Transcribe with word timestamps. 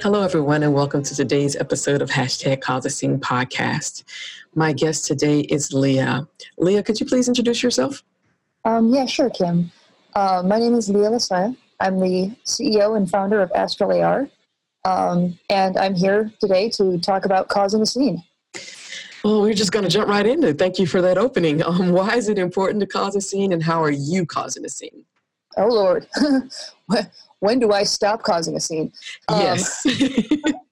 Hello, 0.00 0.22
everyone, 0.22 0.62
and 0.62 0.74
welcome 0.74 1.02
to 1.02 1.14
today's 1.14 1.56
episode 1.56 2.02
of 2.02 2.10
hashtag 2.10 2.60
Cause 2.60 2.84
a 2.84 2.90
Scene 2.90 3.18
podcast. 3.18 4.04
My 4.54 4.72
guest 4.72 5.06
today 5.06 5.40
is 5.40 5.72
Leah. 5.72 6.26
Leah, 6.58 6.82
could 6.82 7.00
you 7.00 7.06
please 7.06 7.28
introduce 7.28 7.62
yourself? 7.62 8.02
Um, 8.64 8.92
yeah, 8.92 9.06
sure, 9.06 9.30
Kim. 9.30 9.70
Uh, 10.14 10.42
my 10.44 10.58
name 10.58 10.74
is 10.74 10.88
Leah 10.88 11.10
LaSalla. 11.10 11.56
I'm 11.80 11.98
the 12.00 12.36
CEO 12.44 12.96
and 12.96 13.08
founder 13.08 13.40
of 13.40 13.50
Astral 13.54 13.92
AR. 14.00 14.28
Um, 14.84 15.38
and 15.48 15.78
I'm 15.78 15.94
here 15.94 16.32
today 16.40 16.68
to 16.70 16.98
talk 16.98 17.24
about 17.24 17.48
causing 17.48 17.80
a 17.80 17.86
scene. 17.86 18.22
Well, 19.24 19.40
we're 19.40 19.54
just 19.54 19.72
going 19.72 19.84
to 19.84 19.90
jump 19.90 20.08
right 20.08 20.26
into 20.26 20.48
it. 20.48 20.58
Thank 20.58 20.78
you 20.78 20.86
for 20.86 21.00
that 21.00 21.16
opening. 21.16 21.62
Um, 21.62 21.92
why 21.92 22.16
is 22.16 22.28
it 22.28 22.38
important 22.38 22.80
to 22.80 22.86
cause 22.86 23.16
a 23.16 23.20
scene, 23.20 23.52
and 23.52 23.62
how 23.62 23.82
are 23.82 23.90
you 23.90 24.26
causing 24.26 24.64
a 24.64 24.68
scene? 24.68 25.04
Oh, 25.56 25.68
Lord. 25.68 26.06
When- 27.42 27.58
do 27.58 27.72
I 27.72 27.82
stop 27.82 28.22
causing 28.22 28.56
a 28.56 28.60
scene? 28.60 28.92
Um, 29.28 29.40
yes. 29.40 29.86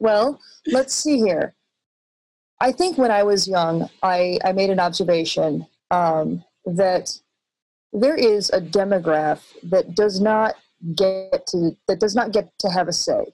Well, 0.00 0.40
let's 0.66 0.94
see 0.94 1.18
here. 1.18 1.54
I 2.60 2.72
think 2.72 2.98
when 2.98 3.10
I 3.10 3.22
was 3.22 3.48
young, 3.48 3.88
I, 4.02 4.38
I 4.44 4.52
made 4.52 4.70
an 4.70 4.80
observation 4.80 5.66
um, 5.90 6.44
that 6.64 7.18
there 7.92 8.16
is 8.16 8.50
a 8.50 8.60
demograph 8.60 9.40
that 9.64 9.94
does 9.94 10.20
not 10.20 10.54
get 10.94 11.46
to 11.48 11.76
that 11.88 11.98
does 11.98 12.14
not 12.14 12.32
get 12.32 12.50
to 12.60 12.68
have 12.68 12.86
a 12.88 12.92
say, 12.92 13.24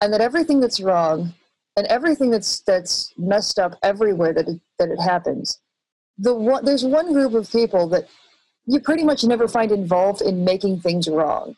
and 0.00 0.12
that 0.12 0.20
everything 0.20 0.60
that's 0.60 0.80
wrong 0.80 1.34
and 1.76 1.86
everything 1.86 2.30
that's 2.30 2.60
that's 2.60 3.12
messed 3.16 3.58
up 3.58 3.74
everywhere 3.82 4.32
that 4.32 4.48
it, 4.48 4.60
that 4.78 4.90
it 4.90 5.00
happens, 5.00 5.60
the 6.18 6.34
one 6.34 6.64
there's 6.64 6.84
one 6.84 7.12
group 7.12 7.34
of 7.34 7.50
people 7.50 7.88
that 7.88 8.08
you 8.66 8.80
pretty 8.80 9.04
much 9.04 9.24
never 9.24 9.48
find 9.48 9.72
involved 9.72 10.20
in 10.22 10.44
making 10.44 10.80
things 10.80 11.08
wrong 11.08 11.56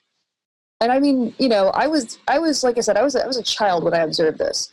and 0.81 0.93
I 0.93 1.01
mean, 1.01 1.34
you 1.39 1.48
know, 1.48 1.69
I 1.69 1.87
was, 1.87 2.19
I 2.29 2.39
was, 2.39 2.62
like 2.62 2.79
I 2.79 2.81
said, 2.81 2.97
I 2.97 3.03
was, 3.03 3.17
I 3.17 3.27
was 3.27 3.37
a 3.37 3.43
child 3.43 3.84
when 3.84 3.95
I 3.95 3.98
observed 3.98 4.39
this, 4.39 4.71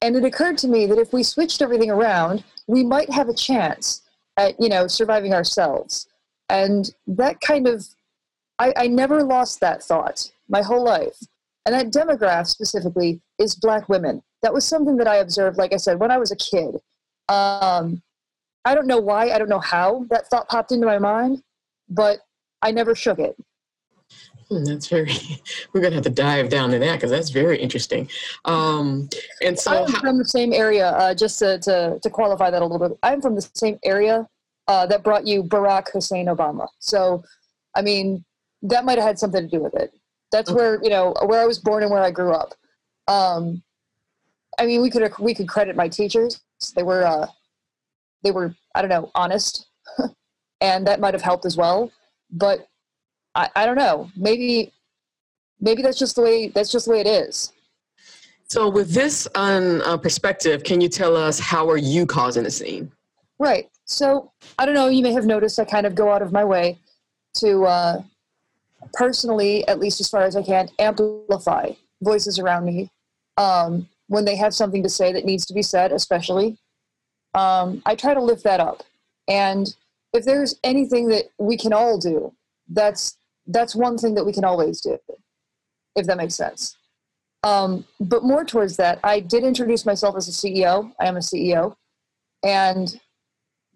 and 0.00 0.16
it 0.16 0.24
occurred 0.24 0.58
to 0.58 0.68
me 0.68 0.86
that 0.86 0.98
if 0.98 1.12
we 1.12 1.22
switched 1.22 1.62
everything 1.62 1.90
around, 1.90 2.44
we 2.66 2.84
might 2.84 3.10
have 3.10 3.28
a 3.28 3.34
chance 3.34 4.02
at, 4.36 4.60
you 4.60 4.68
know, 4.68 4.86
surviving 4.86 5.32
ourselves. 5.32 6.08
And 6.48 6.90
that 7.06 7.40
kind 7.40 7.66
of, 7.66 7.86
I, 8.58 8.72
I 8.76 8.86
never 8.86 9.22
lost 9.22 9.60
that 9.60 9.82
thought 9.82 10.30
my 10.48 10.62
whole 10.62 10.84
life. 10.84 11.18
And 11.64 11.74
that 11.74 11.90
demograph 11.90 12.46
specifically 12.46 13.20
is 13.38 13.54
black 13.56 13.88
women. 13.88 14.22
That 14.42 14.54
was 14.54 14.64
something 14.64 14.96
that 14.98 15.08
I 15.08 15.16
observed, 15.16 15.58
like 15.58 15.72
I 15.72 15.78
said, 15.78 15.98
when 15.98 16.10
I 16.10 16.18
was 16.18 16.30
a 16.30 16.36
kid. 16.36 16.76
Um, 17.28 18.02
I 18.64 18.74
don't 18.74 18.86
know 18.86 19.00
why, 19.00 19.30
I 19.30 19.38
don't 19.38 19.48
know 19.48 19.58
how 19.58 20.04
that 20.10 20.28
thought 20.28 20.48
popped 20.48 20.72
into 20.72 20.86
my 20.86 20.98
mind, 20.98 21.42
but 21.88 22.18
I 22.62 22.70
never 22.70 22.94
shook 22.94 23.18
it. 23.18 23.36
Hmm, 24.48 24.64
That's 24.64 24.86
very. 24.88 25.12
We're 25.72 25.80
gonna 25.80 25.96
have 25.96 26.04
to 26.04 26.10
dive 26.10 26.48
down 26.50 26.72
in 26.72 26.80
that 26.80 26.94
because 26.96 27.10
that's 27.10 27.30
very 27.30 27.58
interesting. 27.58 28.08
Um, 28.44 29.08
and 29.42 29.58
so, 29.58 29.84
I'm 29.84 29.92
how, 29.92 30.00
from 30.00 30.18
the 30.18 30.24
same 30.24 30.52
area, 30.52 30.90
uh, 30.90 31.14
just 31.14 31.38
to, 31.40 31.58
to, 31.60 31.98
to 32.00 32.10
qualify 32.10 32.50
that 32.50 32.62
a 32.62 32.64
little 32.66 32.88
bit. 32.88 32.98
I'm 33.02 33.20
from 33.20 33.34
the 33.34 33.48
same 33.54 33.78
area 33.84 34.28
uh, 34.68 34.86
that 34.86 35.02
brought 35.02 35.26
you 35.26 35.42
Barack 35.42 35.90
Hussein 35.92 36.26
Obama. 36.26 36.68
So, 36.78 37.24
I 37.74 37.82
mean, 37.82 38.24
that 38.62 38.84
might 38.84 38.98
have 38.98 39.06
had 39.06 39.18
something 39.18 39.42
to 39.42 39.48
do 39.48 39.62
with 39.62 39.74
it. 39.74 39.92
That's 40.32 40.50
Okay. 40.50 40.56
where, 40.56 40.80
you 40.82 40.90
know, 40.90 41.14
where 41.24 41.40
I 41.40 41.46
was 41.46 41.58
born 41.58 41.82
and 41.82 41.90
where 41.90 42.02
I 42.02 42.10
grew 42.10 42.32
up. 42.32 42.54
Um, 43.08 43.62
I 44.58 44.66
mean, 44.66 44.80
we 44.80 44.90
could, 44.90 45.12
we 45.18 45.34
could 45.34 45.48
credit 45.48 45.76
my 45.76 45.88
teachers. 45.88 46.40
They 46.74 46.82
were, 46.82 47.04
uh, 47.04 47.26
they 48.22 48.30
were, 48.32 48.54
I 48.74 48.82
don't 48.82 48.88
know, 48.90 49.10
honest. 49.14 49.66
and 50.60 50.86
that 50.86 51.00
might 51.00 51.14
have 51.14 51.22
helped 51.22 51.44
as 51.44 51.56
well. 51.56 51.92
But 52.30 52.66
I, 53.36 53.48
I 53.54 53.66
don't 53.66 53.76
know. 53.76 54.10
Maybe, 54.16 54.72
maybe 55.60 55.82
that's 55.82 55.98
just 55.98 56.16
the 56.16 56.22
way, 56.22 56.48
that's 56.48 56.72
just 56.72 56.86
the 56.86 56.92
way 56.92 57.00
it 57.00 57.06
is. 57.06 57.52
so 58.48 58.68
with 58.68 58.92
this 58.92 59.28
on 59.34 59.82
uh, 59.82 59.96
perspective, 59.96 60.64
can 60.64 60.80
you 60.80 60.88
tell 60.88 61.16
us 61.16 61.38
how 61.38 61.68
are 61.68 61.76
you 61.76 62.06
causing 62.06 62.46
a 62.46 62.50
scene? 62.50 62.90
Right. 63.38 63.68
So 63.84 64.32
I 64.58 64.66
don't 64.66 64.74
know. 64.74 64.88
You 64.88 65.02
may 65.02 65.12
have 65.12 65.26
noticed 65.26 65.58
I 65.58 65.64
kind 65.64 65.86
of 65.86 65.94
go 65.94 66.10
out 66.10 66.22
of 66.22 66.32
my 66.32 66.44
way 66.44 66.78
to 67.34 67.64
uh, 67.64 68.02
personally, 68.94 69.66
at 69.68 69.78
least 69.78 70.00
as 70.00 70.08
far 70.08 70.22
as 70.22 70.34
I 70.34 70.42
can, 70.42 70.68
amplify 70.78 71.72
voices 72.02 72.38
around 72.38 72.64
me 72.64 72.90
um, 73.36 73.88
when 74.08 74.24
they 74.24 74.36
have 74.36 74.54
something 74.54 74.82
to 74.82 74.88
say 74.88 75.12
that 75.12 75.24
needs 75.24 75.44
to 75.46 75.54
be 75.54 75.62
said, 75.62 75.92
especially. 75.92 76.56
Um, 77.34 77.82
I 77.84 77.94
try 77.94 78.14
to 78.14 78.22
lift 78.22 78.44
that 78.44 78.60
up, 78.60 78.82
and 79.28 79.74
if 80.14 80.24
there's 80.24 80.58
anything 80.64 81.08
that 81.08 81.24
we 81.38 81.58
can 81.58 81.74
all 81.74 81.98
do, 81.98 82.32
that's 82.68 83.15
that's 83.46 83.74
one 83.74 83.98
thing 83.98 84.14
that 84.14 84.24
we 84.24 84.32
can 84.32 84.44
always 84.44 84.80
do, 84.80 84.98
if 85.94 86.06
that 86.06 86.16
makes 86.16 86.34
sense. 86.34 86.76
Um, 87.42 87.84
but 88.00 88.24
more 88.24 88.44
towards 88.44 88.76
that, 88.76 88.98
I 89.04 89.20
did 89.20 89.44
introduce 89.44 89.86
myself 89.86 90.16
as 90.16 90.28
a 90.28 90.32
CEO. 90.32 90.92
I 90.98 91.06
am 91.06 91.16
a 91.16 91.20
CEO, 91.20 91.76
and 92.42 92.98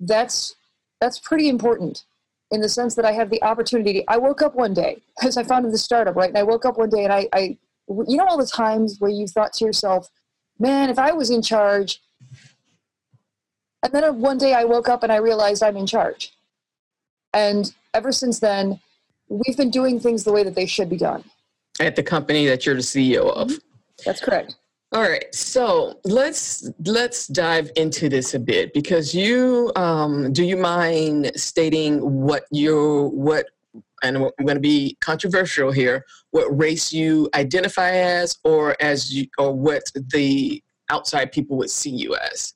that's 0.00 0.56
that's 1.00 1.18
pretty 1.18 1.48
important 1.48 2.04
in 2.50 2.60
the 2.60 2.68
sense 2.68 2.94
that 2.96 3.04
I 3.04 3.12
have 3.12 3.30
the 3.30 3.42
opportunity. 3.44 4.04
I 4.08 4.16
woke 4.16 4.42
up 4.42 4.54
one 4.54 4.74
day 4.74 5.00
because 5.18 5.36
I 5.36 5.44
founded 5.44 5.72
the 5.72 5.78
startup, 5.78 6.16
right? 6.16 6.28
And 6.28 6.38
I 6.38 6.42
woke 6.42 6.64
up 6.64 6.78
one 6.78 6.90
day 6.90 7.04
and 7.04 7.12
I, 7.12 7.28
I, 7.32 7.58
you 7.88 8.16
know, 8.16 8.26
all 8.26 8.38
the 8.38 8.46
times 8.46 8.96
where 8.98 9.10
you 9.10 9.26
thought 9.26 9.52
to 9.54 9.64
yourself, 9.64 10.08
"Man, 10.58 10.90
if 10.90 10.98
I 10.98 11.12
was 11.12 11.30
in 11.30 11.42
charge," 11.42 12.00
and 13.82 13.92
then 13.92 14.20
one 14.20 14.38
day 14.38 14.54
I 14.54 14.64
woke 14.64 14.88
up 14.88 15.02
and 15.02 15.12
I 15.12 15.16
realized 15.16 15.62
I'm 15.62 15.76
in 15.76 15.86
charge, 15.86 16.32
and 17.32 17.72
ever 17.94 18.12
since 18.12 18.40
then, 18.40 18.80
we've 19.30 19.56
been 19.56 19.70
doing 19.70 19.98
things 19.98 20.24
the 20.24 20.32
way 20.32 20.42
that 20.42 20.54
they 20.54 20.66
should 20.66 20.90
be 20.90 20.98
done. 20.98 21.24
At 21.78 21.96
the 21.96 22.02
company 22.02 22.46
that 22.46 22.66
you're 22.66 22.74
the 22.74 22.82
CEO 22.82 23.30
of. 23.32 23.52
That's 24.04 24.20
correct. 24.20 24.56
All 24.92 25.02
right, 25.02 25.32
so 25.32 26.00
let's 26.04 26.68
let's 26.84 27.28
dive 27.28 27.70
into 27.76 28.08
this 28.08 28.34
a 28.34 28.40
bit 28.40 28.74
because 28.74 29.14
you 29.14 29.70
um, 29.76 30.32
do 30.32 30.44
you 30.44 30.56
mind 30.56 31.30
stating 31.36 32.00
what 32.00 32.44
you 32.50 33.10
what 33.14 33.46
and 34.02 34.16
I'm 34.16 34.22
going 34.22 34.56
to 34.56 34.60
be 34.60 34.96
controversial 35.00 35.70
here 35.70 36.04
what 36.32 36.46
race 36.58 36.92
you 36.92 37.28
identify 37.34 37.90
as 37.90 38.38
or 38.42 38.76
as 38.80 39.14
you 39.14 39.26
or 39.38 39.52
what 39.52 39.84
the 39.94 40.62
outside 40.88 41.30
people 41.30 41.56
would 41.58 41.70
see 41.70 41.90
you 41.90 42.16
as. 42.16 42.54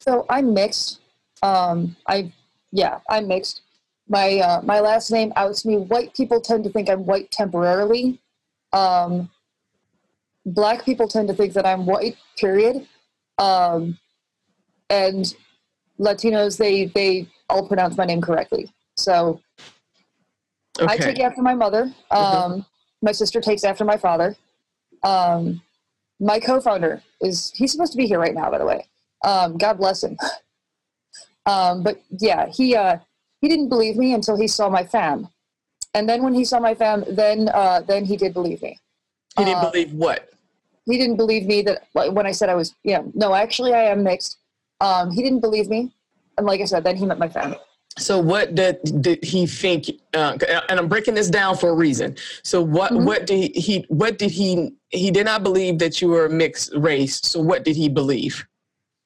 So 0.00 0.24
I'm 0.30 0.54
mixed. 0.54 1.00
Um, 1.42 1.94
I 2.06 2.32
yeah, 2.72 3.00
I'm 3.10 3.28
mixed. 3.28 3.62
My 4.10 4.40
uh, 4.40 4.60
my 4.62 4.80
last 4.80 5.12
name 5.12 5.32
outs 5.36 5.64
me. 5.64 5.76
White 5.76 6.12
people 6.14 6.40
tend 6.40 6.64
to 6.64 6.70
think 6.70 6.90
I'm 6.90 7.06
white 7.06 7.30
temporarily. 7.30 8.20
Um, 8.72 9.30
black 10.44 10.84
people 10.84 11.06
tend 11.06 11.28
to 11.28 11.34
think 11.34 11.52
that 11.52 11.64
I'm 11.64 11.86
white. 11.86 12.16
Period. 12.36 12.88
Um, 13.38 13.96
and 14.90 15.32
Latinos 16.00 16.58
they 16.58 16.86
they 16.86 17.28
all 17.48 17.68
pronounce 17.68 17.96
my 17.96 18.04
name 18.04 18.20
correctly. 18.20 18.72
So 18.96 19.40
I 20.80 20.96
take 20.96 21.20
after 21.20 21.40
my 21.40 21.54
mother. 21.54 21.94
Um, 22.10 22.66
My 23.02 23.12
sister 23.12 23.40
takes 23.40 23.62
after 23.62 23.84
my 23.84 23.96
father. 23.96 24.36
Um, 25.04 25.62
my 26.18 26.38
co-founder 26.40 27.00
is 27.20 27.52
he's 27.54 27.72
supposed 27.72 27.92
to 27.92 27.96
be 27.96 28.06
here 28.06 28.18
right 28.18 28.34
now, 28.34 28.50
by 28.50 28.58
the 28.58 28.66
way. 28.66 28.84
Um, 29.24 29.56
God 29.56 29.74
bless 29.78 30.02
him. 30.02 30.16
Um, 31.46 31.82
but 31.82 32.02
yeah, 32.10 32.46
he 32.52 32.76
uh, 32.76 32.98
he 33.40 33.48
didn't 33.48 33.68
believe 33.68 33.96
me 33.96 34.12
until 34.14 34.36
he 34.36 34.46
saw 34.46 34.68
my 34.68 34.84
fam, 34.84 35.28
and 35.94 36.08
then 36.08 36.22
when 36.22 36.34
he 36.34 36.44
saw 36.44 36.60
my 36.60 36.74
fam, 36.74 37.04
then 37.08 37.48
uh, 37.48 37.80
then 37.80 38.04
he 38.04 38.16
did 38.16 38.34
believe 38.34 38.62
me. 38.62 38.78
He 39.36 39.44
didn't 39.44 39.64
uh, 39.64 39.70
believe 39.70 39.92
what? 39.92 40.30
He 40.86 40.98
didn't 40.98 41.16
believe 41.16 41.46
me 41.46 41.62
that 41.62 41.86
like, 41.94 42.12
when 42.12 42.26
I 42.26 42.32
said 42.32 42.48
I 42.48 42.54
was 42.54 42.74
yeah 42.84 43.02
no 43.14 43.34
actually 43.34 43.74
I 43.74 43.84
am 43.84 44.02
mixed. 44.02 44.38
Um, 44.80 45.10
he 45.10 45.22
didn't 45.22 45.40
believe 45.40 45.68
me, 45.68 45.92
and 46.38 46.46
like 46.46 46.60
I 46.60 46.64
said, 46.64 46.84
then 46.84 46.96
he 46.96 47.06
met 47.06 47.18
my 47.18 47.28
fam. 47.28 47.54
So 47.98 48.18
what 48.18 48.54
did, 48.54 48.78
did 49.02 49.22
he 49.22 49.46
think? 49.46 49.90
Uh, 50.14 50.38
and 50.68 50.78
I'm 50.78 50.88
breaking 50.88 51.14
this 51.14 51.28
down 51.28 51.56
for 51.56 51.70
a 51.70 51.74
reason. 51.74 52.16
So 52.42 52.62
what 52.62 52.92
Mhm. 52.92 53.04
what 53.04 53.26
did 53.26 53.54
he 53.54 53.84
what 53.88 54.16
did 54.16 54.30
he 54.30 54.72
he 54.88 55.10
did 55.10 55.26
not 55.26 55.42
believe 55.42 55.78
that 55.80 56.00
you 56.00 56.08
were 56.08 56.26
a 56.26 56.30
mixed 56.30 56.72
race. 56.74 57.20
So 57.22 57.40
what 57.40 57.64
did 57.64 57.76
he 57.76 57.88
believe? 57.88 58.46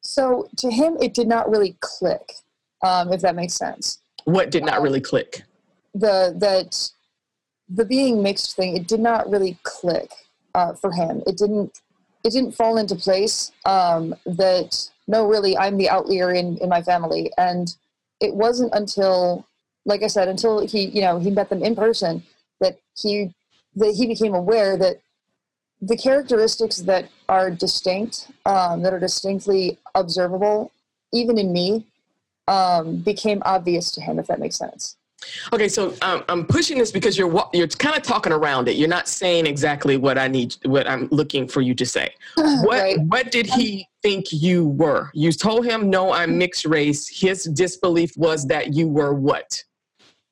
So 0.02 0.48
to 0.58 0.70
him, 0.70 0.96
it 1.00 1.14
did 1.14 1.28
not 1.28 1.50
really 1.50 1.76
click, 1.80 2.34
um, 2.82 3.12
if 3.12 3.20
that 3.22 3.34
makes 3.34 3.54
sense. 3.54 4.00
What 4.24 4.50
did 4.50 4.64
not 4.64 4.82
really 4.82 5.00
click? 5.00 5.42
the 5.94 6.34
that 6.36 6.90
the 7.68 7.84
being 7.84 8.22
mixed 8.22 8.56
thing 8.56 8.76
it 8.76 8.86
did 8.86 9.00
not 9.00 9.30
really 9.30 9.58
click 9.62 10.10
uh, 10.54 10.74
for 10.74 10.92
him 10.92 11.22
it 11.26 11.36
didn't 11.36 11.80
it 12.24 12.32
didn't 12.32 12.52
fall 12.52 12.76
into 12.76 12.96
place 12.96 13.52
um, 13.64 14.14
that 14.26 14.90
no 15.06 15.26
really 15.26 15.56
i'm 15.56 15.76
the 15.76 15.88
outlier 15.88 16.32
in 16.32 16.58
in 16.58 16.68
my 16.68 16.82
family 16.82 17.30
and 17.38 17.76
it 18.20 18.34
wasn't 18.34 18.72
until 18.74 19.46
like 19.84 20.02
i 20.02 20.06
said 20.06 20.28
until 20.28 20.66
he 20.66 20.86
you 20.86 21.00
know 21.00 21.18
he 21.18 21.30
met 21.30 21.48
them 21.48 21.62
in 21.62 21.74
person 21.74 22.22
that 22.60 22.78
he 22.96 23.32
that 23.76 23.94
he 23.94 24.06
became 24.06 24.34
aware 24.34 24.76
that 24.76 25.00
the 25.80 25.96
characteristics 25.96 26.78
that 26.78 27.08
are 27.28 27.50
distinct 27.50 28.30
um, 28.46 28.82
that 28.82 28.92
are 28.92 29.00
distinctly 29.00 29.78
observable 29.94 30.72
even 31.12 31.38
in 31.38 31.52
me 31.52 31.86
um, 32.48 32.96
became 32.96 33.42
obvious 33.44 33.90
to 33.92 34.00
him 34.00 34.18
if 34.18 34.26
that 34.26 34.38
makes 34.38 34.56
sense 34.56 34.96
Okay, 35.54 35.68
so 35.68 35.94
um, 36.02 36.22
I'm 36.28 36.44
pushing 36.44 36.76
this 36.76 36.92
because 36.92 37.16
you're 37.16 37.48
you're 37.54 37.68
kind 37.68 37.96
of 37.96 38.02
talking 38.02 38.30
around 38.30 38.68
it. 38.68 38.76
You're 38.76 38.90
not 38.90 39.08
saying 39.08 39.46
exactly 39.46 39.96
what 39.96 40.18
I 40.18 40.28
need, 40.28 40.54
what 40.66 40.86
I'm 40.86 41.08
looking 41.10 41.48
for 41.48 41.62
you 41.62 41.74
to 41.76 41.86
say. 41.86 42.14
What 42.36 42.80
Right. 42.82 43.00
what 43.00 43.30
did 43.30 43.46
he 43.46 43.88
think 44.02 44.26
you 44.32 44.68
were? 44.68 45.10
You 45.14 45.32
told 45.32 45.64
him 45.64 45.88
no, 45.88 46.12
I'm 46.12 46.36
mixed 46.36 46.66
race. 46.66 47.08
His 47.08 47.44
disbelief 47.44 48.14
was 48.18 48.46
that 48.48 48.74
you 48.74 48.86
were 48.88 49.14
what? 49.14 49.64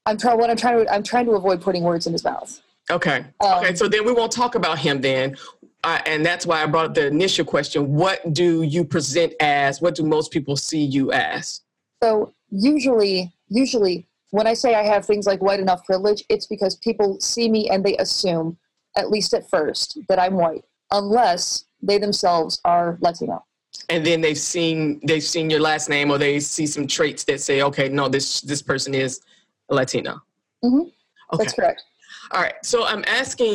i'm 0.06 0.18
trying 0.18 0.36
what 0.36 0.50
i'm 0.50 0.56
trying 0.56 0.84
to 0.84 0.92
i'm 0.92 1.02
trying 1.02 1.24
to 1.24 1.30
avoid 1.32 1.60
putting 1.62 1.82
words 1.84 2.06
in 2.06 2.12
his 2.12 2.24
mouth 2.24 2.60
Okay, 2.90 3.24
Um, 3.40 3.58
okay. 3.58 3.74
So 3.76 3.88
then 3.88 4.04
we 4.04 4.12
won't 4.12 4.32
talk 4.32 4.56
about 4.56 4.76
him 4.78 5.00
then, 5.00 5.36
uh, 5.84 6.00
and 6.04 6.26
that's 6.26 6.44
why 6.44 6.62
I 6.62 6.66
brought 6.66 6.86
up 6.86 6.94
the 6.94 7.06
initial 7.06 7.44
question. 7.44 7.92
What 7.92 8.34
do 8.34 8.62
you 8.62 8.84
present 8.84 9.32
as? 9.40 9.80
What 9.80 9.94
do 9.94 10.02
most 10.02 10.32
people 10.32 10.56
see 10.56 10.84
you 10.84 11.12
as? 11.12 11.60
So 12.02 12.32
usually, 12.50 13.32
usually 13.48 14.06
when 14.30 14.46
I 14.46 14.54
say 14.54 14.74
I 14.74 14.82
have 14.82 15.04
things 15.06 15.26
like 15.26 15.40
white 15.42 15.60
enough 15.60 15.84
privilege, 15.84 16.24
it's 16.28 16.46
because 16.46 16.76
people 16.76 17.20
see 17.20 17.48
me 17.48 17.68
and 17.70 17.84
they 17.84 17.96
assume, 17.98 18.56
at 18.96 19.10
least 19.10 19.34
at 19.34 19.48
first, 19.48 19.98
that 20.08 20.18
I'm 20.18 20.34
white, 20.34 20.64
unless 20.90 21.64
they 21.82 21.98
themselves 21.98 22.60
are 22.64 22.98
Latino. 23.00 23.44
and 23.88 24.04
then 24.04 24.20
they've 24.20 24.38
seen 24.38 25.00
they've 25.04 25.22
seen 25.22 25.48
your 25.50 25.60
last 25.60 25.88
name 25.88 26.10
or 26.10 26.18
they 26.18 26.38
see 26.40 26.66
some 26.66 26.86
traits 26.86 27.24
that 27.24 27.40
say 27.40 27.62
okay 27.62 27.88
no 27.88 28.06
this 28.08 28.40
this 28.42 28.62
person 28.62 28.94
is 28.94 29.20
latino 29.70 30.20
Mm-hmm. 30.64 30.82
okay 31.32 31.42
That's 31.44 31.54
correct. 31.54 31.82
all 32.30 32.40
right 32.42 32.54
so 32.62 32.84
i'm 32.86 33.02
asking 33.08 33.54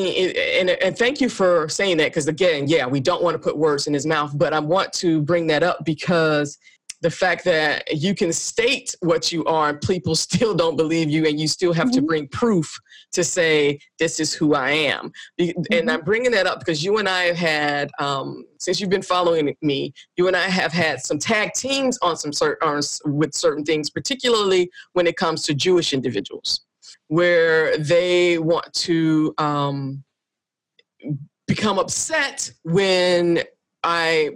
and, 0.60 0.72
and 0.72 0.98
thank 0.98 1.22
you 1.22 1.30
for 1.30 1.70
saying 1.70 1.96
that 1.98 2.08
because 2.12 2.28
again 2.28 2.68
yeah 2.68 2.86
we 2.86 3.00
don't 3.00 3.24
want 3.24 3.36
to 3.36 3.40
put 3.40 3.56
words 3.58 3.88
in 3.88 3.94
his 3.94 4.06
mouth 4.06 4.32
but 4.38 4.52
i 4.54 4.60
want 4.60 4.92
to 4.94 5.22
bring 5.22 5.48
that 5.48 5.64
up 5.64 5.86
because 5.86 6.58
the 7.02 7.12
fact 7.12 7.44
that 7.46 7.84
you 7.96 8.16
can 8.16 8.34
state 8.34 8.96
what 9.02 9.32
you 9.32 9.46
are 9.46 9.70
and 9.70 9.82
people 9.82 10.16
still 10.28 10.54
don't 10.56 10.76
believe 10.78 11.10
you 11.10 11.26
and 11.28 11.40
you 11.40 11.48
still 11.48 11.74
have 11.74 11.92
to 11.92 12.02
Mhm. 12.02 12.08
bring 12.08 12.28
proof 12.30 12.78
to 13.14 13.24
say 13.24 13.80
this 14.00 14.20
is 14.20 14.34
who 14.34 14.54
i 14.56 14.72
am 14.72 15.12
Be- 15.38 15.56
and 15.72 15.90
i'm 15.92 16.02
bringing 16.02 16.32
that 16.32 16.48
up 16.48 16.60
because 16.60 16.84
you 16.84 16.98
and 16.98 17.08
i 17.08 17.24
have 17.24 17.36
had 17.38 17.90
um, 18.00 18.44
since 18.60 18.80
you've 18.80 18.90
been 18.90 19.02
following 19.02 19.56
me 19.62 19.94
you 20.18 20.28
and 20.28 20.36
i 20.36 20.48
have 20.50 20.72
had 20.74 21.00
some 21.02 21.20
tag 21.20 21.54
teams 21.54 21.98
on 22.02 22.18
some 22.18 22.34
certain 22.34 22.68
on, 22.68 22.78
s- 22.80 23.00
with 23.06 23.34
certain 23.34 23.64
things 23.64 23.90
particularly 23.90 24.70
when 24.94 25.06
it 25.08 25.16
comes 25.18 25.44
to 25.44 25.54
jewish 25.54 25.94
individuals 25.94 26.62
where 27.10 27.78
they 27.78 28.38
want 28.38 28.72
to 28.74 29.34
um, 29.38 30.04
become 31.48 31.80
upset 31.80 32.52
when 32.64 33.42
i 33.84 34.32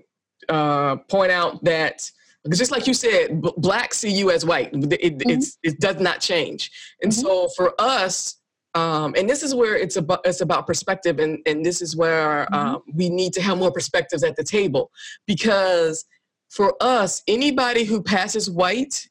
uh, 0.50 0.96
point 1.10 1.32
out 1.32 1.64
that 1.64 2.10
just 2.50 2.72
like 2.72 2.88
you 2.88 2.94
said, 2.94 3.42
b- 3.42 3.54
blacks 3.58 4.00
see 4.00 4.12
you 4.12 4.32
as 4.32 4.46
white. 4.46 4.70
It, 4.74 5.22
it's, 5.28 5.58
it 5.64 5.80
does 5.80 6.00
not 6.00 6.20
change. 6.22 6.72
And 7.04 7.12
Mhm. 7.12 7.22
so 7.22 7.48
for 7.56 7.74
us, 7.80 8.38
um, 8.74 9.14
and 9.18 9.30
this 9.30 9.44
is 9.44 9.54
where 9.54 9.76
it's 9.76 9.98
about 9.98 10.22
it's 10.26 10.42
about 10.42 10.66
perspective, 10.66 11.20
and 11.20 11.40
and 11.46 11.64
this 11.66 11.82
is 11.82 11.96
where 11.96 12.48
Mhm. 12.52 12.56
um, 12.56 12.82
we 12.94 13.10
need 13.10 13.34
to 13.34 13.42
have 13.42 13.58
more 13.58 13.72
perspectives 13.72 14.24
at 14.24 14.36
the 14.38 14.44
table, 14.44 14.92
because 15.28 16.06
for 16.50 16.76
us, 16.82 17.22
anybody 17.28 17.84
who 17.84 18.02
passes 18.02 18.50
white 18.50 19.08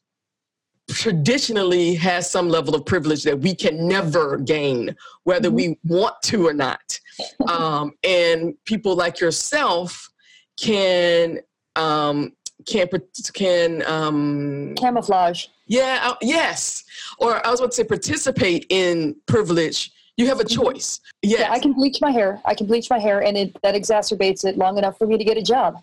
traditionally 0.89 1.95
has 1.95 2.29
some 2.29 2.49
level 2.49 2.75
of 2.75 2.85
privilege 2.85 3.23
that 3.23 3.39
we 3.39 3.55
can 3.55 3.87
never 3.87 4.39
gain, 4.39 4.97
whether 5.25 5.49
Mhm. 5.51 5.55
we 5.55 5.79
want 5.85 6.17
to 6.25 6.47
or 6.49 6.53
not. 6.53 6.99
Um, 7.49 7.93
and 8.03 8.55
people 8.65 8.97
like 8.97 9.21
yourself 9.21 10.09
can 10.59 11.41
um, 11.77 12.33
can 12.67 12.89
can 13.35 13.83
um, 13.87 14.75
Camouflage. 14.77 15.47
yeah 15.67 16.01
uh, 16.03 16.15
yes 16.23 16.85
or 17.19 17.45
I 17.47 17.51
was 17.51 17.61
about 17.61 17.71
to 17.73 17.77
say 17.77 17.85
participate 17.85 18.67
in 18.71 19.15
privilege. 19.27 19.93
You 20.17 20.27
have 20.27 20.41
a 20.41 20.45
Mhm. 20.45 20.55
choice. 20.65 21.01
Yes, 21.23 21.41
Yeah, 21.41 21.51
I 21.53 21.59
can 21.59 21.73
bleach 21.73 21.99
my 22.01 22.11
hair. 22.11 22.41
I 22.45 22.55
can 22.55 22.67
bleach 22.67 22.91
my 22.91 22.99
hair, 22.99 23.21
and 23.23 23.37
it 23.39 23.57
that 23.63 23.75
exacerbates 23.75 24.45
it 24.45 24.59
long 24.59 24.77
enough 24.79 24.99
for 24.99 25.07
me 25.07 25.17
to 25.17 25.25
get 25.25 25.37
a 25.39 25.43
job. 25.43 25.81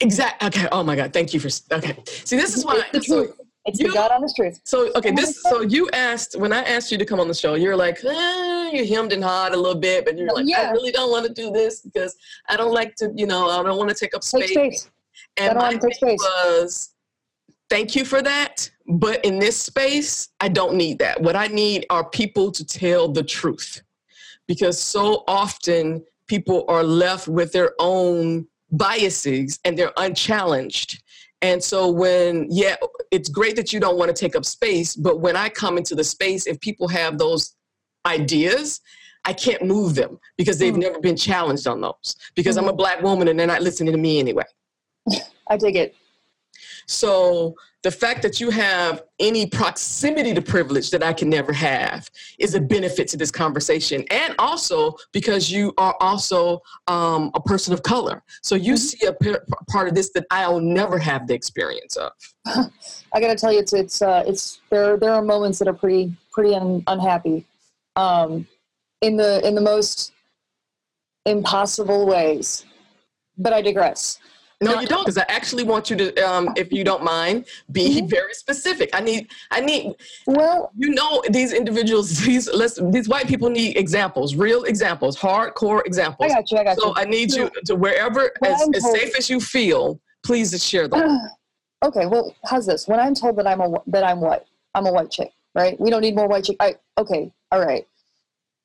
exactly. 0.00 0.46
Okay. 0.48 0.66
Oh 0.72 0.82
my 0.82 0.96
God. 0.96 1.12
Thank 1.12 1.32
you 1.34 1.40
for. 1.40 1.48
Okay. 1.72 1.96
See, 2.24 2.36
this 2.36 2.56
is 2.56 2.64
why. 2.64 2.76
It's 2.78 2.90
the 2.92 3.02
so- 3.02 3.24
truth. 3.24 3.36
It's 3.66 3.78
you- 3.80 3.88
the 3.88 3.94
God 3.94 4.10
honest 4.12 4.34
truth. 4.36 4.60
So 4.64 4.90
okay, 4.94 5.10
this 5.10 5.42
so 5.42 5.60
you 5.76 5.88
asked 5.92 6.38
when 6.38 6.52
I 6.52 6.62
asked 6.62 6.90
you 6.90 6.96
to 6.98 7.04
come 7.04 7.20
on 7.20 7.28
the 7.28 7.34
show, 7.34 7.54
you're 7.54 7.76
like, 7.76 8.02
eh, 8.04 8.70
you 8.72 8.86
hemmed 8.86 9.12
and 9.12 9.22
hawed 9.22 9.52
a 9.52 9.56
little 9.56 9.78
bit, 9.88 10.04
but 10.06 10.16
you're 10.16 10.32
like, 10.32 10.46
I 10.56 10.70
really 10.70 10.90
don't 10.92 11.10
want 11.10 11.26
to 11.26 11.32
do 11.32 11.50
this 11.50 11.80
because 11.80 12.16
I 12.48 12.56
don't 12.56 12.72
like 12.72 12.94
to, 12.96 13.12
you 13.14 13.26
know, 13.26 13.50
I 13.50 13.62
don't 13.62 13.76
want 13.76 13.90
to 13.90 13.94
take 13.96 14.14
up 14.14 14.22
Take 14.22 14.48
space. 14.50 14.88
And 15.36 15.54
my 15.56 15.70
want 15.70 15.80
to 15.80 15.88
take 15.88 15.98
thing 16.00 16.18
space. 16.18 16.20
was, 16.20 16.94
thank 17.70 17.94
you 17.94 18.04
for 18.04 18.22
that, 18.22 18.70
but 18.86 19.24
in 19.24 19.38
this 19.38 19.56
space, 19.60 20.30
I 20.40 20.48
don't 20.48 20.74
need 20.74 20.98
that. 20.98 21.20
What 21.20 21.36
I 21.36 21.46
need 21.48 21.86
are 21.90 22.08
people 22.08 22.50
to 22.52 22.64
tell 22.64 23.08
the 23.08 23.22
truth, 23.22 23.82
because 24.46 24.80
so 24.80 25.24
often 25.28 26.04
people 26.26 26.64
are 26.68 26.82
left 26.84 27.28
with 27.28 27.52
their 27.52 27.72
own 27.78 28.46
biases 28.72 29.58
and 29.64 29.78
they're 29.78 29.92
unchallenged. 29.96 31.02
And 31.40 31.62
so 31.62 31.88
when, 31.90 32.48
yeah, 32.50 32.76
it's 33.10 33.28
great 33.28 33.54
that 33.56 33.72
you 33.72 33.80
don't 33.80 33.96
want 33.96 34.14
to 34.14 34.18
take 34.18 34.34
up 34.34 34.44
space, 34.44 34.96
but 34.96 35.20
when 35.20 35.36
I 35.36 35.48
come 35.48 35.78
into 35.78 35.94
the 35.94 36.04
space, 36.04 36.46
if 36.46 36.58
people 36.60 36.88
have 36.88 37.16
those 37.16 37.54
ideas, 38.06 38.80
I 39.24 39.32
can't 39.32 39.62
move 39.62 39.94
them 39.94 40.18
because 40.36 40.58
they've 40.58 40.74
Mm. 40.74 40.80
never 40.80 41.00
been 41.00 41.16
challenged 41.16 41.66
on 41.66 41.80
those. 41.80 42.16
Because 42.34 42.56
I'm 42.56 42.68
a 42.68 42.72
Mhm. 42.72 42.76
black 42.76 43.02
woman 43.02 43.28
and 43.28 43.38
they're 43.38 43.46
not 43.46 43.62
listening 43.62 43.92
to 43.92 43.98
me 43.98 44.18
anyway. 44.18 44.44
I 45.48 45.56
dig 45.56 45.76
it. 45.76 45.94
So 46.86 47.54
the 47.82 47.90
fact 47.90 48.22
that 48.22 48.40
you 48.40 48.50
have 48.50 49.02
any 49.20 49.46
proximity 49.46 50.34
to 50.34 50.42
privilege 50.42 50.90
that 50.90 51.02
I 51.02 51.12
can 51.12 51.30
never 51.30 51.52
have 51.52 52.10
is 52.38 52.54
a 52.54 52.60
benefit 52.60 53.06
to 53.08 53.16
this 53.16 53.30
conversation. 53.30 54.04
And 54.10 54.34
also 54.38 54.96
because 55.12 55.50
you 55.50 55.72
are 55.78 55.94
also 56.00 56.60
um, 56.88 57.30
a 57.34 57.40
person 57.40 57.72
of 57.72 57.82
color. 57.82 58.22
So 58.42 58.54
you 58.56 58.74
Mhm. 58.74 58.78
see 58.78 59.06
a 59.06 59.12
p- 59.12 59.36
part 59.68 59.86
of 59.88 59.94
this 59.94 60.10
that 60.14 60.26
I'll 60.30 60.60
never 60.60 60.98
have 60.98 61.28
the 61.28 61.34
experience 61.34 61.96
of. 61.96 62.12
I 63.12 63.20
got 63.20 63.28
to 63.28 63.36
tell 63.36 63.52
you, 63.52 63.60
it's 63.60 63.72
it's 63.72 64.02
uh, 64.02 64.24
it's 64.26 64.60
there. 64.70 64.96
There 64.96 65.12
are 65.12 65.22
moments 65.22 65.58
that 65.60 65.68
are 65.68 65.74
pretty 65.74 66.12
pretty 66.32 66.54
un, 66.54 66.82
unhappy, 66.88 67.46
um, 67.96 68.46
in 69.02 69.16
the 69.16 69.46
in 69.46 69.54
the 69.54 69.60
most 69.60 70.12
impossible 71.26 72.06
ways. 72.06 72.64
But 73.36 73.52
I 73.52 73.62
digress. 73.62 74.18
No, 74.60 74.80
you 74.80 74.88
don't, 74.88 75.04
because 75.04 75.18
I 75.18 75.24
actually 75.28 75.62
want 75.62 75.88
you 75.88 75.96
to, 75.96 76.16
um, 76.28 76.48
if 76.56 76.72
you 76.72 76.82
don't 76.82 77.04
mind, 77.04 77.46
be 77.70 78.00
Mhm. 78.00 78.10
very 78.10 78.34
specific. 78.34 78.90
I 78.92 79.00
need, 79.00 79.28
I 79.52 79.60
need, 79.60 79.94
Well, 80.26 80.72
you 80.76 80.90
know, 80.90 81.22
these 81.30 81.52
individuals, 81.52 82.18
these 82.24 82.52
let's, 82.52 82.78
these 82.90 83.08
white 83.08 83.28
people 83.28 83.50
need 83.50 83.76
examples, 83.76 84.34
real 84.34 84.64
examples, 84.64 85.16
hardcore 85.16 85.86
examples. 85.86 86.32
I 86.32 86.34
got 86.36 86.50
you. 86.50 86.58
I 86.58 86.64
got 86.64 86.76
So 86.78 86.88
you. 86.88 86.94
I 86.96 87.04
need 87.04 87.32
you 87.32 87.50
to 87.66 87.76
wherever, 87.76 88.32
as, 88.44 88.62
I'm 88.62 88.74
as 88.74 88.82
safe 88.92 89.16
as 89.16 89.30
you 89.30 89.40
feel, 89.40 90.00
please 90.24 90.50
just 90.50 90.66
share 90.66 90.88
them. 90.88 91.20
okay. 91.84 92.06
Well, 92.06 92.34
how's 92.44 92.66
this? 92.66 92.88
When 92.88 92.98
I'm 92.98 93.14
told 93.14 93.36
that 93.36 93.46
I'm 93.46 93.60
a 93.60 93.80
that 93.86 94.02
I'm 94.02 94.20
white, 94.20 94.42
I'm 94.74 94.86
a 94.86 94.92
white 94.92 95.12
chick, 95.12 95.30
right? 95.54 95.78
We 95.80 95.88
don't 95.88 96.02
need 96.02 96.16
more 96.16 96.26
white 96.26 96.44
chick. 96.44 96.56
I 96.58 96.74
okay. 96.98 97.32
All 97.52 97.64
right. 97.64 97.86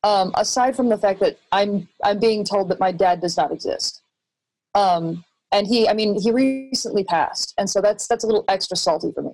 Um, 0.03 0.31
aside 0.35 0.75
from 0.75 0.89
the 0.89 0.97
fact 0.97 1.19
that 1.19 1.37
I'm 1.51 1.87
I'm 2.03 2.19
being 2.19 2.43
told 2.43 2.69
that 2.69 2.79
my 2.79 2.91
dad 2.91 3.21
does 3.21 3.37
not 3.37 3.51
exist. 3.51 4.01
Um, 4.73 5.23
and 5.53 5.67
he, 5.67 5.87
I 5.87 5.93
mean, 5.93 6.19
he 6.19 6.31
recently 6.31 7.03
passed, 7.03 7.53
and 7.57 7.69
so 7.69 7.79
that's 7.79 8.07
that's 8.07 8.23
a 8.23 8.27
little 8.27 8.43
extra 8.47 8.75
salty 8.75 9.11
for 9.13 9.21
me. 9.21 9.31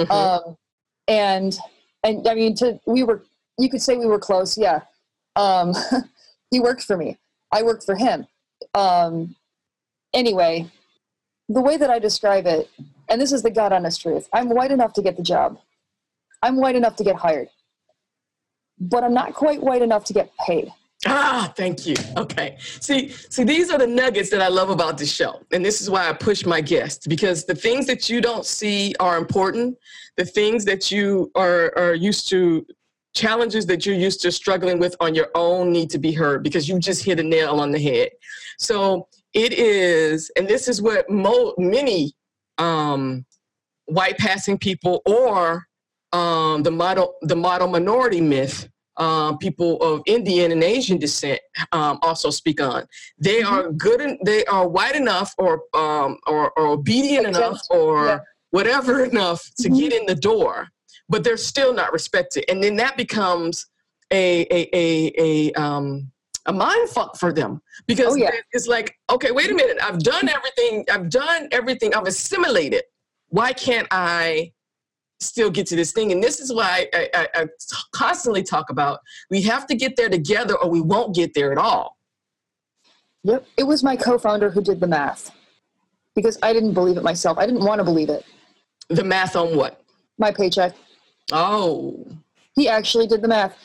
Mhm. 0.00 0.10
um, 0.10 0.56
and 1.08 1.58
and 2.04 2.26
I 2.28 2.34
mean, 2.34 2.54
to 2.56 2.80
we 2.86 3.04
were 3.04 3.22
you 3.58 3.70
could 3.70 3.80
say 3.80 3.96
we 3.96 4.06
were 4.06 4.18
close, 4.18 4.58
yeah. 4.58 4.80
Um, 5.36 5.74
he 6.50 6.60
worked 6.60 6.82
for 6.82 6.96
me. 6.96 7.18
I 7.52 7.62
worked 7.62 7.84
for 7.84 7.94
him. 7.94 8.26
Um, 8.74 9.36
anyway, 10.12 10.70
the 11.48 11.60
way 11.60 11.76
that 11.76 11.90
I 11.90 11.98
describe 11.98 12.46
it, 12.46 12.68
and 13.08 13.20
this 13.20 13.32
is 13.32 13.42
the 13.42 13.50
God 13.50 13.72
honest 13.72 14.02
truth, 14.02 14.28
I'm 14.32 14.48
white 14.48 14.70
enough 14.70 14.92
to 14.94 15.02
get 15.02 15.16
the 15.16 15.22
job. 15.22 15.58
I'm 16.42 16.56
white 16.56 16.76
enough 16.76 16.96
to 16.96 17.04
get 17.04 17.16
hired, 17.16 17.48
but 18.78 19.04
I'm 19.04 19.14
not 19.14 19.34
quite 19.34 19.62
white 19.62 19.82
enough 19.82 20.04
to 20.06 20.12
get 20.12 20.32
paid. 20.46 20.72
Ah, 21.06 21.52
thank 21.56 21.86
you. 21.86 21.94
Okay. 22.16 22.56
See, 22.60 23.08
see, 23.08 23.44
these 23.44 23.70
are 23.70 23.78
the 23.78 23.86
nuggets 23.86 24.28
that 24.30 24.42
I 24.42 24.48
love 24.48 24.68
about 24.68 24.98
this 24.98 25.10
show. 25.10 25.40
And 25.50 25.64
this 25.64 25.80
is 25.80 25.88
why 25.88 26.08
I 26.08 26.12
push 26.12 26.44
my 26.44 26.60
guests 26.60 27.06
because 27.06 27.46
the 27.46 27.54
things 27.54 27.86
that 27.86 28.10
you 28.10 28.20
don't 28.20 28.44
see 28.44 28.94
are 29.00 29.16
important. 29.16 29.78
The 30.16 30.26
things 30.26 30.64
that 30.66 30.90
you 30.90 31.30
are, 31.34 31.72
are 31.76 31.94
used 31.94 32.28
to 32.30 32.66
challenges 33.14 33.66
that 33.66 33.86
you're 33.86 33.96
used 33.96 34.20
to 34.22 34.30
struggling 34.30 34.78
with 34.78 34.94
on 35.00 35.14
your 35.14 35.28
own 35.34 35.72
need 35.72 35.90
to 35.90 35.98
be 35.98 36.12
heard 36.12 36.42
because 36.42 36.68
you 36.68 36.78
just 36.78 37.02
hit 37.02 37.18
a 37.18 37.22
nail 37.22 37.60
on 37.60 37.72
the 37.72 37.80
head. 37.80 38.10
So 38.58 39.08
it 39.32 39.52
is, 39.52 40.30
and 40.36 40.46
this 40.46 40.68
is 40.68 40.82
what 40.82 41.08
mo- 41.08 41.54
many 41.56 42.12
um, 42.58 43.24
white 43.86 44.18
passing 44.18 44.58
people 44.58 45.02
or 45.06 45.66
um, 46.12 46.62
the 46.62 46.70
model 46.70 47.14
the 47.22 47.36
model 47.36 47.68
minority 47.68 48.20
myth 48.20 48.68
um, 49.00 49.38
people 49.38 49.82
of 49.82 50.02
Indian 50.06 50.52
and 50.52 50.62
Asian 50.62 50.98
descent 50.98 51.40
um, 51.72 51.98
also 52.02 52.30
speak 52.30 52.60
on. 52.60 52.86
They 53.18 53.40
mm-hmm. 53.40 53.52
are 53.52 53.72
good. 53.72 54.00
En- 54.00 54.18
they 54.24 54.44
are 54.44 54.68
white 54.68 54.94
enough, 54.94 55.34
or 55.38 55.62
um, 55.74 56.18
or, 56.26 56.52
or, 56.56 56.66
obedient 56.66 57.26
enough, 57.26 57.60
or 57.70 58.06
yeah. 58.06 58.18
whatever 58.50 59.04
enough 59.10 59.42
to 59.58 59.68
mm-hmm. 59.68 59.78
get 59.78 59.92
in 59.92 60.06
the 60.06 60.14
door, 60.14 60.68
but 61.08 61.24
they're 61.24 61.38
still 61.38 61.74
not 61.74 61.92
respected, 61.92 62.44
and 62.48 62.62
then 62.62 62.76
that 62.76 62.96
becomes 62.96 63.66
a 64.12 64.42
a 64.42 64.68
a, 64.74 65.12
a 65.18 65.52
um, 65.54 66.12
a 66.46 66.52
mind 66.52 66.90
fuck 66.90 67.16
for 67.16 67.32
them 67.32 67.60
because 67.86 68.14
oh, 68.14 68.16
yeah. 68.16 68.30
it's 68.52 68.66
like, 68.66 68.94
okay, 69.10 69.30
wait 69.30 69.50
a 69.50 69.54
minute, 69.54 69.78
I've 69.82 70.00
done 70.00 70.28
everything, 70.28 70.84
I've 70.92 71.08
done 71.08 71.48
everything, 71.52 71.94
I've 71.94 72.06
assimilated. 72.06 72.82
Why 73.28 73.52
can't 73.52 73.86
I 73.90 74.52
still 75.20 75.50
get 75.50 75.66
to 75.68 75.76
this 75.76 75.92
thing? 75.92 76.12
And 76.12 76.22
this 76.22 76.40
is 76.40 76.52
why 76.52 76.88
I, 76.92 77.08
I, 77.14 77.28
I 77.34 77.46
constantly 77.92 78.42
talk 78.42 78.70
about 78.70 79.00
we 79.30 79.42
have 79.42 79.66
to 79.68 79.74
get 79.74 79.96
there 79.96 80.08
together 80.08 80.54
or 80.56 80.68
we 80.68 80.80
won't 80.80 81.14
get 81.14 81.34
there 81.34 81.52
at 81.52 81.58
all. 81.58 81.96
Yep, 83.24 83.46
it 83.58 83.64
was 83.64 83.82
my 83.82 83.96
co-founder 83.96 84.50
who 84.50 84.62
did 84.62 84.80
the 84.80 84.86
math 84.86 85.30
because 86.14 86.38
I 86.42 86.52
didn't 86.52 86.72
believe 86.72 86.96
it 86.96 87.02
myself. 87.02 87.38
I 87.38 87.46
didn't 87.46 87.64
want 87.64 87.78
to 87.78 87.84
believe 87.84 88.08
it. 88.08 88.24
The 88.88 89.04
math 89.04 89.36
on 89.36 89.56
what? 89.56 89.82
My 90.18 90.32
paycheck. 90.32 90.74
Oh. 91.32 92.06
He 92.54 92.68
actually 92.68 93.06
did 93.06 93.22
the 93.22 93.28
math. 93.28 93.56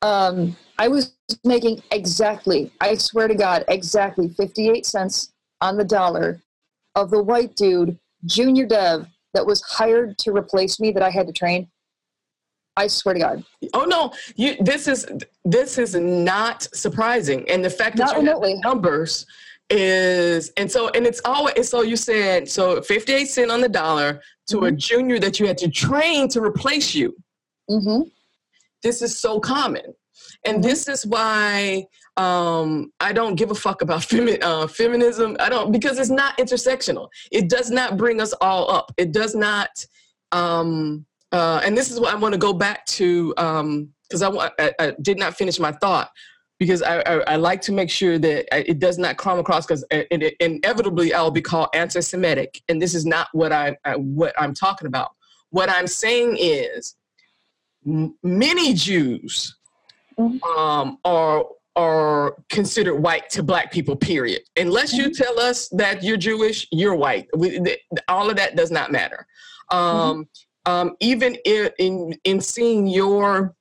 Um, 0.00 0.56
I 0.78 0.88
was 0.88 1.14
making 1.44 1.82
exactly, 1.92 2.72
I 2.80 2.96
swear 2.96 3.28
to 3.28 3.34
God, 3.34 3.64
exactly 3.68 4.28
58 4.28 4.84
cents 4.84 5.32
on 5.60 5.76
the 5.76 5.84
dollar 5.84 6.42
of 6.96 7.10
the 7.10 7.22
white 7.22 7.54
dude, 7.54 7.98
junior 8.26 8.66
dev, 8.66 9.06
that 9.34 9.46
was 9.46 9.62
hired 9.62 10.18
to 10.18 10.32
replace 10.32 10.80
me 10.80 10.90
that 10.92 11.02
I 11.02 11.10
had 11.10 11.26
to 11.26 11.32
train. 11.32 11.68
I 12.76 12.86
swear 12.86 13.14
to 13.14 13.20
God. 13.20 13.44
Oh 13.74 13.84
no, 13.84 14.12
you. 14.36 14.56
This 14.60 14.88
is 14.88 15.06
this 15.44 15.78
is 15.78 15.94
not 15.94 16.62
surprising, 16.74 17.48
and 17.50 17.62
the 17.62 17.70
fact 17.70 17.96
that 17.98 18.06
not 18.06 18.14
you 18.14 18.20
remotely. 18.20 18.54
have 18.54 18.64
numbers 18.64 19.26
is, 19.68 20.50
and 20.56 20.70
so 20.70 20.88
and 20.90 21.06
it's 21.06 21.20
always 21.24 21.68
so 21.68 21.82
you 21.82 21.96
said 21.96 22.48
so 22.48 22.80
fifty 22.80 23.12
eight 23.12 23.28
cent 23.28 23.50
on 23.50 23.60
the 23.60 23.68
dollar 23.68 24.22
to 24.48 24.56
mm-hmm. 24.56 24.66
a 24.66 24.72
junior 24.72 25.18
that 25.18 25.38
you 25.38 25.46
had 25.46 25.58
to 25.58 25.68
train 25.68 26.28
to 26.28 26.40
replace 26.40 26.94
you. 26.94 27.14
Mm-hmm. 27.70 28.08
This 28.82 29.02
is 29.02 29.18
so 29.18 29.38
common. 29.38 29.94
And 30.44 30.62
this 30.62 30.88
is 30.88 31.06
why 31.06 31.86
um, 32.16 32.92
I 33.00 33.12
don't 33.12 33.36
give 33.36 33.50
a 33.50 33.54
fuck 33.54 33.82
about 33.82 34.00
femi- 34.02 34.42
uh, 34.42 34.66
feminism. 34.66 35.36
I 35.40 35.48
don't 35.48 35.72
because 35.72 35.98
it's 35.98 36.10
not 36.10 36.36
intersectional. 36.38 37.08
It 37.30 37.48
does 37.48 37.70
not 37.70 37.96
bring 37.96 38.20
us 38.20 38.32
all 38.40 38.70
up. 38.70 38.92
It 38.96 39.12
does 39.12 39.34
not. 39.34 39.84
Um, 40.32 41.06
uh, 41.30 41.62
and 41.64 41.76
this 41.76 41.90
is 41.90 41.98
what 41.98 42.12
I 42.12 42.16
want 42.16 42.32
to 42.34 42.38
go 42.38 42.52
back 42.52 42.84
to 42.86 43.34
um 43.38 43.88
because 44.08 44.22
um, 44.22 44.38
I, 44.38 44.50
I, 44.58 44.72
I, 44.78 44.92
did 45.00 45.18
not 45.18 45.34
finish 45.34 45.58
my 45.58 45.72
thought 45.72 46.10
because 46.58 46.82
I, 46.82 47.00
I, 47.00 47.12
I, 47.32 47.36
like 47.36 47.62
to 47.62 47.72
make 47.72 47.88
sure 47.88 48.18
that 48.18 48.70
it 48.70 48.78
does 48.78 48.98
not 48.98 49.16
come 49.16 49.38
across 49.38 49.64
because 49.64 49.84
inevitably 50.40 51.14
I 51.14 51.22
will 51.22 51.30
be 51.30 51.40
called 51.40 51.70
anti-Semitic, 51.74 52.62
and 52.68 52.80
this 52.80 52.94
is 52.94 53.06
not 53.06 53.28
what 53.32 53.52
I, 53.52 53.76
I 53.84 53.96
what 53.96 54.34
I'm 54.38 54.52
talking 54.52 54.86
about. 54.86 55.12
What 55.50 55.70
I'm 55.70 55.86
saying 55.86 56.36
is 56.38 56.94
many 57.84 58.74
Jews 58.74 59.56
mm-hmm. 60.18 60.58
um, 60.58 60.98
are 61.04 61.46
are 61.76 62.36
considered 62.48 62.96
white 62.96 63.30
to 63.30 63.42
black 63.42 63.72
people 63.72 63.96
period 63.96 64.42
unless 64.56 64.92
you 64.92 65.04
mm-hmm. 65.04 65.22
tell 65.22 65.40
us 65.40 65.68
that 65.68 66.02
you're 66.02 66.16
jewish 66.16 66.66
you're 66.70 66.94
white 66.94 67.26
we, 67.36 67.58
th- 67.60 67.80
all 68.08 68.28
of 68.28 68.36
that 68.36 68.56
does 68.56 68.70
not 68.70 68.92
matter 68.92 69.26
um, 69.70 69.80
mm-hmm. 70.66 70.72
um, 70.72 70.96
even 71.00 71.34
in, 71.44 71.70
in, 71.78 72.14
in 72.24 72.40
seeing 72.40 72.86
your 72.86 73.54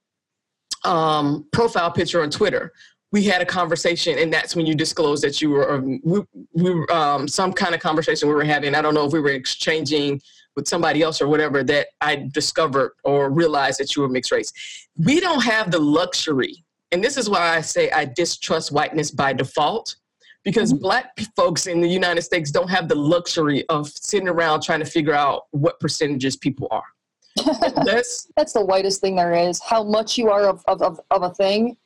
um, 0.84 1.48
profile 1.54 1.92
picture 1.92 2.22
on 2.22 2.30
twitter 2.30 2.74
we 3.14 3.24
had 3.24 3.42
a 3.42 3.46
conversation 3.46 4.18
and 4.20 4.34
that's 4.34 4.56
when 4.56 4.66
you 4.66 4.76
disclosed 4.76 5.24
that 5.24 5.42
you 5.42 5.50
were 5.50 5.76
um, 5.76 6.00
we, 6.04 6.22
we 6.54 6.86
um, 6.88 7.28
some 7.28 7.54
kind 7.54 7.74
of 7.74 7.80
conversation 7.80 8.28
we 8.28 8.36
were 8.36 8.44
having 8.44 8.76
i 8.76 8.82
don't 8.82 8.94
know 8.94 9.06
if 9.06 9.14
we 9.14 9.22
were 9.22 9.30
exchanging 9.30 10.20
with 10.56 10.68
somebody 10.68 11.02
else 11.02 11.22
or 11.22 11.28
whatever 11.28 11.64
that 11.64 11.88
I 12.02 12.28
discovered 12.32 12.94
or 13.04 13.30
realized 13.30 13.80
that 13.80 13.96
you 13.96 14.02
were 14.02 14.10
mixed 14.10 14.32
race. 14.32 14.52
We 14.98 15.20
don't 15.20 15.44
have 15.44 15.72
the 15.72 15.80
luxury, 15.80 16.64
and 16.92 17.04
this 17.04 17.18
is 17.18 17.30
why 17.30 17.56
I 17.56 17.62
say 17.62 17.90
I 17.92 18.06
distrust 18.06 18.72
whiteness 18.72 19.12
by 19.12 19.34
default, 19.34 19.96
because 20.44 20.74
mm-hmm. 20.74 20.82
black 20.82 21.20
folks 21.36 21.68
in 21.68 21.82
the 21.82 21.88
United 21.88 22.22
States 22.22 22.52
don't 22.52 22.70
have 22.70 22.88
the 22.88 22.96
luxury 22.96 23.68
of 23.70 23.88
sitting 23.90 24.28
around 24.28 24.62
trying 24.62 24.80
to 24.80 24.86
figure 24.86 25.14
out 25.14 25.44
what 25.52 25.80
percentages 25.80 26.36
people 26.36 26.68
are. 26.72 26.84
That's, 27.86 28.28
That's 28.36 28.54
the 28.54 28.66
whitest 28.66 29.00
thing 29.02 29.16
there 29.16 29.34
is. 29.34 29.62
How 29.62 29.84
much 29.84 30.18
you 30.18 30.30
are 30.30 30.44
of, 30.44 30.64
of, 30.68 30.82
of, 30.82 31.00
of 31.12 31.24
a 31.24 31.34
thing, 31.34 31.78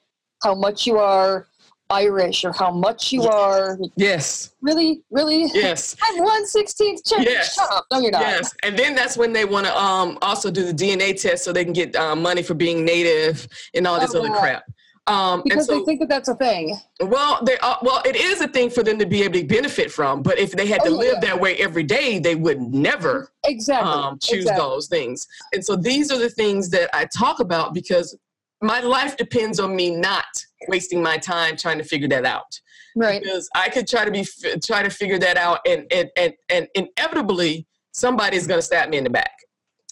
how 0.43 0.55
much 0.55 0.88
you 0.88 0.97
are 0.97 1.47
Irish 1.89 2.43
or 2.43 2.51
how 2.51 2.71
much 2.71 3.12
you 3.12 3.24
are. 3.24 3.77
Yes. 3.95 4.55
Really, 4.62 5.03
really. 5.12 5.45
Yes. 5.53 5.95
I'm 6.03 6.24
one 6.24 6.45
sixteenth. 6.47 7.01
Yes. 7.19 7.53
Shut 7.53 7.71
up. 7.71 7.85
No, 7.91 8.00
you're 8.00 8.12
not. 8.12 8.21
Yes. 8.21 8.53
And 8.63 8.77
then 8.77 8.95
that's 8.95 9.17
when 9.17 9.33
they 9.33 9.45
want 9.45 9.67
to 9.67 9.77
um 9.77 10.17
also 10.21 10.50
do 10.50 10.65
the 10.65 10.74
DNA 10.74 11.19
test 11.19 11.43
so 11.43 11.53
they 11.53 11.63
can 11.63 11.74
get 11.74 11.95
uh, 11.95 12.15
money 12.15 12.41
for 12.41 12.55
being 12.55 12.83
native 12.83 13.47
and 13.75 13.85
all 13.85 14.00
this 14.00 14.15
oh, 14.15 14.19
other 14.19 14.33
crap. 14.33 14.63
Um, 15.07 15.43
because 15.43 15.67
so, 15.67 15.77
they 15.77 15.85
think 15.85 16.00
that 16.00 16.09
that's 16.09 16.29
a 16.29 16.35
thing. 16.35 16.75
Well, 17.00 17.39
they 17.43 17.59
uh, 17.59 17.75
well, 17.83 18.01
it 18.05 18.15
is 18.15 18.41
a 18.41 18.47
thing 18.47 18.71
for 18.71 18.81
them 18.81 18.97
to 18.97 19.05
be 19.05 19.21
able 19.21 19.35
to 19.35 19.43
benefit 19.43 19.91
from. 19.91 20.24
But 20.24 20.39
if 20.39 20.51
they 20.51 20.65
had 20.65 20.81
to 20.81 20.89
oh, 20.89 20.97
live 20.97 21.17
yeah. 21.21 21.29
that 21.29 21.39
way 21.39 21.57
every 21.57 21.83
day, 21.83 22.17
they 22.17 22.33
would 22.33 22.59
never 22.59 23.31
exactly 23.45 23.91
um, 23.91 24.17
choose 24.17 24.45
exactly. 24.45 24.65
those 24.65 24.88
things. 24.88 25.27
And 25.53 25.63
so 25.63 25.75
these 25.75 26.12
are 26.12 26.17
the 26.17 26.29
things 26.29 26.71
that 26.71 26.89
I 26.91 27.05
talk 27.05 27.39
about 27.39 27.74
because 27.74 28.17
my 28.62 28.79
life 28.79 29.15
depends 29.15 29.59
on 29.59 29.75
me 29.75 29.95
not 29.95 30.25
wasting 30.69 31.03
my 31.03 31.17
time 31.17 31.55
trying 31.55 31.77
to 31.77 31.83
figure 31.83 32.07
that 32.07 32.25
out. 32.25 32.59
Right. 32.95 33.21
Because 33.21 33.47
I 33.53 33.69
could 33.69 33.88
try 33.88 34.05
to 34.05 34.12
be 34.12 34.25
try 34.63 34.81
to 34.81 34.89
figure 34.89 35.19
that 35.19 35.38
out, 35.38 35.59
and 35.67 35.85
and 35.91 36.09
and, 36.17 36.33
and 36.50 36.67
inevitably 36.74 37.67
somebody's 37.91 38.47
going 38.47 38.57
to 38.57 38.65
stab 38.65 38.89
me 38.89 38.97
in 38.97 39.03
the 39.03 39.12
back, 39.12 39.38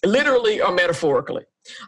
literally 0.03 0.60
or 0.60 0.72
metaphorically. 0.74 1.43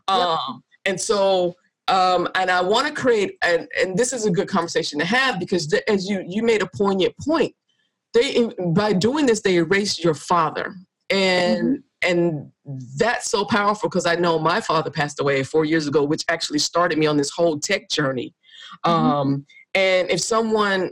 Yep. 0.08 0.16
Um, 0.16 0.64
and 0.86 1.02
so. 1.02 1.56
Um, 1.88 2.28
and 2.36 2.50
I 2.50 2.62
want 2.62 2.88
to 2.88 2.94
create, 2.94 3.38
and, 3.44 3.68
and 3.80 3.96
this 3.96 4.12
is 4.12 4.26
a 4.26 4.32
good 4.32 4.48
conversation 4.48 4.98
to 5.00 5.06
have 5.06 5.40
because 5.40 5.68
the, 5.68 5.88
as 5.90 6.10
you 6.10 6.24
you 6.28 6.42
made 6.42 6.64
a 6.64 6.70
poignant 6.76 7.16
point, 7.18 7.54
they 8.14 8.50
by 8.74 8.94
doing 8.94 9.26
this 9.26 9.42
they 9.42 9.58
erased 9.58 10.04
your 10.04 10.16
father, 10.16 10.74
and 11.10 11.62
mm-hmm 11.62 11.76
and 12.06 12.52
that's 12.98 13.30
so 13.30 13.44
powerful 13.44 13.90
because 13.90 14.06
I 14.06 14.16
know 14.16 14.38
my 14.38 14.62
father 14.62 14.92
passed 14.92 15.20
away 15.20 15.44
four 15.44 15.66
years 15.66 15.88
ago, 15.88 16.04
which 16.04 16.24
actually 16.30 16.60
started 16.60 16.98
me 16.98 17.08
on 17.08 17.18
this 17.18 17.32
whole 17.32 17.60
tech 17.60 17.90
journey. 17.90 18.34
Mm-hmm. 18.86 18.92
Um, 18.92 19.46
and 19.74 20.10
if 20.10 20.22
someone 20.22 20.92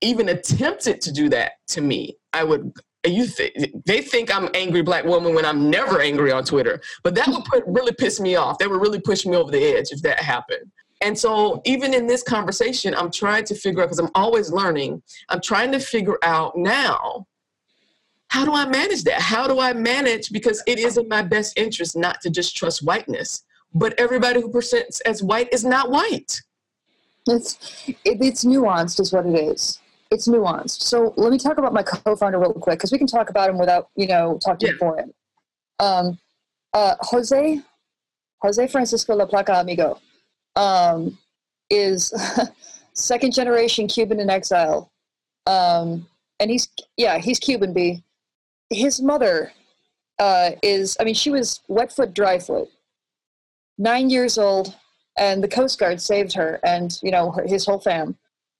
even 0.00 0.28
attempted 0.28 1.00
to 1.02 1.12
do 1.12 1.28
that 1.30 1.52
to 1.68 1.80
me, 1.80 2.16
I 2.32 2.44
would. 2.44 2.72
You 3.04 3.26
th- 3.26 3.72
they 3.84 4.00
think 4.00 4.34
I'm 4.34 4.48
angry 4.54 4.82
black 4.82 5.04
woman 5.04 5.34
when 5.34 5.44
I'm 5.44 5.68
never 5.68 6.00
angry 6.00 6.32
on 6.32 6.44
Twitter, 6.44 6.80
but 7.02 7.14
that 7.14 7.28
would 7.28 7.44
put, 7.44 7.64
really 7.66 7.92
piss 7.92 8.18
me 8.20 8.36
off. 8.36 8.58
That 8.58 8.70
would 8.70 8.80
really 8.80 9.00
push 9.00 9.26
me 9.26 9.36
over 9.36 9.50
the 9.50 9.62
edge 9.62 9.90
if 9.90 10.00
that 10.02 10.20
happened. 10.20 10.70
And 11.00 11.18
so, 11.18 11.60
even 11.66 11.92
in 11.92 12.06
this 12.06 12.22
conversation, 12.22 12.94
I'm 12.94 13.10
trying 13.10 13.44
to 13.44 13.54
figure 13.54 13.82
out 13.82 13.86
because 13.86 13.98
I'm 13.98 14.10
always 14.14 14.50
learning. 14.50 15.02
I'm 15.28 15.40
trying 15.40 15.70
to 15.72 15.80
figure 15.80 16.18
out 16.22 16.56
now 16.56 17.26
how 18.34 18.44
do 18.44 18.52
I 18.52 18.66
manage 18.66 19.04
that? 19.04 19.20
How 19.20 19.46
do 19.46 19.60
I 19.60 19.72
manage? 19.72 20.32
Because 20.32 20.60
it 20.66 20.80
is 20.80 20.98
in 20.98 21.06
my 21.06 21.22
best 21.22 21.56
interest 21.56 21.96
not 21.96 22.20
to 22.22 22.30
just 22.30 22.56
trust 22.56 22.82
whiteness, 22.82 23.44
but 23.72 23.94
everybody 23.96 24.40
who 24.40 24.50
presents 24.50 24.98
as 25.02 25.22
white 25.22 25.52
is 25.52 25.64
not 25.64 25.88
white. 25.88 26.40
It's 27.28 27.84
it, 27.86 27.96
it's 28.04 28.44
nuanced, 28.44 28.98
is 28.98 29.12
what 29.12 29.26
it 29.26 29.36
is. 29.36 29.78
It's 30.14 30.28
nuanced. 30.28 30.82
So 30.82 31.12
let 31.16 31.32
me 31.32 31.38
talk 31.38 31.58
about 31.58 31.72
my 31.72 31.82
co-founder 31.82 32.38
real 32.38 32.52
quick, 32.52 32.78
because 32.78 32.92
we 32.92 32.98
can 32.98 33.06
talk 33.06 33.30
about 33.30 33.50
him 33.50 33.58
without 33.58 33.88
you 33.96 34.06
know 34.06 34.38
talking 34.44 34.70
yeah. 34.70 34.78
for 34.78 34.98
him. 34.98 35.12
Um, 35.80 36.18
uh, 36.72 36.94
Jose, 37.00 37.60
Jose 38.42 38.66
Francisco 38.68 39.14
La 39.14 39.26
Placa 39.26 39.60
Amigo, 39.60 40.00
um, 40.56 41.18
is 41.70 42.12
second 42.94 43.32
generation 43.32 43.88
Cuban 43.88 44.20
in 44.20 44.30
exile, 44.30 44.90
um, 45.46 46.06
and 46.40 46.50
he's 46.50 46.68
yeah 46.96 47.18
he's 47.18 47.38
Cuban 47.38 47.72
B 47.72 48.02
his 48.70 49.00
mother 49.00 49.52
uh, 50.18 50.50
is, 50.62 50.96
I 51.00 51.04
mean, 51.04 51.14
she 51.14 51.30
was 51.30 51.60
wet 51.68 51.92
foot, 51.92 52.14
dry 52.14 52.38
foot, 52.38 52.68
nine 53.78 54.10
years 54.10 54.38
old, 54.38 54.74
and 55.18 55.42
the 55.42 55.48
Coast 55.48 55.78
Guard 55.78 56.00
saved 56.00 56.32
her 56.34 56.60
and, 56.64 56.98
you 57.02 57.10
know, 57.10 57.30
her, 57.32 57.46
his 57.46 57.66
whole 57.66 57.80
fam. 57.80 58.16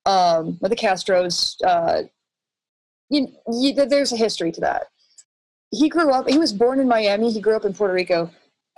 Um, 0.06 0.58
the 0.60 0.76
Castros, 0.76 1.56
uh, 1.64 2.02
you, 3.08 3.28
you, 3.50 3.74
there's 3.74 4.12
a 4.12 4.16
history 4.16 4.52
to 4.52 4.60
that. 4.60 4.88
He 5.70 5.88
grew 5.88 6.10
up, 6.10 6.28
he 6.28 6.38
was 6.38 6.52
born 6.52 6.78
in 6.78 6.88
Miami, 6.88 7.30
he 7.30 7.40
grew 7.40 7.56
up 7.56 7.64
in 7.64 7.74
Puerto 7.74 7.94
Rico, 7.94 8.30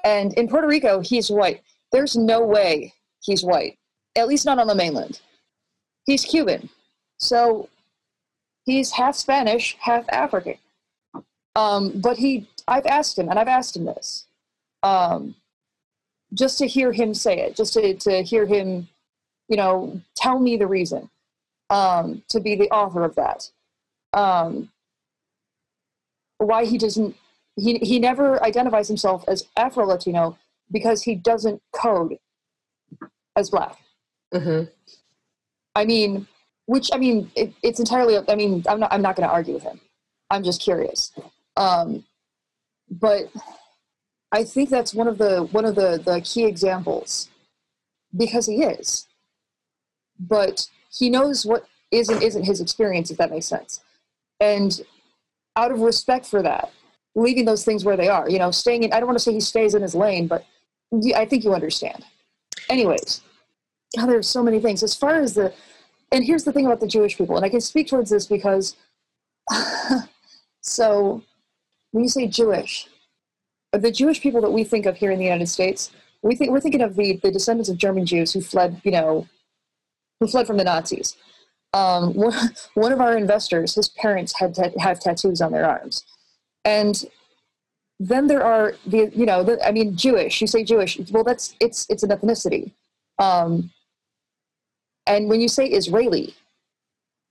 and 0.05 0.33
in 0.35 0.49
Puerto 0.49 0.69
Rico, 0.69 1.01
he's 1.01 1.31
white. 1.31 1.63
there's 1.93 2.17
no 2.17 2.45
way 2.45 2.93
he's 3.21 3.43
white, 3.43 3.79
at 4.17 4.29
least 4.29 4.47
not 4.47 4.59
on 4.59 4.67
the 4.67 4.75
mainland. 4.75 5.21
He's 6.05 6.25
Cuban. 6.25 6.69
So 7.19 7.69
he's 8.65 8.93
half 8.93 9.17
Spanish, 9.17 9.77
half 9.81 10.05
African. 10.11 10.57
Um, 11.57 12.01
but 12.01 12.19
he, 12.19 12.47
I've 12.69 12.87
asked 12.87 13.19
him, 13.19 13.29
and 13.29 13.39
I've 13.39 13.49
asked 13.49 13.77
him 13.77 13.87
this, 13.87 14.27
um, 14.83 15.35
just 16.35 16.59
to 16.59 16.67
hear 16.67 16.93
him 16.93 17.15
say 17.15 17.41
it, 17.41 17.57
just 17.57 17.73
to, 17.75 17.95
to 17.95 18.23
hear 18.23 18.47
him, 18.47 18.89
you 19.49 19.57
know, 19.57 20.01
tell 20.15 20.39
me 20.39 20.57
the 20.57 20.67
reason 20.67 21.09
um, 21.71 22.23
to 22.29 22.41
be 22.41 22.55
the 22.55 22.71
author 22.71 23.05
of 23.05 23.15
that. 23.17 23.51
Um, 24.13 24.71
why 26.39 26.65
he 26.65 26.79
doesn't, 26.79 27.17
he, 27.57 27.79
he 27.79 27.99
never 27.99 28.43
identifies 28.43 28.89
himself 28.89 29.25
as 29.29 29.47
Afro 29.57 29.87
Latino 29.87 30.39
because 30.71 31.03
he 31.03 31.15
doesn't 31.15 31.63
code 31.73 32.19
as 33.37 33.51
black. 33.51 33.77
Mm-hmm. 34.35 34.71
I 35.75 35.85
mean, 35.85 36.27
which 36.67 36.91
I 36.93 36.99
mean, 36.99 37.31
it, 37.37 37.53
it's 37.63 37.79
entirely. 37.79 38.19
I 38.29 38.35
mean, 38.35 38.65
I'm 38.69 38.81
not. 38.81 38.93
I'm 38.93 39.03
not 39.03 39.17
going 39.17 39.29
to 39.29 39.33
argue 39.33 39.55
with 39.55 39.63
him. 39.63 39.81
I'm 40.31 40.43
just 40.43 40.61
curious. 40.61 41.13
Um, 41.57 42.05
but 42.91 43.31
I 44.33 44.45
think 44.45 44.71
that's 44.71 44.95
one 44.95 45.07
of 45.07 45.19
the 45.19 45.45
one 45.53 45.65
of 45.65 45.75
the 45.75 46.03
the 46.05 46.21
key 46.23 46.45
examples 46.45 47.29
because 48.17 48.47
he 48.47 48.65
is. 48.65 49.07
But 50.19 50.67
he 50.91 51.11
knows 51.11 51.45
what 51.45 51.67
is 51.91 52.09
and 52.09 52.23
isn't 52.23 52.45
his 52.45 52.61
experience, 52.61 53.11
if 53.11 53.19
that 53.19 53.31
makes 53.31 53.47
sense. 53.47 53.81
And 54.41 54.81
out 55.57 55.73
of 55.73 55.81
respect 55.81 56.27
for 56.27 56.43
that, 56.43 56.71
leaving 57.15 57.45
those 57.45 57.65
things 57.65 57.85
where 57.85 57.97
they 57.97 58.09
are, 58.09 58.29
you 58.29 58.39
know, 58.39 58.51
staying 58.51 58.83
in. 58.83 58.93
I 58.93 59.01
don't 59.01 59.07
want 59.07 59.19
to 59.19 59.23
say 59.25 59.33
he 59.33 59.41
stays 59.41 59.75
in 59.75 59.83
his 59.83 59.95
lane, 59.95 60.27
but 60.27 60.45
I 61.15 61.25
think 61.25 61.45
you 61.45 61.55
understand. 61.55 62.05
Anyways, 62.69 63.23
oh, 63.99 64.07
there's 64.07 64.29
so 64.29 64.43
many 64.43 64.61
things 64.61 64.83
as 64.83 64.95
far 64.95 65.17
as 65.17 65.35
the 65.35 65.53
and 66.13 66.25
here's 66.25 66.45
the 66.45 66.53
thing 66.53 66.67
about 66.67 66.81
the 66.81 66.87
Jewish 66.87 67.17
people, 67.19 67.37
and 67.37 67.45
I 67.45 67.49
can 67.49 67.61
speak 67.61 67.89
towards 67.89 68.11
this 68.11 68.27
because 68.27 68.77
so 70.61 71.23
when 71.91 72.05
you 72.05 72.11
say 72.11 72.29
Jewish, 72.29 72.89
the 73.73 73.91
Jewish 73.91 74.21
people 74.21 74.41
that 74.43 74.51
we 74.51 74.63
think 74.63 74.87
of 74.87 74.97
here 74.97 75.11
in 75.11 75.19
the 75.19 75.25
United 75.25 75.49
States, 75.49 75.91
we 76.23 76.37
think 76.37 76.51
we're 76.51 76.61
thinking 76.61 76.83
of 76.83 76.97
the, 76.97 77.19
the 77.23 77.31
descendants 77.31 77.69
of 77.69 77.77
German 77.77 78.07
Jews 78.07 78.33
who 78.33 78.41
fled, 78.41 78.81
you 78.85 78.91
know, 78.91 79.27
who 80.21 80.27
fled 80.27 80.47
from 80.47 80.57
the 80.57 80.65
Nazis. 80.65 81.17
Um, 81.73 82.15
one, 82.75 82.93
of 82.93 83.01
our 83.01 83.17
investors, 83.17 83.75
his 83.75 83.89
parents 83.89 84.33
had 84.39 84.57
have 84.79 85.01
tattoos 85.01 85.41
on 85.41 85.53
their 85.53 85.69
arms, 85.69 86.05
and 86.65 87.05
then 87.99 88.27
there 88.27 88.45
are 88.45 88.75
the 88.87 89.11
you 89.15 89.27
know 89.27 89.43
the, 89.43 89.65
I 89.67 89.73
mean 89.73 89.97
Jewish. 89.97 90.41
You 90.41 90.47
say 90.47 90.65
Jewish, 90.65 90.99
well 91.11 91.25
that's 91.25 91.55
it's 91.61 91.87
it's 91.89 92.03
an 92.03 92.11
ethnicity. 92.11 92.73
Um, 93.19 93.71
and 95.07 95.29
when 95.29 95.41
you 95.41 95.49
say 95.49 95.67
Israeli, 95.67 96.35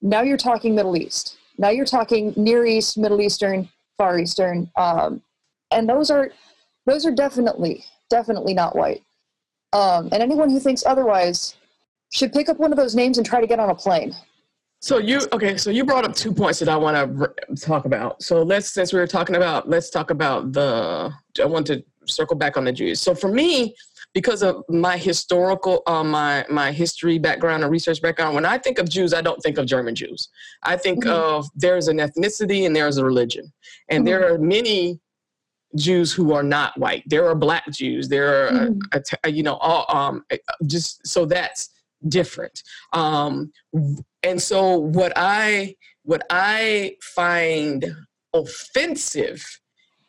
now 0.02 0.22
you're 0.22 0.38
talking 0.38 0.76
Middle 0.76 0.96
East. 0.96 1.38
Now 1.58 1.70
you're 1.70 1.86
talking 1.86 2.34
Near 2.36 2.66
East, 2.66 2.98
Middle 2.98 3.22
Eastern, 3.22 3.70
Far 3.98 4.20
Eastern, 4.20 4.70
um, 4.78 5.22
and 5.72 5.88
those 5.90 6.12
are 6.12 6.32
those 6.86 7.06
are 7.06 7.12
definitely 7.12 7.84
definitely 8.10 8.54
not 8.54 8.76
white. 8.76 9.04
Um, 9.74 10.10
and 10.12 10.22
anyone 10.22 10.50
who 10.50 10.60
thinks 10.60 10.86
otherwise 10.86 11.56
should 12.12 12.32
pick 12.34 12.50
up 12.50 12.60
one 12.60 12.72
of 12.72 12.78
those 12.78 12.96
names 12.96 13.18
and 13.18 13.26
try 13.26 13.42
to 13.42 13.48
get 13.48 13.60
on 13.60 13.70
a 13.70 13.76
plane. 13.76 14.14
So 14.82 15.00
you 15.00 15.22
okay? 15.32 15.58
So 15.58 15.72
you 15.72 15.84
brought 15.84 16.06
up 16.06 16.14
two 16.14 16.34
points 16.34 16.60
that 16.60 16.70
I 16.70 16.76
want 16.76 16.96
to 16.96 17.56
talk 17.56 17.86
about. 17.86 18.22
So 18.22 18.44
let's 18.44 18.72
since 18.72 18.94
we 18.94 19.00
were 19.00 19.08
talking 19.08 19.36
about 19.36 19.68
let's 19.68 19.90
talk 19.90 20.12
about 20.12 20.54
the. 20.54 21.12
I 21.42 21.46
want 21.46 21.66
to 21.68 21.84
circle 22.06 22.36
back 22.36 22.56
on 22.56 22.66
the 22.66 22.72
Jews. 22.72 23.00
So 23.00 23.16
for 23.16 23.30
me, 23.30 23.76
because 24.14 24.44
of 24.44 24.64
my 24.70 24.96
historical, 24.96 25.82
um, 25.88 26.12
my 26.12 26.46
my 26.50 26.72
history 26.72 27.18
background 27.18 27.64
and 27.64 27.72
research 27.72 28.02
background, 28.02 28.36
when 28.36 28.46
I 28.46 28.58
think 28.58 28.78
of 28.78 28.88
Jews, 28.88 29.14
I 29.14 29.22
don't 29.22 29.42
think 29.42 29.58
of 29.58 29.66
German 29.66 29.96
Jews. 29.96 30.30
I 30.64 30.78
think 30.78 31.04
mm-hmm. 31.04 31.14
of 31.14 31.48
there's 31.56 31.88
an 31.88 31.98
ethnicity 31.98 32.66
and 32.66 32.76
there's 32.76 32.98
a 32.98 33.06
religion, 33.06 33.52
and 33.90 34.00
mm-hmm. 34.00 34.06
there 34.06 34.34
are 34.34 34.38
many 34.38 35.00
Jews 35.76 36.14
who 36.14 36.32
are 36.34 36.44
not 36.44 36.78
white. 36.80 37.04
There 37.08 37.28
are 37.28 37.36
black 37.36 37.70
Jews. 37.72 38.08
There 38.08 38.48
are, 38.48 38.52
mm-hmm. 38.52 38.80
a, 38.94 39.28
a, 39.28 39.32
you 39.32 39.44
know, 39.44 39.56
all 39.56 39.86
um, 39.90 40.24
just 40.66 41.06
so 41.06 41.26
that's 41.26 41.72
different. 42.08 42.62
Um, 42.94 43.52
and 44.24 44.42
so 44.42 44.78
what 44.78 45.14
I 45.16 45.76
what 46.04 46.24
I 46.30 46.96
find 47.02 47.86
offensive 48.34 49.44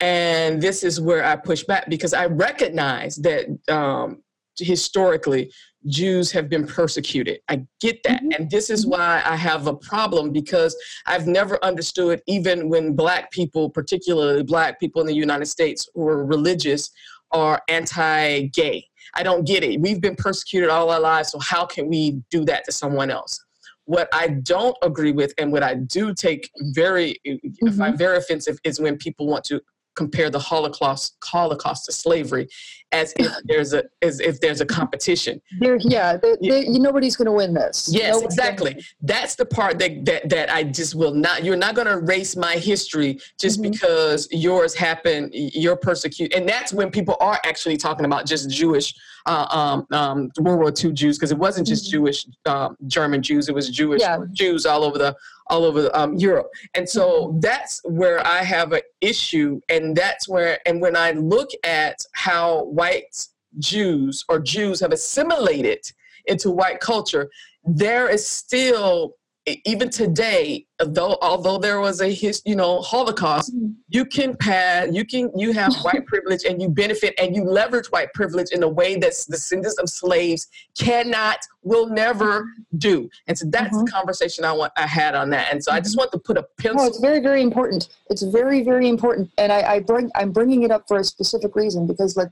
and 0.00 0.60
this 0.60 0.82
is 0.82 1.00
where 1.00 1.24
I 1.24 1.36
push 1.36 1.64
back 1.64 1.88
because 1.88 2.12
I 2.12 2.26
recognize 2.26 3.16
that 3.16 3.46
um, 3.68 4.22
historically 4.58 5.50
Jews 5.86 6.32
have 6.32 6.48
been 6.48 6.66
persecuted. 6.66 7.40
I 7.48 7.64
get 7.80 8.02
that. 8.02 8.22
Mm-hmm. 8.22 8.32
And 8.32 8.50
this 8.50 8.70
is 8.70 8.82
mm-hmm. 8.82 8.92
why 8.92 9.22
I 9.24 9.36
have 9.36 9.66
a 9.66 9.74
problem 9.74 10.32
because 10.32 10.76
I've 11.06 11.26
never 11.26 11.62
understood, 11.64 12.22
even 12.26 12.68
when 12.68 12.94
Black 12.94 13.30
people, 13.30 13.70
particularly 13.70 14.42
Black 14.42 14.80
people 14.80 15.00
in 15.00 15.06
the 15.06 15.14
United 15.14 15.46
States 15.46 15.88
who 15.94 16.06
are 16.08 16.26
religious, 16.26 16.90
are 17.32 17.62
anti 17.68 18.48
gay. 18.48 18.86
I 19.16 19.22
don't 19.22 19.46
get 19.46 19.64
it. 19.64 19.80
We've 19.80 20.00
been 20.00 20.16
persecuted 20.16 20.68
all 20.68 20.90
our 20.90 21.00
lives, 21.00 21.30
so 21.30 21.38
how 21.38 21.64
can 21.64 21.88
we 21.88 22.22
do 22.30 22.44
that 22.44 22.64
to 22.66 22.72
someone 22.72 23.10
else? 23.10 23.42
What 23.86 24.08
I 24.12 24.28
don't 24.28 24.76
agree 24.82 25.12
with, 25.12 25.32
and 25.38 25.50
what 25.50 25.62
I 25.62 25.74
do 25.74 26.12
take 26.14 26.50
very, 26.74 27.18
mm-hmm. 27.26 27.66
if 27.66 27.80
I'm 27.80 27.96
very 27.96 28.18
offensive, 28.18 28.58
is 28.64 28.80
when 28.80 28.96
people 28.98 29.26
want 29.26 29.44
to 29.44 29.60
compare 29.96 30.30
the 30.30 30.38
Holocaust 30.38 31.16
Holocaust 31.24 31.86
to 31.86 31.92
slavery 31.92 32.48
as 32.92 33.12
if 33.16 33.32
there's 33.44 33.72
a 33.72 33.84
as 34.02 34.20
if 34.20 34.40
there's 34.40 34.60
a 34.60 34.66
competition. 34.66 35.40
There, 35.58 35.76
yeah, 35.80 36.16
they, 36.16 36.36
they, 36.40 36.68
nobody's 36.68 37.16
going 37.16 37.26
to 37.26 37.32
win 37.32 37.54
this. 37.54 37.88
Yes, 37.90 38.14
nobody's 38.14 38.34
exactly. 38.34 38.84
That's 39.00 39.34
the 39.34 39.46
part 39.46 39.78
that, 39.78 40.04
that 40.04 40.28
that 40.28 40.52
I 40.52 40.62
just 40.64 40.94
will 40.94 41.14
not. 41.14 41.44
You're 41.44 41.56
not 41.56 41.74
going 41.74 41.86
to 41.86 41.94
erase 41.94 42.36
my 42.36 42.54
history 42.54 43.18
just 43.38 43.60
mm-hmm. 43.60 43.72
because 43.72 44.28
yours 44.30 44.74
happened. 44.74 45.30
You're 45.34 45.76
persecuted, 45.76 46.38
and 46.38 46.48
that's 46.48 46.72
when 46.72 46.90
people 46.90 47.16
are 47.20 47.40
actually 47.44 47.76
talking 47.76 48.06
about 48.06 48.26
just 48.26 48.50
Jewish 48.50 48.94
uh, 49.26 49.46
um, 49.50 49.86
um, 49.96 50.30
World 50.38 50.60
War 50.60 50.72
II 50.72 50.92
Jews 50.92 51.18
because 51.18 51.32
it 51.32 51.38
wasn't 51.38 51.66
just 51.66 51.86
mm-hmm. 51.86 52.04
Jewish 52.04 52.26
um, 52.46 52.76
German 52.86 53.22
Jews; 53.22 53.48
it 53.48 53.54
was 53.54 53.68
Jewish 53.70 54.02
yeah. 54.02 54.18
Jews 54.32 54.66
all 54.66 54.84
over 54.84 54.98
the 54.98 55.16
all 55.48 55.64
over 55.64 55.90
um, 55.94 56.14
Europe. 56.14 56.50
And 56.74 56.88
so 56.88 57.28
mm-hmm. 57.28 57.40
that's 57.40 57.80
where 57.84 58.26
I 58.26 58.42
have 58.42 58.72
an 58.72 58.82
issue. 59.00 59.60
And 59.68 59.96
that's 59.96 60.28
where, 60.28 60.58
and 60.66 60.80
when 60.80 60.96
I 60.96 61.12
look 61.12 61.50
at 61.64 61.98
how 62.12 62.64
white 62.64 63.26
Jews 63.58 64.24
or 64.28 64.38
Jews 64.38 64.80
have 64.80 64.92
assimilated 64.92 65.80
into 66.26 66.50
white 66.50 66.80
culture, 66.80 67.30
there 67.64 68.08
is 68.08 68.26
still 68.26 69.16
even 69.64 69.90
today, 69.90 70.66
though 70.84 71.16
although 71.22 71.56
there 71.56 71.80
was 71.80 72.00
a 72.00 72.08
his, 72.08 72.42
you 72.44 72.56
know 72.56 72.80
Holocaust, 72.80 73.54
mm-hmm. 73.54 73.72
you 73.88 74.04
can 74.04 74.36
pass, 74.36 74.88
you 74.92 75.04
can 75.04 75.30
you 75.36 75.52
have 75.52 75.74
white 75.82 76.04
privilege 76.06 76.44
and 76.44 76.60
you 76.60 76.68
benefit 76.68 77.14
and 77.18 77.34
you 77.34 77.44
leverage 77.44 77.86
white 77.86 78.12
privilege 78.12 78.50
in 78.50 78.62
a 78.64 78.68
way 78.68 78.94
that 78.96 79.12
the 79.12 79.32
descendants 79.32 79.78
of 79.78 79.88
slaves 79.88 80.48
cannot, 80.76 81.38
will 81.62 81.88
never 81.88 82.42
mm-hmm. 82.42 82.78
do. 82.78 83.08
And 83.28 83.38
so 83.38 83.46
that's 83.48 83.74
mm-hmm. 83.74 83.84
the 83.84 83.90
conversation 83.90 84.44
I 84.44 84.52
want 84.52 84.72
I 84.76 84.86
had 84.86 85.14
on 85.14 85.30
that. 85.30 85.52
And 85.52 85.62
so 85.62 85.70
I 85.70 85.78
just 85.78 85.92
mm-hmm. 85.92 86.00
want 86.00 86.12
to 86.12 86.18
put 86.18 86.36
a 86.36 86.46
pencil. 86.58 86.82
No, 86.82 86.86
it's 86.86 87.00
very 87.00 87.20
very 87.20 87.42
important. 87.42 87.88
It's 88.10 88.22
very 88.22 88.62
very 88.64 88.88
important, 88.88 89.30
and 89.38 89.52
I, 89.52 89.74
I 89.74 89.80
bring 89.80 90.10
I'm 90.16 90.32
bringing 90.32 90.64
it 90.64 90.72
up 90.72 90.88
for 90.88 90.98
a 90.98 91.04
specific 91.04 91.54
reason 91.54 91.86
because 91.86 92.16
like 92.16 92.30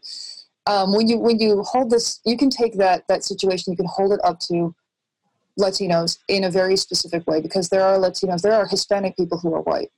um, 0.66 0.94
when 0.94 1.08
you 1.08 1.18
when 1.18 1.38
you 1.38 1.62
hold 1.62 1.90
this, 1.90 2.20
you 2.24 2.36
can 2.36 2.50
take 2.50 2.74
that 2.78 3.06
that 3.06 3.22
situation, 3.22 3.72
you 3.72 3.76
can 3.76 3.86
hold 3.86 4.12
it 4.12 4.20
up 4.24 4.40
to 4.40 4.74
Latinos 5.58 6.18
in 6.28 6.44
a 6.44 6.50
very 6.50 6.76
specific 6.76 7.26
way 7.26 7.40
because 7.40 7.68
there 7.68 7.84
are 7.84 7.98
Latinos, 7.98 8.42
there 8.42 8.54
are 8.54 8.66
Hispanic 8.66 9.16
people 9.16 9.38
who 9.38 9.54
are 9.54 9.62
white. 9.62 9.90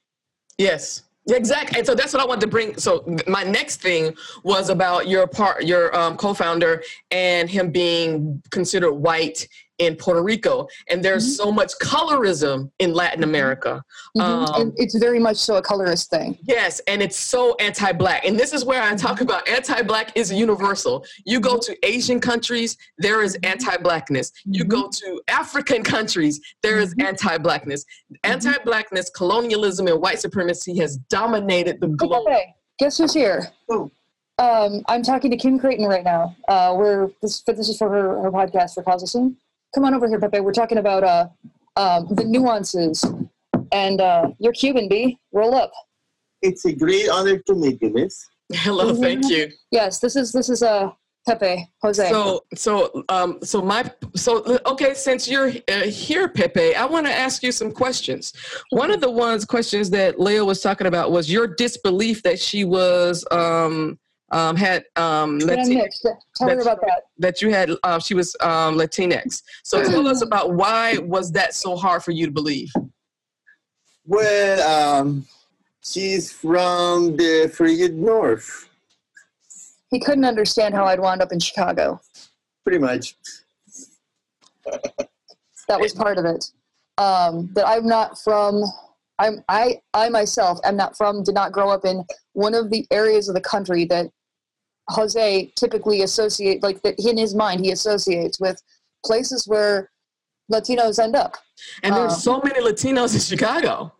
Yes. 0.59 1.03
Exactly, 1.29 1.79
and 1.79 1.87
so 1.87 1.97
that's 1.97 2.12
what 2.12 2.23
I 2.23 2.25
wanted 2.25 2.42
to 2.42 2.47
bring. 2.47 2.77
So 2.77 3.05
my 3.27 3.42
next 3.42 3.83
thing 3.83 4.14
was 4.45 4.69
about 4.69 5.09
your 5.09 5.27
part, 5.27 5.64
your 5.64 5.92
um, 5.97 6.16
co-founder, 6.16 6.85
and 7.11 7.51
him 7.51 7.73
being 7.73 8.40
considered 8.53 8.92
white 8.92 9.49
in 9.78 9.96
Puerto 9.96 10.22
Rico, 10.22 10.66
and 10.88 11.04
there's 11.04 11.24
mm-hmm. 11.24 11.44
so 11.44 11.52
much 11.52 11.72
colorism 11.82 12.70
in 12.78 12.94
Latin 12.94 13.20
mm-hmm. 13.20 13.30
America. 13.30 13.82
Mm-hmm. 14.16 14.60
Um, 14.60 14.72
it's 14.76 14.96
very 14.96 15.18
much 15.18 15.36
so 15.36 15.56
a 15.56 15.62
colorist 15.62 16.10
thing. 16.10 16.38
Yes, 16.42 16.80
and 16.86 17.02
it's 17.02 17.16
so 17.16 17.54
anti-black, 17.60 18.24
and 18.24 18.38
this 18.38 18.52
is 18.52 18.64
where 18.64 18.82
I 18.82 18.94
talk 18.94 19.16
mm-hmm. 19.16 19.24
about 19.24 19.48
anti-black 19.48 20.16
is 20.16 20.32
universal. 20.32 21.04
You 21.24 21.40
go 21.40 21.58
to 21.58 21.76
Asian 21.86 22.20
countries, 22.20 22.76
there 22.98 23.22
is 23.22 23.36
mm-hmm. 23.36 23.52
anti-blackness. 23.52 24.32
You 24.44 24.64
go 24.64 24.88
to 24.88 25.20
African 25.28 25.82
countries, 25.82 26.40
there 26.62 26.78
is 26.78 26.94
anti-blackness. 26.98 27.84
Anti-blackness, 28.24 29.10
colonialism, 29.10 29.86
and 29.88 30.00
white 30.00 30.20
supremacy 30.20 30.76
has 30.78 30.96
dominated 31.08 31.80
the 31.80 31.88
globe. 31.88 32.26
Okay, 32.26 32.54
guess 32.78 32.98
who's 32.98 33.14
here? 33.14 33.48
Oh. 33.68 33.90
Um, 34.38 34.82
I'm 34.86 35.02
talking 35.02 35.30
to 35.30 35.36
Kim 35.38 35.58
Crayton 35.58 35.86
right 35.86 36.04
now. 36.04 36.36
Uh, 36.46 36.74
we're 36.76 37.10
this, 37.22 37.40
this 37.42 37.70
is 37.70 37.78
for 37.78 37.88
her, 37.88 38.20
her 38.22 38.30
podcast 38.30 38.74
for 38.74 38.82
Cause 38.82 39.02
a 39.02 39.06
Scene 39.06 39.34
come 39.74 39.85
on 39.85 39.94
over 39.94 40.09
here, 40.09 40.18
Pepe. 40.18 40.40
We're 40.40 40.52
talking 40.52 40.79
about 40.79 41.05
uh, 41.05 41.29
um, 41.76 42.09
the 42.14 42.24
nuances. 42.24 43.05
And 43.72 44.00
uh, 44.00 44.31
you're 44.38 44.52
Cuban, 44.52 44.88
B. 44.88 45.18
Roll 45.33 45.55
up. 45.55 45.72
It's 46.42 46.64
a 46.64 46.72
great 46.72 47.09
honor 47.09 47.38
to 47.38 47.55
meet 47.55 47.83
you, 47.83 47.90
Miss. 47.92 48.26
Hello, 48.52 48.94
thank 48.94 49.29
you. 49.29 49.50
Yes, 49.72 49.98
this 49.98 50.14
is 50.14 50.31
this 50.31 50.48
is 50.48 50.62
a 50.62 50.94
Pepe, 51.26 51.68
Jose. 51.83 52.09
So, 52.09 52.44
so, 52.55 53.05
um, 53.09 53.38
so 53.42 53.61
my, 53.61 53.90
so 54.14 54.59
okay. 54.66 54.94
Since 54.94 55.29
you're 55.29 55.48
uh, 55.68 55.83
here, 55.83 56.29
Pepe, 56.29 56.76
I 56.76 56.85
want 56.85 57.07
to 57.07 57.12
ask 57.12 57.42
you 57.42 57.50
some 57.50 57.72
questions. 57.72 58.33
One 58.70 58.92
of 58.92 59.00
the 59.00 59.11
ones 59.11 59.44
questions 59.44 59.90
that 59.90 60.20
Leah 60.20 60.44
was 60.44 60.61
talking 60.61 60.87
about 60.87 61.11
was 61.11 61.31
your 61.31 61.48
disbelief 61.48 62.22
that 62.22 62.38
she 62.38 62.64
was 62.64 63.24
um, 63.33 63.98
um, 64.32 64.56
had 64.56 64.84
um, 64.96 65.38
Yeah, 65.40 65.54
tell 65.64 66.48
her 66.48 66.54
that's 66.56 66.62
about 66.66 66.80
that. 66.80 67.02
that 67.18 67.42
you 67.42 67.50
had 67.50 67.70
uh, 67.84 67.98
she 67.98 68.14
was 68.14 68.36
um, 68.40 68.76
Latinx. 68.76 69.42
So 69.62 69.82
tell 69.84 70.06
us 70.08 70.22
about 70.22 70.54
why 70.54 70.98
was 70.98 71.30
that 71.32 71.54
so 71.54 71.76
hard 71.76 72.02
for 72.02 72.10
you 72.10 72.26
to 72.26 72.32
believe? 72.32 72.72
Well, 74.04 74.98
um, 75.00 75.26
she's 75.82 76.32
from 76.32 77.16
the 77.16 77.50
frigid 77.54 77.96
north, 77.96 78.68
He 79.90 80.00
couldn't 80.00 80.24
understand 80.24 80.74
how 80.74 80.84
I'd 80.84 81.00
wound 81.00 81.22
up 81.22 81.32
in 81.32 81.40
Chicago. 81.40 82.00
pretty 82.64 82.78
much. 82.78 83.16
That 85.68 85.80
was 85.80 85.92
part 85.92 86.18
of 86.18 86.24
it. 86.24 86.44
Um, 86.98 87.50
that 87.54 87.66
I'm 87.66 87.86
not 87.86 88.18
from. 88.18 88.62
I'm 89.18 89.42
I 89.48 89.80
I 89.94 90.08
myself 90.08 90.58
am 90.64 90.76
not 90.76 90.96
from. 90.96 91.22
Did 91.22 91.34
not 91.34 91.52
grow 91.52 91.70
up 91.70 91.84
in 91.84 92.04
one 92.32 92.54
of 92.54 92.70
the 92.70 92.86
areas 92.90 93.28
of 93.28 93.34
the 93.34 93.40
country 93.40 93.84
that 93.86 94.06
Jose 94.90 95.53
typically 95.57 96.03
associate 96.03 96.62
like 96.62 96.81
that 96.83 96.94
in 96.99 97.16
his 97.18 97.35
mind 97.35 97.61
he 97.64 97.72
associates 97.72 98.38
with 98.40 98.61
places 99.05 99.46
where 99.46 99.90
Latinos 100.53 100.99
end 101.03 101.16
up. 101.16 101.37
And 101.83 101.94
there's 101.94 102.22
so 102.22 102.40
many 102.42 102.61
Latinos 102.61 103.14
in 103.14 103.20
Chicago. 103.20 103.92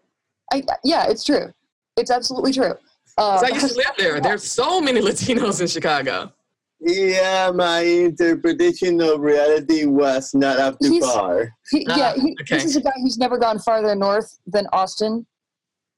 I, 0.53 0.63
yeah, 0.85 1.07
it's 1.09 1.25
true. 1.25 1.53
It's 1.97 2.11
absolutely 2.11 2.53
true. 2.53 2.75
Uh, 3.19 3.41
'Cause 3.41 3.43
I 3.43 3.49
used 3.55 3.69
to 3.71 3.75
live 3.77 3.93
there. 3.99 4.21
There's 4.21 4.45
so 4.45 4.81
many 4.81 5.01
Latinos 5.01 5.61
in 5.61 5.67
Chicago. 5.67 6.33
Yeah, 6.79 7.51
my 7.55 7.81
interpretation 7.81 9.01
of 9.01 9.21
reality 9.21 9.87
was 9.87 10.35
not 10.35 10.59
up 10.59 10.79
to 10.81 10.89
He's- 10.89 11.05
par. 11.05 11.51
he, 11.71 11.87
Ah, 11.89 11.97
yeah, 11.97 12.15
he, 12.15 12.37
okay. 12.43 12.57
this 12.57 12.65
is 12.67 12.77
a 12.77 12.83
guy 12.83 12.93
who's 13.03 13.17
never 13.19 13.39
gone 13.39 13.59
farther 13.59 13.95
north 13.97 14.39
than 14.47 14.67
Austin. 14.73 15.27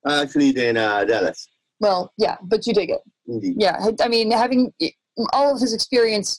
Actually, 0.08 0.52
than 0.52 0.76
uh, 0.76 1.04
Dallas. 1.04 1.48
Well, 1.80 2.12
yeah, 2.18 2.36
but 2.42 2.66
you 2.66 2.74
dig 2.74 2.90
it. 2.90 3.00
Indeed. 3.26 3.54
Yeah, 3.58 3.76
I- 3.80 4.04
I 4.04 4.08
mean, 4.08 4.30
having 4.30 4.72
all 5.32 5.54
of 5.54 5.60
his 5.60 5.72
experience, 5.74 6.38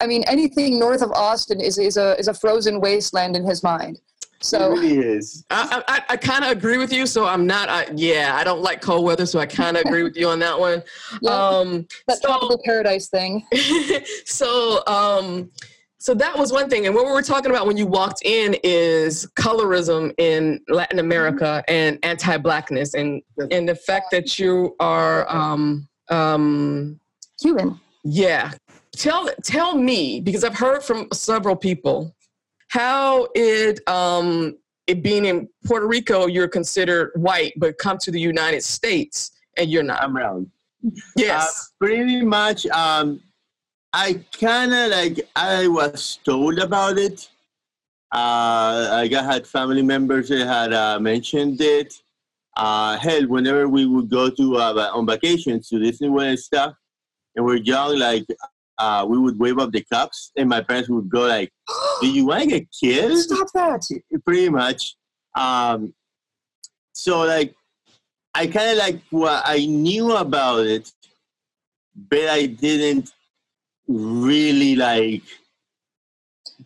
I 0.00 0.06
mean, 0.06 0.24
anything 0.26 0.78
north 0.78 1.02
of 1.02 1.10
Austin 1.12 1.60
is 1.60 1.78
is 1.78 1.96
a 1.96 2.18
is 2.18 2.28
a 2.28 2.34
frozen 2.34 2.80
wasteland 2.80 3.36
in 3.36 3.44
his 3.46 3.62
mind. 3.62 3.96
it 3.96 4.44
So 4.44 4.70
really 4.70 4.98
is. 4.98 5.44
I 5.50 5.82
I, 5.88 6.02
I 6.10 6.16
kind 6.16 6.44
of 6.44 6.50
agree 6.50 6.76
with 6.78 6.92
you. 6.92 7.06
So 7.06 7.26
I'm 7.26 7.46
not. 7.46 7.68
I, 7.70 7.86
yeah, 7.94 8.36
I 8.38 8.44
don't 8.44 8.60
like 8.60 8.82
cold 8.82 9.04
weather, 9.04 9.24
so 9.26 9.38
I 9.38 9.46
kind 9.46 9.76
of 9.76 9.84
agree 9.86 10.02
with 10.02 10.16
you 10.16 10.28
on 10.28 10.38
that 10.40 10.58
one. 10.58 10.82
yeah, 11.22 11.30
Um, 11.30 11.86
that 12.08 12.18
so- 12.20 12.28
tropical 12.28 12.60
paradise 12.64 13.08
thing. 13.08 13.46
so 14.26 14.82
um 14.86 15.50
so 15.98 16.14
that 16.14 16.36
was 16.36 16.52
one 16.52 16.68
thing 16.68 16.86
and 16.86 16.94
what 16.94 17.04
we 17.06 17.12
were 17.12 17.22
talking 17.22 17.50
about 17.50 17.66
when 17.66 17.76
you 17.76 17.86
walked 17.86 18.22
in 18.24 18.54
is 18.62 19.26
colorism 19.36 20.12
in 20.18 20.60
latin 20.68 20.98
america 20.98 21.62
and 21.68 21.98
anti-blackness 22.02 22.94
and 22.94 23.22
and 23.50 23.68
the 23.68 23.74
fact 23.74 24.06
that 24.10 24.38
you 24.38 24.74
are 24.80 25.28
um 25.34 25.88
um 26.10 27.00
Cuban. 27.40 27.80
yeah 28.04 28.52
tell 28.92 29.28
tell 29.42 29.76
me 29.76 30.20
because 30.20 30.44
i've 30.44 30.56
heard 30.56 30.82
from 30.82 31.08
several 31.12 31.56
people 31.56 32.14
how 32.68 33.26
it 33.34 33.80
um 33.88 34.56
it 34.86 35.02
being 35.02 35.24
in 35.24 35.48
puerto 35.64 35.86
rico 35.86 36.26
you're 36.26 36.48
considered 36.48 37.10
white 37.16 37.52
but 37.56 37.76
come 37.78 37.98
to 37.98 38.10
the 38.10 38.20
united 38.20 38.62
states 38.62 39.32
and 39.56 39.70
you're 39.70 39.82
not 39.82 40.02
I'm 40.02 40.16
round. 40.16 40.50
yes 41.16 41.70
Uh, 41.80 41.84
pretty 41.86 42.22
much. 42.22 42.66
Um, 42.66 43.20
I 43.92 44.24
kind 44.38 44.72
of 44.72 44.90
like 44.90 45.28
I 45.34 45.68
was 45.68 46.18
told 46.24 46.58
about 46.58 46.98
it. 46.98 47.28
Uh, 48.12 48.88
like 48.90 49.12
I 49.12 49.22
had 49.22 49.46
family 49.46 49.82
members 49.82 50.28
that 50.28 50.46
had 50.46 50.72
uh, 50.72 50.98
mentioned 51.00 51.60
it. 51.60 51.94
Uh, 52.56 52.96
hell, 52.98 53.26
whenever 53.26 53.68
we 53.68 53.84
would 53.86 54.08
go 54.08 54.30
to 54.30 54.56
uh, 54.56 54.90
on 54.94 55.06
vacations 55.06 55.68
to 55.68 55.76
Disneyland 55.76 56.30
and 56.30 56.38
stuff, 56.38 56.74
and 57.34 57.44
we're 57.44 57.56
young, 57.56 57.98
like 57.98 58.24
uh, 58.78 59.04
we 59.08 59.18
would 59.18 59.38
wave 59.38 59.58
up 59.58 59.72
the 59.72 59.84
cups, 59.92 60.32
and 60.36 60.48
my 60.48 60.62
parents 60.62 60.88
would 60.88 61.08
go 61.08 61.26
like, 61.26 61.52
"Do 62.00 62.08
you 62.08 62.26
want 62.26 62.44
to 62.44 62.48
get 62.48 62.68
killed?" 62.78 63.18
Stop 63.18 63.48
that. 63.54 63.88
pretty 64.24 64.48
much. 64.48 64.96
Um, 65.34 65.94
so 66.92 67.20
like, 67.20 67.54
I 68.34 68.46
kind 68.46 68.70
of 68.70 68.78
like 68.78 69.02
what 69.10 69.42
I 69.44 69.66
knew 69.66 70.12
about 70.12 70.66
it, 70.66 70.90
but 71.94 72.28
I 72.28 72.46
didn't 72.46 73.12
really 73.88 74.76
like. 74.76 75.22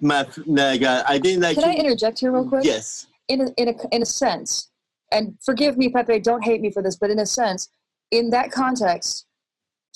My 0.00 0.26
like 0.46 0.83
uh, 0.83 1.02
I 1.09 1.18
didn't 1.18 1.42
like. 1.42 1.56
Can 1.56 1.64
I 1.64 1.74
interject 1.74 2.20
here 2.20 2.33
real 2.33 2.48
quick? 2.48 2.64
Yes. 2.64 3.06
in 3.28 3.40
a, 3.40 3.50
in 3.56 3.68
a 3.68 3.74
in 3.94 4.02
a 4.02 4.06
sense, 4.06 4.70
and 5.12 5.37
forgive 5.42 5.76
me, 5.76 5.88
Pepe, 5.88 6.20
don't 6.20 6.42
hate 6.42 6.61
me 6.61 6.70
for 6.70 6.83
this, 6.83 6.96
but 6.96 7.11
in 7.11 7.18
a 7.18 7.26
sense, 7.26 7.68
in 8.11 8.30
that 8.30 8.50
context, 8.50 9.26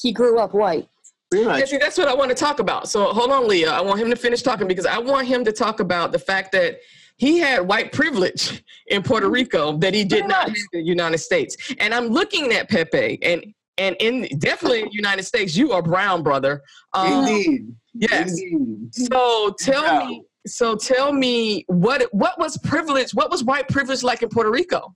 he 0.01 0.13
grew 0.13 0.39
up 0.39 0.55
white. 0.55 0.89
Pretty 1.31 1.47
Yeah, 1.47 1.65
see, 1.65 1.79
that's 1.79 1.99
what 1.99 2.09
I 2.09 2.15
want 2.15 2.31
to 2.31 2.35
talk 2.35 2.59
about. 2.59 2.89
So 2.89 3.05
hold 3.07 3.31
on, 3.31 3.49
Leah. 3.49 3.71
I 3.71 3.81
want 3.81 4.01
him 4.01 4.11
to 4.11 4.17
finish 4.17 4.43
talking 4.43 4.69
because 4.69 4.87
I 4.87 4.99
want 4.99 5.27
him 5.27 5.45
to 5.45 5.53
talk 5.53 5.81
about 5.81 6.13
the 6.13 6.19
fact 6.19 6.53
that 6.53 6.79
he 7.17 7.39
had 7.39 7.61
white 7.61 7.93
privilege 7.93 8.65
in 8.89 9.03
Puerto 9.03 9.29
Rico 9.29 9.77
that 9.79 9.95
he 9.95 10.05
did 10.05 10.27
not 10.27 10.49
have 10.49 10.57
in 10.73 10.81
the 10.81 10.83
United 10.83 11.19
States. 11.19 11.57
And 11.79 11.95
I'm 11.95 12.09
looking 12.09 12.53
at 12.53 12.69
Pepe, 12.69 13.19
and 13.23 13.55
and 13.79 13.97
in 14.01 14.29
definitely 14.39 14.81
in 14.81 14.87
the 14.87 14.95
United 14.95 15.25
States, 15.25 15.57
you 15.57 15.73
are 15.73 15.83
brown, 15.83 16.23
brother. 16.23 16.63
Um, 16.93 17.27
Indeed. 17.27 17.75
yes. 17.95 18.39
Indeed. 18.41 18.95
So 18.95 19.55
tell 19.59 19.83
Brown. 19.83 20.09
me. 20.09 20.23
So 20.47 20.77
tell 20.77 21.13
me 21.13 21.65
what 21.69 22.07
what 22.13 22.39
was 22.39 22.57
privilege? 22.59 23.13
What 23.13 23.31
was 23.31 23.43
white 23.43 23.69
privilege 23.69 24.03
like 24.03 24.23
in 24.23 24.29
Puerto 24.29 24.51
Rico? 24.51 24.95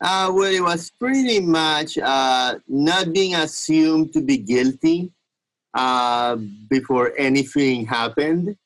Uh, 0.00 0.30
well, 0.32 0.52
it 0.52 0.62
was 0.62 0.90
pretty 0.98 1.40
much 1.40 1.98
uh, 1.98 2.56
not 2.68 3.12
being 3.12 3.34
assumed 3.34 4.12
to 4.12 4.20
be 4.20 4.36
guilty 4.38 5.10
uh, 5.74 6.36
before 6.68 7.12
anything 7.18 7.84
happened, 7.84 8.56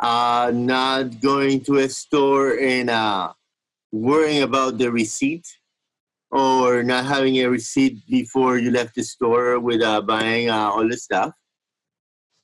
uh, 0.00 0.50
not 0.54 1.20
going 1.20 1.62
to 1.64 1.78
a 1.78 1.88
store 1.88 2.58
and 2.58 2.90
uh, 2.90 3.32
worrying 3.90 4.42
about 4.42 4.76
the 4.76 4.90
receipt, 4.90 5.46
or 6.36 6.82
not 6.82 7.06
having 7.06 7.36
a 7.38 7.46
receipt 7.48 7.94
before 8.08 8.58
you 8.58 8.70
left 8.70 8.94
the 8.94 9.02
store 9.02 9.58
with 9.58 9.80
uh, 9.82 10.00
buying 10.02 10.50
uh, 10.50 10.68
all 10.74 10.86
the 10.88 10.96
stuff. 10.96 11.32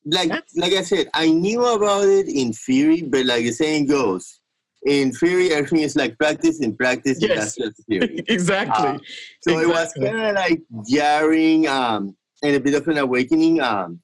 Like, 0.04 0.28
That's- 0.30 0.56
like 0.56 0.72
I 0.72 0.82
said, 0.82 1.08
I 1.14 1.28
knew 1.30 1.64
about 1.64 2.04
it 2.08 2.26
in 2.28 2.52
theory, 2.52 3.02
but 3.02 3.26
like 3.26 3.44
the 3.44 3.52
saying 3.52 3.86
goes, 3.86 4.40
in 4.84 5.12
theory, 5.12 5.52
everything 5.52 5.80
is 5.80 5.94
like 5.94 6.18
practice. 6.18 6.60
In 6.60 6.74
practice, 6.76 7.18
Yes. 7.20 7.36
that's 7.36 7.56
just 7.56 7.86
theory. 7.86 8.24
exactly. 8.28 8.88
Uh, 8.88 8.98
So 9.46 9.58
it 9.60 9.68
was 9.68 9.92
kind 9.92 10.18
of 10.18 10.34
like 10.34 10.60
jarring 10.88 11.68
um, 11.68 12.16
and 12.42 12.56
a 12.56 12.60
bit 12.60 12.74
of 12.74 12.88
an 12.88 12.98
awakening. 12.98 13.60
Um, 13.60 14.00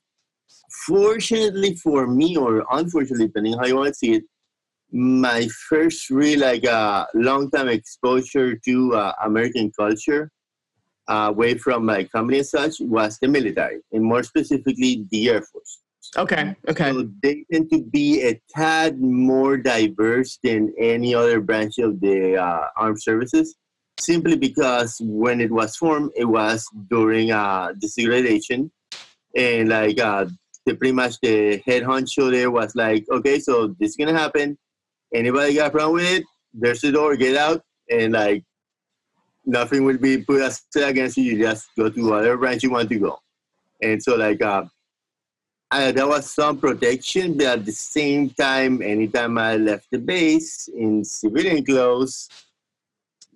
fortunately 0.86 1.74
for 1.76 2.06
me, 2.06 2.36
or 2.36 2.64
unfortunately, 2.70 3.26
depending 3.26 3.54
how 3.58 3.66
you 3.66 3.74
want 3.76 3.88
to 3.88 3.94
see 3.94 4.12
it, 4.14 4.24
my 4.92 5.48
first 5.68 6.10
real 6.10 6.40
like 6.40 6.64
uh, 6.64 7.06
long 7.14 7.50
time 7.50 7.68
exposure 7.68 8.56
to 8.56 8.94
uh, 8.94 9.12
American 9.24 9.70
culture, 9.78 10.30
uh, 11.08 11.26
away 11.28 11.56
from 11.56 11.84
my 11.84 12.04
company 12.04 12.38
and 12.38 12.46
such, 12.46 12.80
was 12.80 13.18
the 13.18 13.28
military, 13.28 13.80
and 13.92 14.04
more 14.04 14.22
specifically 14.22 15.06
the 15.10 15.28
Air 15.30 15.42
Force. 15.42 15.80
okay. 16.16 16.54
Okay. 16.68 16.92
So 16.92 17.08
they 17.22 17.44
tend 17.52 17.70
to 17.70 17.82
be 17.82 18.22
a 18.22 18.40
tad 18.54 19.00
more 19.00 19.56
diverse 19.56 20.38
than 20.42 20.72
any 20.78 21.14
other 21.14 21.40
branch 21.40 21.78
of 21.78 22.00
the 22.00 22.36
uh, 22.36 22.66
armed 22.76 23.02
services, 23.02 23.56
simply 24.00 24.36
because 24.36 24.96
when 25.02 25.40
it 25.40 25.50
was 25.50 25.76
formed, 25.76 26.12
it 26.16 26.24
was 26.24 26.66
during 26.88 27.30
uh, 27.30 27.72
desegregation, 27.82 28.70
and 29.36 29.68
like 29.68 30.00
uh, 30.00 30.26
the 30.64 30.74
pretty 30.74 30.92
much 30.92 31.16
the 31.22 31.62
head 31.66 31.82
honcho 31.82 32.30
there 32.30 32.50
was 32.50 32.74
like, 32.74 33.04
okay, 33.10 33.38
so 33.38 33.74
this 33.78 33.90
is 33.90 33.96
gonna 33.96 34.18
happen. 34.18 34.56
Anybody 35.12 35.54
got 35.54 35.68
a 35.68 35.70
problem 35.70 35.94
with 35.96 36.12
it? 36.12 36.24
There's 36.52 36.80
the 36.80 36.92
door. 36.92 37.16
Get 37.16 37.36
out, 37.36 37.62
and 37.90 38.12
like 38.12 38.44
nothing 39.44 39.84
will 39.84 39.98
be 39.98 40.18
put 40.18 40.42
against 40.76 41.16
you. 41.16 41.24
You 41.24 41.38
just 41.38 41.68
go 41.76 41.88
to 41.88 42.10
whatever 42.10 42.36
branch 42.36 42.62
you 42.62 42.70
want 42.70 42.88
to 42.88 42.98
go. 42.98 43.18
And 43.82 44.02
so 44.02 44.16
like. 44.16 44.42
Uh, 44.42 44.64
uh, 45.70 45.92
there 45.92 46.06
was 46.06 46.30
some 46.30 46.58
protection, 46.58 47.36
but 47.36 47.46
at 47.46 47.66
the 47.66 47.72
same 47.72 48.30
time, 48.30 48.80
anytime 48.80 49.36
I 49.36 49.56
left 49.56 49.86
the 49.90 49.98
base 49.98 50.66
in 50.68 51.04
civilian 51.04 51.62
clothes, 51.62 52.30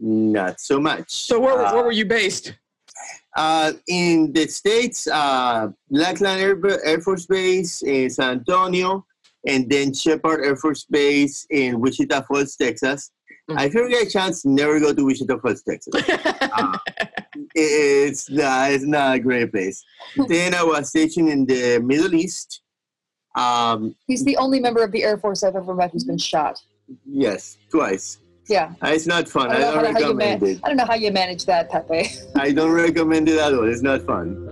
not 0.00 0.58
so 0.58 0.80
much. 0.80 1.12
So 1.12 1.38
where, 1.38 1.60
uh, 1.60 1.74
where 1.74 1.84
were 1.84 1.92
you 1.92 2.06
based? 2.06 2.54
uh, 3.36 3.72
in 3.86 4.32
the 4.32 4.46
States, 4.48 5.06
uh, 5.06 5.70
Lackland 5.90 6.40
Air, 6.40 6.58
Air 6.84 7.00
Force 7.00 7.26
Base 7.26 7.82
in 7.82 8.10
San 8.10 8.38
Antonio, 8.38 9.06
and 9.46 9.68
then 9.70 9.92
Sheppard 9.94 10.44
Air 10.44 10.56
Force 10.56 10.84
Base 10.84 11.46
in 11.50 11.80
Wichita 11.80 12.22
Falls, 12.22 12.56
Texas. 12.56 13.10
Mhm. 13.50 13.58
I 13.58 13.68
feel 13.70 13.88
get 13.88 14.06
a 14.06 14.10
chance, 14.10 14.44
never 14.44 14.78
go 14.78 14.92
to 14.94 15.04
Wichita 15.04 15.38
Falls, 15.38 15.62
Texas. 15.62 15.92
Uh, 16.54 16.76
it's 17.54 18.28
not, 18.30 18.70
it's 18.72 18.84
not 18.84 19.16
a 19.16 19.18
great 19.18 19.50
place. 19.50 19.82
then 20.28 20.54
I 20.54 20.62
was 20.62 20.88
stationed 20.90 21.28
in 21.28 21.46
the 21.46 21.78
Middle 21.82 22.14
East, 22.14 22.60
Um, 23.36 23.94
He's 24.06 24.24
the 24.24 24.36
only 24.36 24.60
member 24.60 24.82
of 24.84 24.92
the 24.92 25.02
Air 25.02 25.16
Force 25.18 25.42
I've 25.42 25.56
ever 25.56 25.74
met 25.74 25.90
who's 25.92 26.04
been 26.04 26.18
shot. 26.18 26.60
yes, 27.06 27.56
twice. 27.70 28.18
Yeah. 28.48 28.72
Uh, 28.82 28.88
It's 28.88 29.06
not 29.06 29.28
fun. 29.28 29.50
I 29.50 29.54
I 29.54 29.58
don't, 29.60 29.74
know 29.76 29.82
don't 29.82 29.86
you 29.86 29.92
recommend 30.04 30.42
man- 30.42 30.50
it. 30.50 30.60
I 30.62 30.68
don't 30.68 30.76
know 30.76 30.84
how 30.84 30.94
you 30.94 31.10
manage 31.12 31.46
that, 31.46 31.70
Pepe. 31.70 32.10
I 32.36 32.52
don't 32.52 32.72
recommend 32.72 33.28
it 33.30 33.38
at 33.38 33.54
all. 33.54 33.64
It's 33.68 33.82
not 33.82 34.02
fun. 34.02 34.51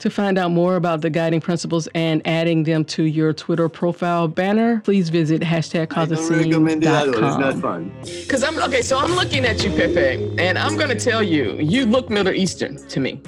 To 0.00 0.10
find 0.10 0.36
out 0.38 0.50
more 0.50 0.76
about 0.76 1.00
the 1.00 1.08
guiding 1.08 1.40
principles 1.40 1.88
and 1.94 2.20
adding 2.26 2.62
them 2.64 2.84
to 2.86 3.04
your 3.04 3.32
Twitter 3.32 3.68
profile 3.70 4.28
banner, 4.28 4.80
please 4.80 5.08
visit 5.08 5.40
hashtag 5.40 5.96
I 5.96 6.04
don't 6.04 6.30
recommend 6.30 6.82
it 6.82 6.88
at 6.88 7.08
all. 7.08 7.14
It's 7.14 7.38
not 7.38 7.58
fun. 7.60 7.92
Because 8.02 8.44
I'm 8.44 8.58
okay, 8.64 8.82
so 8.82 8.98
I'm 8.98 9.12
looking 9.12 9.46
at 9.46 9.64
you, 9.64 9.70
Pepe, 9.70 10.36
and 10.38 10.58
I'm 10.58 10.76
gonna 10.76 10.98
tell 10.98 11.22
you, 11.22 11.54
you 11.58 11.86
look 11.86 12.10
Middle 12.10 12.34
Eastern 12.34 12.76
to 12.88 13.00
me. 13.00 13.22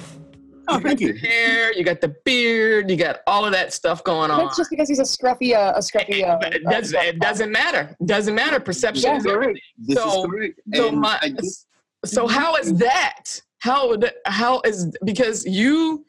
Oh, 0.67 0.79
thank 0.79 0.99
you. 0.99 1.13
Hair, 1.15 1.73
you 1.73 1.83
got 1.85 2.01
the 2.01 2.13
beard, 2.25 2.91
you 2.91 2.97
got 2.97 3.19
all 3.25 3.45
of 3.45 3.53
that 3.53 3.71
stuff 3.73 4.03
going 4.03 4.29
on. 4.29 4.39
That's 4.45 4.57
just 4.57 4.69
because 4.69 4.89
he's 4.89 4.99
a 4.99 5.03
scruffy, 5.03 5.55
uh, 5.55 5.73
a 5.75 5.79
scruffy. 5.79 6.27
Uh, 6.27 6.37
But 6.41 6.53
it 6.55 6.65
uh, 6.67 6.69
doesn't, 6.71 6.99
it 7.03 7.19
doesn't 7.19 7.51
matter. 7.51 7.95
Doesn't 8.05 8.35
matter. 8.35 8.59
Perception 8.59 9.09
Yeah, 9.11 9.17
is 9.17 9.23
you're 9.25 9.39
right. 9.39 9.43
everything. 9.45 9.61
This 9.79 9.97
So- 9.97 10.19
is 10.25 10.29
correct. 10.29 10.59
So 10.75 10.87
And 10.89 10.99
my, 10.99 11.33
just- 11.39 11.67
so 12.05 12.27
how 12.27 12.55
is 12.57 12.73
that? 12.75 13.41
How 13.59 13.97
how 14.25 14.61
is 14.65 14.95
because 15.03 15.43
you, 15.45 16.05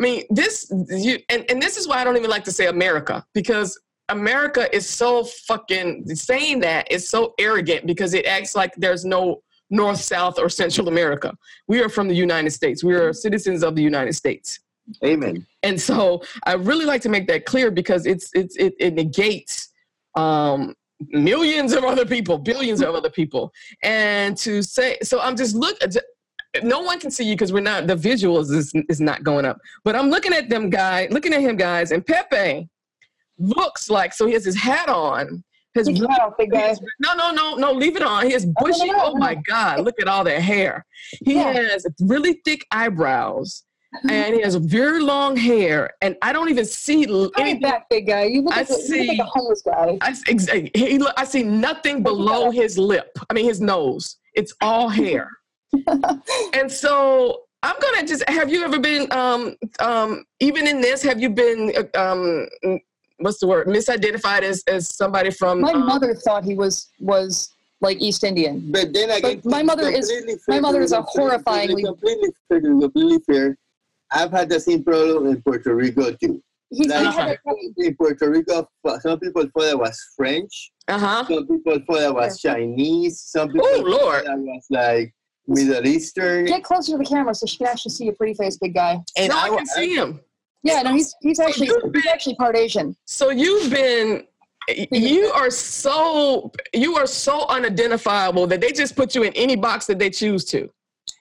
I 0.00 0.02
mean 0.02 0.24
this 0.30 0.72
you 0.88 1.18
and 1.28 1.44
and 1.50 1.60
this 1.60 1.76
is 1.76 1.86
why 1.86 2.00
I 2.00 2.04
don't 2.04 2.16
even 2.16 2.30
like 2.30 2.44
to 2.44 2.52
say 2.52 2.66
America 2.68 3.24
because 3.34 3.78
America 4.08 4.74
is 4.74 4.88
so 4.88 5.24
fucking 5.24 6.06
saying 6.16 6.60
that 6.60 6.90
is 6.90 7.08
so 7.08 7.34
arrogant 7.38 7.86
because 7.86 8.14
it 8.14 8.26
acts 8.26 8.56
like 8.56 8.74
there's 8.76 9.04
no 9.04 9.42
North, 9.70 10.00
South, 10.00 10.38
or 10.38 10.48
Central 10.48 10.88
America. 10.88 11.32
We 11.68 11.80
are 11.80 11.88
from 11.88 12.08
the 12.08 12.14
United 12.14 12.50
States. 12.50 12.82
We 12.82 12.94
are 12.94 13.12
citizens 13.12 13.62
of 13.62 13.76
the 13.76 13.82
United 13.82 14.14
States. 14.14 14.58
Amen. 15.04 15.46
And 15.62 15.80
so 15.80 16.22
I 16.44 16.54
really 16.54 16.84
like 16.84 17.02
to 17.02 17.08
make 17.08 17.28
that 17.28 17.44
clear 17.44 17.70
because 17.70 18.06
it's 18.06 18.30
it's 18.34 18.56
it, 18.56 18.74
it 18.80 18.94
negates 18.94 19.68
um, 20.16 20.74
millions 21.08 21.72
of 21.72 21.84
other 21.84 22.04
people, 22.04 22.38
billions 22.38 22.80
of 22.82 22.94
other 22.94 23.10
people, 23.10 23.52
and 23.84 24.36
to 24.38 24.62
say 24.62 24.98
so. 25.02 25.20
I'm 25.20 25.36
just 25.36 25.54
look. 25.54 25.78
No 26.62 26.80
one 26.80 26.98
can 26.98 27.10
see 27.10 27.24
you 27.24 27.34
because 27.34 27.52
we're 27.52 27.60
not. 27.60 27.86
The 27.86 27.94
visuals 27.94 28.50
is 28.52 28.72
is 28.88 29.00
not 29.00 29.22
going 29.22 29.44
up. 29.44 29.58
But 29.84 29.94
I'm 29.96 30.10
looking 30.10 30.32
at 30.32 30.48
them 30.48 30.68
guy, 30.70 31.06
looking 31.10 31.32
at 31.32 31.40
him 31.40 31.56
guys, 31.56 31.92
and 31.92 32.04
Pepe 32.04 32.68
looks 33.38 33.88
like 33.88 34.12
so. 34.12 34.26
He 34.26 34.32
has 34.34 34.44
his 34.44 34.56
hat 34.56 34.88
on. 34.88 35.44
His 35.74 35.86
Take 35.86 35.98
your 35.98 36.10
off, 36.10 36.32
big 36.36 36.50
no, 36.52 37.14
no, 37.14 37.30
no, 37.30 37.54
no, 37.54 37.70
leave 37.72 37.94
it 37.94 38.02
on. 38.02 38.26
He 38.26 38.32
has 38.32 38.44
bushy. 38.44 38.90
Oh 38.92 39.16
my 39.16 39.36
God, 39.36 39.84
look 39.84 39.94
at 40.00 40.08
all 40.08 40.24
that 40.24 40.42
hair. 40.42 40.84
He 41.24 41.34
Yeah. 41.34 41.52
has 41.52 41.86
really 42.00 42.40
thick 42.44 42.66
eyebrows 42.72 43.62
mm-hmm. 43.94 44.10
and 44.10 44.34
he 44.34 44.40
has 44.42 44.56
very 44.56 45.00
long 45.00 45.36
hair. 45.36 45.90
And 46.02 46.16
I 46.22 46.32
don't 46.32 46.48
even 46.50 46.64
see 46.64 47.06
l- 47.08 47.30
Come 47.30 47.42
anything. 47.42 47.60
back, 47.62 47.88
big 47.88 48.08
guy. 48.08 48.24
You 48.24 48.42
look, 48.42 48.52
I 48.52 48.62
like 48.62 48.68
look 48.68 49.06
like 49.08 49.18
a 49.20 49.24
homeless 49.26 49.62
guy. 49.62 49.96
I, 50.00 50.16
ex- 50.26 50.48
he, 50.74 50.98
look- 50.98 51.14
I 51.16 51.22
see 51.24 51.44
nothing 51.44 52.02
below 52.02 52.50
his 52.50 52.76
lip. 52.76 53.16
I 53.28 53.32
mean, 53.34 53.44
his 53.44 53.60
nose. 53.60 54.16
It's 54.34 54.52
all 54.60 54.88
hair. 54.88 55.30
And 56.54 56.70
so 56.70 57.42
I'm 57.62 57.76
gonna 57.80 58.06
just. 58.06 58.28
Have 58.28 58.50
you 58.50 58.64
ever 58.64 58.78
been, 58.78 59.10
um, 59.12 59.56
um, 59.80 60.24
even 60.40 60.66
in 60.66 60.80
this, 60.80 61.02
have 61.02 61.20
you 61.20 61.30
been, 61.30 61.72
uh, 61.94 61.98
um, 62.12 62.48
what's 63.18 63.38
the 63.38 63.46
word, 63.46 63.66
misidentified 63.66 64.42
as 64.42 64.62
as 64.66 64.94
somebody 64.94 65.30
from? 65.30 65.60
My 65.60 65.72
um, 65.72 65.86
mother 65.86 66.14
thought 66.14 66.44
he 66.44 66.54
was 66.54 66.88
was 67.00 67.52
like 67.80 68.00
East 68.00 68.24
Indian. 68.24 68.70
But 68.72 68.92
then 68.92 69.10
again, 69.10 69.40
But 69.42 69.50
my 69.50 69.62
mother 69.62 69.88
is- 69.88 70.08
completely 70.08 70.40
my 70.48 70.60
mother 70.60 70.82
is 70.82 70.92
a 70.92 71.00
be 71.00 71.06
completely- 71.16 71.84
horrifyingly- 71.84 71.86
completely 71.86 72.30
fair, 72.48 72.60
completely 72.60 73.18
fair. 73.26 73.58
I've 74.12 74.32
had 74.32 74.48
the 74.48 74.58
same 74.60 74.82
problem 74.84 75.26
in 75.26 75.40
Puerto 75.42 75.74
Rico 75.74 76.12
too. 76.12 76.42
He's, 76.72 76.86
Like, 76.86 77.40
in 77.78 77.96
Puerto 77.96 78.30
Rico, 78.30 78.68
some 79.00 79.18
people 79.18 79.42
thought 79.52 79.64
I 79.64 79.74
was 79.74 79.98
French. 80.16 80.70
Uh-huh. 80.88 81.24
Some 81.26 81.46
people 81.48 81.78
thought 81.86 82.00
I 82.02 82.10
was 82.10 82.40
Chinese. 82.40 83.20
Some 83.20 83.48
people 83.50 83.66
Oh, 83.68 83.76
thought 83.78 83.86
Lord. 83.86 84.26
I 84.26 84.34
was 84.36 84.66
like 84.70 85.12
Middle 85.50 85.86
Eastern. 85.86 86.46
get 86.46 86.62
closer 86.64 86.92
to 86.92 86.98
the 86.98 87.04
camera 87.04 87.34
so 87.34 87.46
she 87.46 87.58
can 87.58 87.66
actually 87.66 87.90
see 87.90 88.04
your 88.04 88.14
pretty 88.14 88.34
face, 88.34 88.56
big 88.56 88.74
guy. 88.74 89.02
And 89.16 89.30
no, 89.30 89.36
I 89.36 89.42
I, 89.42 89.48
can 89.48 89.66
see 89.66 89.94
him. 89.94 90.20
Yeah, 90.62 90.82
no, 90.82 90.92
he's 90.92 91.14
he's 91.22 91.40
actually 91.40 91.66
you've 91.66 91.94
he's 91.94 92.06
actually 92.06 92.36
part 92.36 92.56
Asian. 92.56 92.96
So 93.04 93.30
you've 93.30 93.70
been 93.70 94.24
you 94.92 95.26
are 95.34 95.50
so 95.50 96.52
you 96.72 96.96
are 96.96 97.06
so 97.06 97.46
unidentifiable 97.48 98.46
that 98.46 98.60
they 98.60 98.72
just 98.72 98.94
put 98.94 99.14
you 99.14 99.22
in 99.22 99.32
any 99.32 99.56
box 99.56 99.86
that 99.86 99.98
they 99.98 100.10
choose 100.10 100.44
to. 100.46 100.70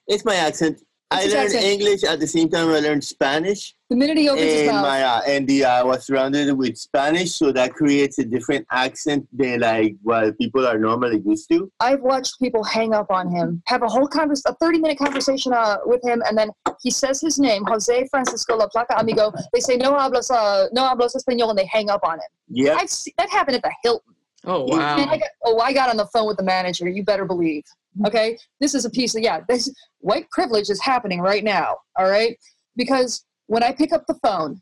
it's 0.08 0.26
my 0.26 0.36
accent. 0.36 0.80
I 1.12 1.26
learned 1.26 1.56
accent. 1.56 1.64
English 1.64 2.04
at 2.04 2.20
the 2.20 2.28
same 2.28 2.50
time 2.50 2.70
I 2.70 2.80
learned 2.80 3.04
Spanish. 3.04 3.74
The 3.90 3.96
minute 3.96 4.18
he 4.18 4.30
opens 4.30 4.46
his 4.46 4.62
and 4.62 4.72
mouth, 4.74 4.84
my 4.84 5.02
uh, 5.02 5.22
and 5.28 5.48
the 5.48 5.66
I 5.66 5.82
was 5.82 6.06
surrounded 6.06 6.56
with 6.56 6.78
Spanish, 6.78 7.34
so 7.34 7.52
that 7.52 7.74
creates 7.74 8.20
a 8.20 8.26
different 8.26 8.68
accent 8.72 9.28
than 9.34 9.62
like 9.62 9.96
what 10.04 10.38
people 10.38 10.68
are 10.68 10.78
normally 10.78 11.20
used 11.26 11.50
to. 11.50 11.72
I've 11.80 12.02
watched 12.02 12.40
people 12.40 12.64
hang 12.64 12.94
up 12.94 13.10
on 13.10 13.32
him, 13.32 13.64
have 13.66 13.82
a 13.82 13.88
whole 13.88 14.08
convers 14.08 14.44
a 14.46 14.54
30 14.54 14.78
minute 14.78 15.00
conversation 15.00 15.52
uh, 15.52 15.78
with 15.84 16.04
him, 16.04 16.22
and 16.28 16.38
then 16.38 16.52
he 16.80 16.92
says 16.92 17.20
his 17.20 17.40
name, 17.40 17.66
Jose 17.66 18.08
Francisco 18.10 18.56
La 18.56 18.68
Placa 18.68 19.00
Amigo. 19.00 19.34
They 19.52 19.62
say 19.62 19.78
no 19.78 19.94
hablas, 19.94 20.30
uh, 20.30 20.68
no 20.74 20.84
hablas 20.84 21.16
español, 21.16 21.50
and 21.50 21.58
they 21.58 21.66
hang 21.66 21.90
up 21.90 22.02
on 22.04 22.16
him. 22.16 22.30
Yeah, 22.50 22.76
I've 22.76 22.90
seen, 22.90 23.16
that 23.18 23.32
happened 23.32 23.56
at 23.56 23.64
the 23.64 23.74
Hilton. 23.82 24.14
Oh 24.46 24.62
And 24.68 24.80
wow. 24.80 24.96
I 24.98 25.18
got, 25.18 25.30
oh, 25.44 25.60
I 25.60 25.74
got 25.74 25.90
on 25.90 25.98
the 25.98 26.06
phone 26.08 26.28
with 26.28 26.38
the 26.38 26.44
manager. 26.44 26.88
You 26.88 27.04
better 27.04 27.26
believe. 27.26 27.66
Okay, 28.06 28.38
this 28.60 28.74
is 28.76 28.86
a 28.86 28.90
piece 28.90 29.16
of 29.16 29.22
yeah. 29.22 29.42
This 29.48 29.74
white 30.00 30.30
privilege 30.32 30.70
is 30.70 30.82
happening 30.82 31.20
right 31.22 31.44
now. 31.44 31.78
All 31.98 32.10
right, 32.10 32.38
because 32.76 33.26
when 33.48 33.64
I 33.64 33.72
pick 33.72 33.92
up 33.92 34.06
the 34.08 34.14
phone 34.24 34.62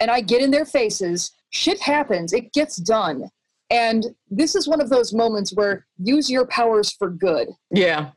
and 0.00 0.10
I 0.10 0.20
get 0.20 0.42
in 0.42 0.50
their 0.50 0.66
faces, 0.66 1.30
shit 1.50 1.80
happens. 1.80 2.32
It 2.32 2.52
gets 2.52 2.76
done, 2.76 3.30
and 3.70 4.04
this 4.30 4.54
is 4.54 4.66
one 4.68 4.80
of 4.80 4.88
those 4.90 5.14
moments 5.14 5.54
where 5.54 5.86
use 5.98 6.30
your 6.30 6.46
powers 6.46 6.90
for 6.92 7.10
good. 7.10 7.48
Yeah. 7.70 8.10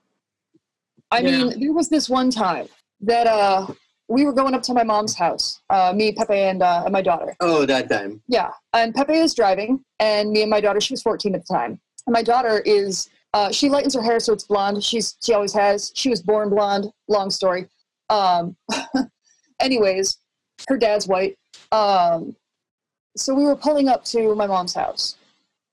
I 1.12 1.19
Yeah. 1.19 1.43
mean, 1.43 1.60
there 1.60 1.73
was 1.73 1.89
this 1.89 2.10
one 2.10 2.32
time 2.32 2.67
that 3.01 3.27
uh, 3.27 3.67
we 4.08 4.25
were 4.25 4.32
going 4.34 4.54
up 4.54 4.63
to 4.63 4.73
my 4.73 4.84
mom's 4.84 5.13
house, 5.15 5.60
uh, 5.69 5.91
me, 5.95 6.13
Pepe, 6.13 6.34
and, 6.34 6.62
uh, 6.63 6.84
and 6.86 6.93
my 6.93 7.01
daughter. 7.01 7.36
oh 7.41 7.65
that 7.65 7.89
time. 7.89 8.21
Yeah, 8.27 8.49
and 8.73 8.93
Pepe 8.95 9.15
is 9.17 9.34
driving, 9.34 9.84
and 9.99 10.32
me 10.32 10.41
and 10.41 10.49
my 10.49 10.62
daughter. 10.62 10.80
She 10.82 10.93
was 10.93 11.01
14 11.01 11.36
at 11.36 11.45
the 11.45 11.54
time. 11.54 11.80
And 12.08 12.13
my 12.13 12.23
daughter 12.23 12.60
is 12.65 13.10
uh, 13.33 13.51
she 13.51 13.69
lightens 13.69 13.95
her 13.95 14.01
hair 14.01 14.19
so 14.19 14.33
it's 14.33 14.43
blonde. 14.43 14.83
She's 14.83 15.17
she 15.21 15.33
always 15.33 15.53
has. 15.53 15.91
She 15.95 16.09
was 16.09 16.21
born 16.21 16.49
blonde. 16.49 16.91
Long 17.07 17.29
story. 17.29 17.67
Um, 18.09 18.55
anyways, 19.61 20.17
her 20.67 20.77
dad's 20.77 21.07
white. 21.07 21.37
Um, 21.71 22.35
so 23.15 23.33
we 23.33 23.43
were 23.43 23.55
pulling 23.55 23.87
up 23.87 24.03
to 24.05 24.35
my 24.35 24.47
mom's 24.47 24.73
house, 24.73 25.15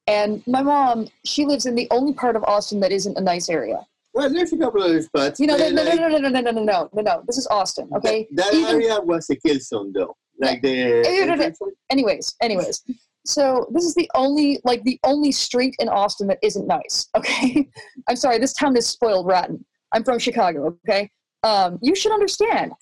and 0.06 0.42
my 0.46 0.62
mom 0.62 1.08
she 1.24 1.44
lives 1.44 1.66
in 1.66 1.74
the 1.74 1.88
only 1.90 2.12
part 2.12 2.36
of 2.36 2.44
Austin 2.44 2.80
that 2.80 2.92
isn't 2.92 3.16
a 3.16 3.20
nice 3.20 3.48
area. 3.48 3.86
Well, 4.14 4.32
there's 4.32 4.52
a 4.52 4.56
couple 4.56 4.82
other 4.82 5.02
spots. 5.02 5.38
You 5.38 5.46
know, 5.46 5.56
no, 5.56 5.68
no, 5.68 5.82
no, 5.84 5.90
like, 5.90 6.00
no, 6.00 6.08
no, 6.08 6.18
no, 6.18 6.28
no, 6.28 6.40
no, 6.40 6.50
no, 6.50 6.62
no, 6.64 6.90
no, 6.92 7.02
no. 7.02 7.22
This 7.26 7.38
is 7.38 7.46
Austin, 7.48 7.88
okay? 7.94 8.26
That, 8.32 8.46
that 8.46 8.54
Even- 8.54 8.74
area 8.74 9.00
was 9.00 9.28
a 9.30 9.36
kill 9.36 9.58
zone, 9.60 9.92
though. 9.92 10.16
Like 10.40 10.62
the. 10.62 11.54
One? 11.58 11.72
anyways, 11.90 12.34
anyways. 12.40 12.82
So 13.28 13.68
this 13.74 13.84
is 13.84 13.94
the 13.94 14.10
only 14.14 14.58
like 14.64 14.82
the 14.84 14.98
only 15.04 15.32
street 15.32 15.76
in 15.80 15.88
Austin 15.90 16.26
that 16.28 16.38
isn't 16.42 16.66
nice. 16.66 17.08
Okay, 17.16 17.68
I'm 18.08 18.16
sorry. 18.16 18.38
This 18.38 18.54
town 18.54 18.74
is 18.76 18.86
spoiled 18.86 19.26
rotten. 19.26 19.64
I'm 19.92 20.02
from 20.02 20.18
Chicago. 20.18 20.78
Okay, 20.88 21.10
um, 21.42 21.78
you 21.82 21.94
should 21.94 22.12
understand. 22.12 22.72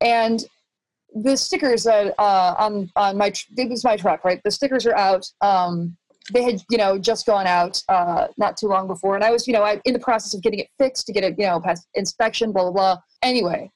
And 0.00 0.44
the 1.12 1.36
stickers 1.36 1.82
that 1.84 2.14
uh, 2.20 2.54
on 2.56 2.88
on 2.94 3.16
my 3.16 3.32
it 3.56 3.68
was 3.68 3.82
my 3.82 3.96
truck, 3.96 4.24
right? 4.24 4.40
The 4.44 4.50
stickers 4.50 4.86
are 4.86 4.94
out. 4.94 5.26
Um, 5.40 5.96
they 6.32 6.44
had 6.44 6.62
you 6.70 6.78
know 6.78 6.98
just 6.98 7.26
gone 7.26 7.48
out 7.48 7.82
uh, 7.88 8.28
not 8.38 8.56
too 8.56 8.68
long 8.68 8.86
before, 8.86 9.16
and 9.16 9.24
I 9.24 9.32
was 9.32 9.48
you 9.48 9.54
know 9.54 9.64
I, 9.64 9.80
in 9.86 9.92
the 9.92 9.98
process 9.98 10.34
of 10.34 10.42
getting 10.42 10.60
it 10.60 10.68
fixed 10.78 11.06
to 11.06 11.12
get 11.12 11.24
it 11.24 11.34
you 11.36 11.46
know 11.46 11.60
past 11.60 11.88
inspection, 11.94 12.52
blah 12.52 12.62
blah 12.62 12.72
blah. 12.72 12.96
Anyway, 13.22 13.72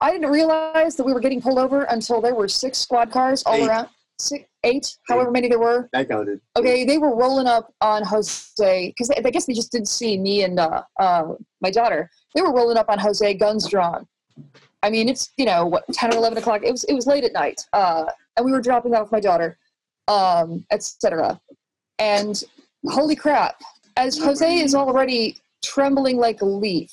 I 0.00 0.12
didn't 0.12 0.30
realize 0.30 0.96
that 0.96 1.04
we 1.04 1.12
were 1.12 1.20
getting 1.20 1.42
pulled 1.42 1.58
over 1.58 1.82
until 1.82 2.22
there 2.22 2.34
were 2.34 2.48
six 2.48 2.78
squad 2.78 3.10
cars 3.10 3.42
all 3.42 3.56
Eight. 3.56 3.68
around. 3.68 3.88
Six, 4.20 4.44
eight, 4.64 4.96
however 5.08 5.30
many 5.30 5.48
there 5.48 5.58
were. 5.58 5.88
I 5.94 6.04
counted. 6.04 6.40
Okay, 6.56 6.84
they 6.84 6.98
were 6.98 7.16
rolling 7.16 7.46
up 7.46 7.72
on 7.80 8.02
Jose 8.04 8.88
because 8.88 9.10
I 9.10 9.30
guess 9.30 9.46
they 9.46 9.54
just 9.54 9.72
didn't 9.72 9.88
see 9.88 10.18
me 10.18 10.44
and 10.44 10.60
uh, 10.60 10.82
uh, 10.98 11.34
my 11.60 11.70
daughter. 11.70 12.10
They 12.34 12.42
were 12.42 12.52
rolling 12.54 12.76
up 12.76 12.88
on 12.88 12.98
Jose, 12.98 13.34
guns 13.34 13.68
drawn. 13.68 14.06
I 14.82 14.90
mean, 14.90 15.08
it's 15.08 15.32
you 15.36 15.44
know 15.46 15.66
what, 15.66 15.84
ten 15.92 16.12
or 16.12 16.16
eleven 16.16 16.38
o'clock. 16.38 16.62
It 16.64 16.70
was 16.70 16.84
it 16.84 16.94
was 16.94 17.06
late 17.06 17.24
at 17.24 17.32
night, 17.32 17.60
uh, 17.72 18.04
and 18.36 18.44
we 18.46 18.52
were 18.52 18.60
dropping 18.60 18.94
off 18.94 19.10
my 19.12 19.20
daughter. 19.20 19.58
um, 20.08 20.64
etc. 20.70 21.40
And 21.98 22.42
holy 22.86 23.16
crap, 23.16 23.60
as 23.96 24.18
Jose 24.18 24.56
is 24.58 24.74
already 24.74 25.36
trembling 25.64 26.16
like 26.16 26.40
a 26.42 26.46
leaf 26.46 26.92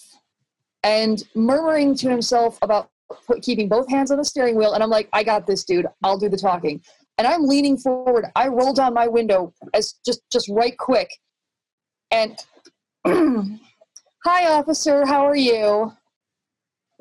and 0.83 1.23
murmuring 1.35 1.95
to 1.95 2.09
himself 2.09 2.59
about 2.61 2.89
keeping 3.41 3.67
both 3.69 3.89
hands 3.89 4.11
on 4.11 4.17
the 4.17 4.25
steering 4.25 4.55
wheel, 4.55 4.73
and 4.73 4.83
I'm 4.83 4.89
like, 4.89 5.09
I 5.13 5.23
got 5.23 5.47
this, 5.47 5.63
dude. 5.63 5.87
I'll 6.03 6.17
do 6.17 6.29
the 6.29 6.37
talking. 6.37 6.81
And 7.17 7.25
I'm 7.25 7.47
leaning 7.47 7.77
forward. 7.77 8.25
I 8.35 8.47
roll 8.47 8.73
down 8.73 8.93
my 8.93 9.07
window 9.07 9.53
as 9.73 9.95
just 10.05 10.21
just 10.31 10.49
right 10.49 10.77
quick, 10.77 11.09
and 12.11 12.37
hi, 14.23 14.47
officer. 14.47 15.05
How 15.05 15.25
are 15.25 15.35
you? 15.35 15.91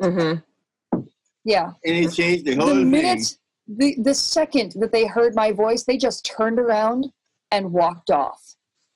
Mm-hmm. 0.01 1.01
Yeah. 1.45 1.71
And 1.85 1.97
it 1.97 2.13
changed 2.13 2.45
the 2.45 2.55
whole 2.55 2.69
the 2.69 2.75
thing. 2.75 2.91
minute 2.91 3.37
the, 3.69 3.97
the 3.99 4.15
second 4.15 4.73
that 4.77 4.93
they 4.93 5.07
heard 5.07 5.35
my 5.35 5.53
voice 5.53 5.85
they 5.85 5.97
just 5.97 6.25
turned 6.25 6.59
around 6.59 7.07
and 7.51 7.73
walked 7.73 8.11
off 8.11 8.41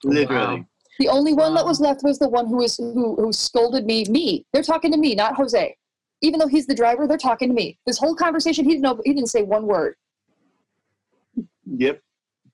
Literally. 0.05 0.65
the 0.99 1.09
only 1.09 1.35
one 1.35 1.55
that 1.55 1.65
was 1.65 1.81
left 1.81 2.03
was 2.03 2.19
the 2.19 2.29
one 2.29 2.47
who 2.47 2.57
was 2.57 2.77
who, 2.77 3.17
who 3.17 3.33
scolded 3.33 3.85
me 3.85 4.05
me 4.05 4.47
they're 4.53 4.63
talking 4.63 4.93
to 4.93 4.99
me 4.99 5.15
not 5.15 5.35
jose 5.35 5.77
even 6.23 6.39
though 6.39 6.47
he's 6.47 6.67
the 6.67 6.75
driver 6.75 7.07
they're 7.07 7.17
talking 7.17 7.49
to 7.49 7.55
me 7.55 7.79
this 7.87 7.99
whole 7.99 8.15
conversation 8.15 8.65
he 8.65 8.73
didn't 8.73 8.83
know 8.83 9.01
he 9.05 9.13
didn't 9.13 9.29
say 9.29 9.43
one 9.43 9.67
word 9.67 9.95
Yep. 11.77 12.01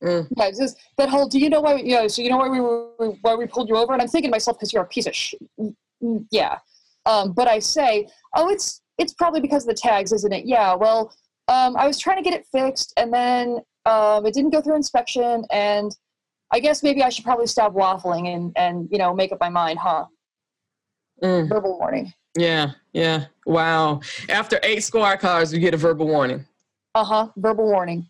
Mm. 0.02 0.28
yeah 0.36 0.44
it's 0.46 0.58
just 0.58 0.76
that 0.98 1.08
whole 1.08 1.26
do 1.26 1.38
you 1.38 1.48
know 1.48 1.62
why 1.62 1.76
you 1.76 1.94
know 1.96 2.06
so 2.06 2.20
you 2.20 2.28
know 2.28 2.36
why 2.36 2.48
we 2.48 2.60
were 2.60 3.14
why 3.22 3.34
we 3.34 3.46
pulled 3.46 3.68
you 3.70 3.76
over 3.76 3.94
and 3.94 4.02
i'm 4.02 4.08
thinking 4.08 4.30
to 4.30 4.34
myself 4.34 4.58
because 4.58 4.70
you're 4.70 4.82
a 4.82 4.86
piece 4.86 5.06
of 5.06 5.14
sh- 5.16 5.34
Mm, 6.02 6.26
yeah 6.30 6.58
um, 7.06 7.32
but 7.32 7.48
i 7.48 7.58
say 7.58 8.06
oh 8.34 8.50
it's 8.50 8.82
it's 8.98 9.14
probably 9.14 9.40
because 9.40 9.62
of 9.64 9.68
the 9.68 9.80
tags 9.88 10.12
isn't 10.12 10.32
it 10.34 10.44
yeah 10.44 10.74
well 10.74 11.10
um, 11.48 11.74
i 11.78 11.86
was 11.86 11.98
trying 11.98 12.22
to 12.22 12.22
get 12.28 12.38
it 12.38 12.44
fixed 12.52 12.92
and 12.98 13.10
then 13.10 13.58
um, 13.86 14.26
it 14.26 14.34
didn't 14.34 14.50
go 14.50 14.60
through 14.60 14.76
inspection 14.76 15.44
and 15.50 15.96
i 16.52 16.60
guess 16.60 16.82
maybe 16.82 17.02
i 17.02 17.08
should 17.08 17.24
probably 17.24 17.46
stop 17.46 17.72
waffling 17.72 18.34
and 18.34 18.52
and 18.56 18.86
you 18.92 18.98
know 18.98 19.14
make 19.14 19.32
up 19.32 19.38
my 19.40 19.48
mind 19.48 19.78
huh 19.78 20.04
Mm. 21.22 21.48
verbal 21.48 21.78
warning 21.78 22.12
Yeah, 22.36 22.72
yeah. 22.92 23.24
Wow. 23.46 24.00
After 24.28 24.60
eight 24.62 24.84
squad 24.84 25.16
cars, 25.20 25.50
you 25.54 25.58
get 25.58 25.72
a 25.72 25.78
verbal 25.78 26.06
warning. 26.06 26.44
uh-huh 26.94 27.28
verbal 27.38 27.64
warning 27.64 28.06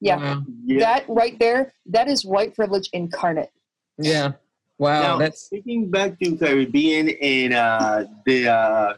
yeah 0.00 0.16
Wow. 0.16 0.44
Yep. 0.66 0.80
that 0.80 1.04
right 1.08 1.38
there 1.38 1.72
that 1.86 2.08
is 2.08 2.24
white 2.24 2.54
privilege 2.54 2.88
incarnate 2.92 3.50
Yeah. 3.98 4.32
Wow. 4.78 5.02
now, 5.02 5.16
that's 5.18 5.42
speaking 5.42 5.90
back 5.90 6.18
to 6.20 6.36
Caribbean 6.36 7.10
and 7.20 7.52
uh, 7.52 8.04
the 8.24 8.48
uh, 8.48 8.94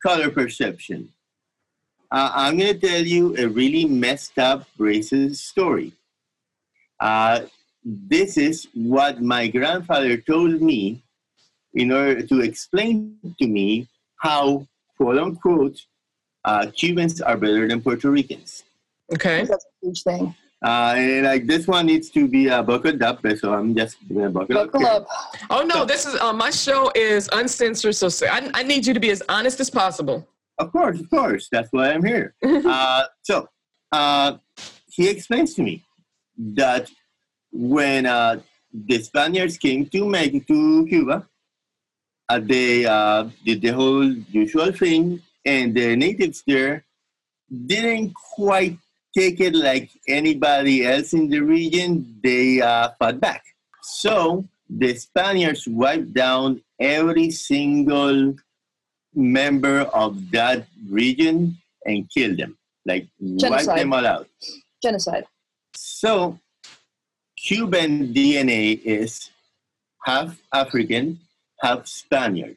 color 0.00 0.30
perception, 0.30 1.08
uh, 2.12 2.30
I'm 2.32 2.56
going 2.56 2.78
to 2.78 2.78
tell 2.78 3.02
you 3.02 3.36
a 3.36 3.48
really 3.48 3.86
messed 3.86 4.38
up 4.38 4.68
racist 4.78 5.36
story. 5.36 5.94
Uh, 7.00 7.40
this 7.84 8.36
is 8.36 8.68
what 8.74 9.20
my 9.20 9.48
grandfather 9.48 10.16
told 10.16 10.62
me 10.62 11.02
in 11.74 11.90
order 11.90 12.22
to 12.22 12.40
explain 12.40 13.16
to 13.40 13.46
me 13.48 13.88
how, 14.18 14.66
quote 14.96 15.18
unquote, 15.18 15.86
uh, 16.44 16.70
Cubans 16.72 17.20
are 17.20 17.36
better 17.36 17.66
than 17.66 17.82
Puerto 17.82 18.10
Ricans. 18.10 18.62
Okay. 19.12 19.44
that's 19.44 19.64
a 19.64 19.86
huge 19.86 20.02
thing 20.02 20.34
Uh, 20.62 20.92
and 20.94 21.24
like 21.24 21.46
this 21.46 21.66
one 21.66 21.86
needs 21.86 22.10
to 22.10 22.28
be 22.28 22.50
uh, 22.50 22.62
buckled 22.62 23.02
up, 23.02 23.24
so 23.38 23.54
I'm 23.54 23.74
just 23.74 23.96
gonna 24.12 24.28
buckle, 24.28 24.56
buckle 24.56 24.84
up. 24.84 25.02
up 25.02 25.08
Oh 25.48 25.62
no, 25.62 25.86
this 25.86 26.04
is 26.04 26.14
uh, 26.20 26.34
my 26.34 26.50
show 26.50 26.92
is 26.94 27.30
uncensored, 27.32 27.96
so 27.96 28.10
so 28.10 28.26
I, 28.26 28.50
I 28.52 28.62
need 28.62 28.86
you 28.86 28.92
to 28.92 29.00
be 29.00 29.08
as 29.08 29.22
honest 29.26 29.58
as 29.60 29.70
possible. 29.70 30.28
Of 30.58 30.70
course, 30.70 31.00
of 31.00 31.08
course. 31.08 31.48
That's 31.50 31.72
why 31.72 31.92
I'm 31.92 32.04
here. 32.04 32.34
uh, 32.44 33.04
so 33.22 33.48
uh, 33.90 34.36
he 34.86 35.08
explains 35.08 35.54
to 35.54 35.62
me 35.62 35.82
that 36.36 36.90
when 37.50 38.04
uh, 38.04 38.40
the 38.72 39.02
Spaniards 39.02 39.56
came 39.56 39.86
to 39.86 40.04
Mexico, 40.04 40.44
to 40.48 40.86
Cuba, 40.86 41.26
uh, 42.28 42.38
they 42.38 42.84
uh, 42.84 43.28
did 43.46 43.62
the 43.62 43.70
whole 43.70 44.04
usual 44.04 44.72
thing, 44.72 45.22
and 45.46 45.74
the 45.74 45.96
natives 45.96 46.44
there 46.46 46.84
didn't 47.66 48.12
quite 48.14 48.76
take 49.16 49.40
it 49.40 49.54
like 49.54 49.90
anybody 50.08 50.86
else 50.86 51.12
in 51.12 51.28
the 51.28 51.40
region. 51.40 52.18
They 52.22 52.60
uh, 52.60 52.90
fought 52.98 53.20
back. 53.20 53.44
So 53.82 54.44
the 54.68 54.94
Spaniards 54.94 55.66
wiped 55.66 56.14
down 56.14 56.62
every 56.78 57.30
single 57.30 58.34
member 59.14 59.80
of 59.92 60.30
that 60.30 60.66
region 60.88 61.58
and 61.84 62.08
killed 62.10 62.38
them, 62.38 62.56
like 62.86 63.08
wiped 63.18 63.66
them 63.66 63.92
all 63.92 64.06
out. 64.06 64.28
genocide 64.82 65.24
So, 65.74 66.38
Cuban 67.36 68.12
DNA 68.14 68.80
is 68.82 69.30
half 70.04 70.40
African, 70.52 71.18
half 71.60 71.86
Spaniard. 71.86 72.56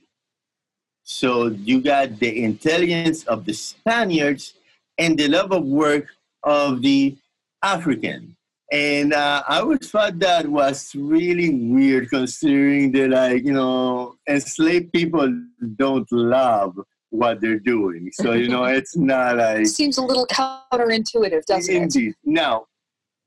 So, 1.03 1.47
you 1.47 1.81
got 1.81 2.19
the 2.19 2.43
intelligence 2.43 3.23
of 3.25 3.45
the 3.45 3.53
Spaniards 3.53 4.53
and 4.97 5.17
the 5.17 5.27
love 5.27 5.51
of 5.51 5.65
work 5.65 6.07
of 6.43 6.81
the 6.81 7.17
African. 7.63 8.35
And 8.71 9.13
uh, 9.13 9.43
I 9.47 9.59
always 9.59 9.89
thought 9.89 10.17
that 10.19 10.47
was 10.47 10.95
really 10.95 11.51
weird 11.53 12.09
considering 12.09 12.91
that, 12.93 13.09
like, 13.09 13.45
you 13.45 13.53
know, 13.53 14.15
enslaved 14.27 14.91
people 14.91 15.31
don't 15.75 16.11
love 16.11 16.75
what 17.11 17.39
they're 17.39 17.59
doing. 17.59 18.09
So, 18.13 18.31
you 18.31 18.49
know, 18.49 18.63
it's 18.79 18.97
not 18.97 19.37
like. 19.37 19.67
seems 19.67 19.97
a 19.97 20.01
little 20.01 20.25
counterintuitive 20.27 21.45
doesn't 21.45 21.75
it 21.75 21.81
Indeed. 21.83 22.15
Now, 22.23 22.65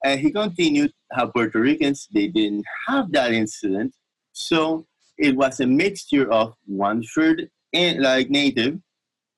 and 0.05 0.21
he 0.21 0.31
continued 0.31 0.93
how 1.13 1.29
Puerto 1.29 1.61
Ricans 1.61 2.09
they 2.13 2.27
didn't 2.29 2.65
have 2.89 3.13
that 3.13 3.33
incident, 3.33 3.95
so 4.33 4.87
it 5.19 5.35
was 5.37 5.61
a 5.61 5.67
mixture 5.67 6.31
of 6.31 6.55
one 6.67 7.03
third 7.15 7.49
in, 7.73 8.03
like 8.03 8.31
native, 8.31 8.79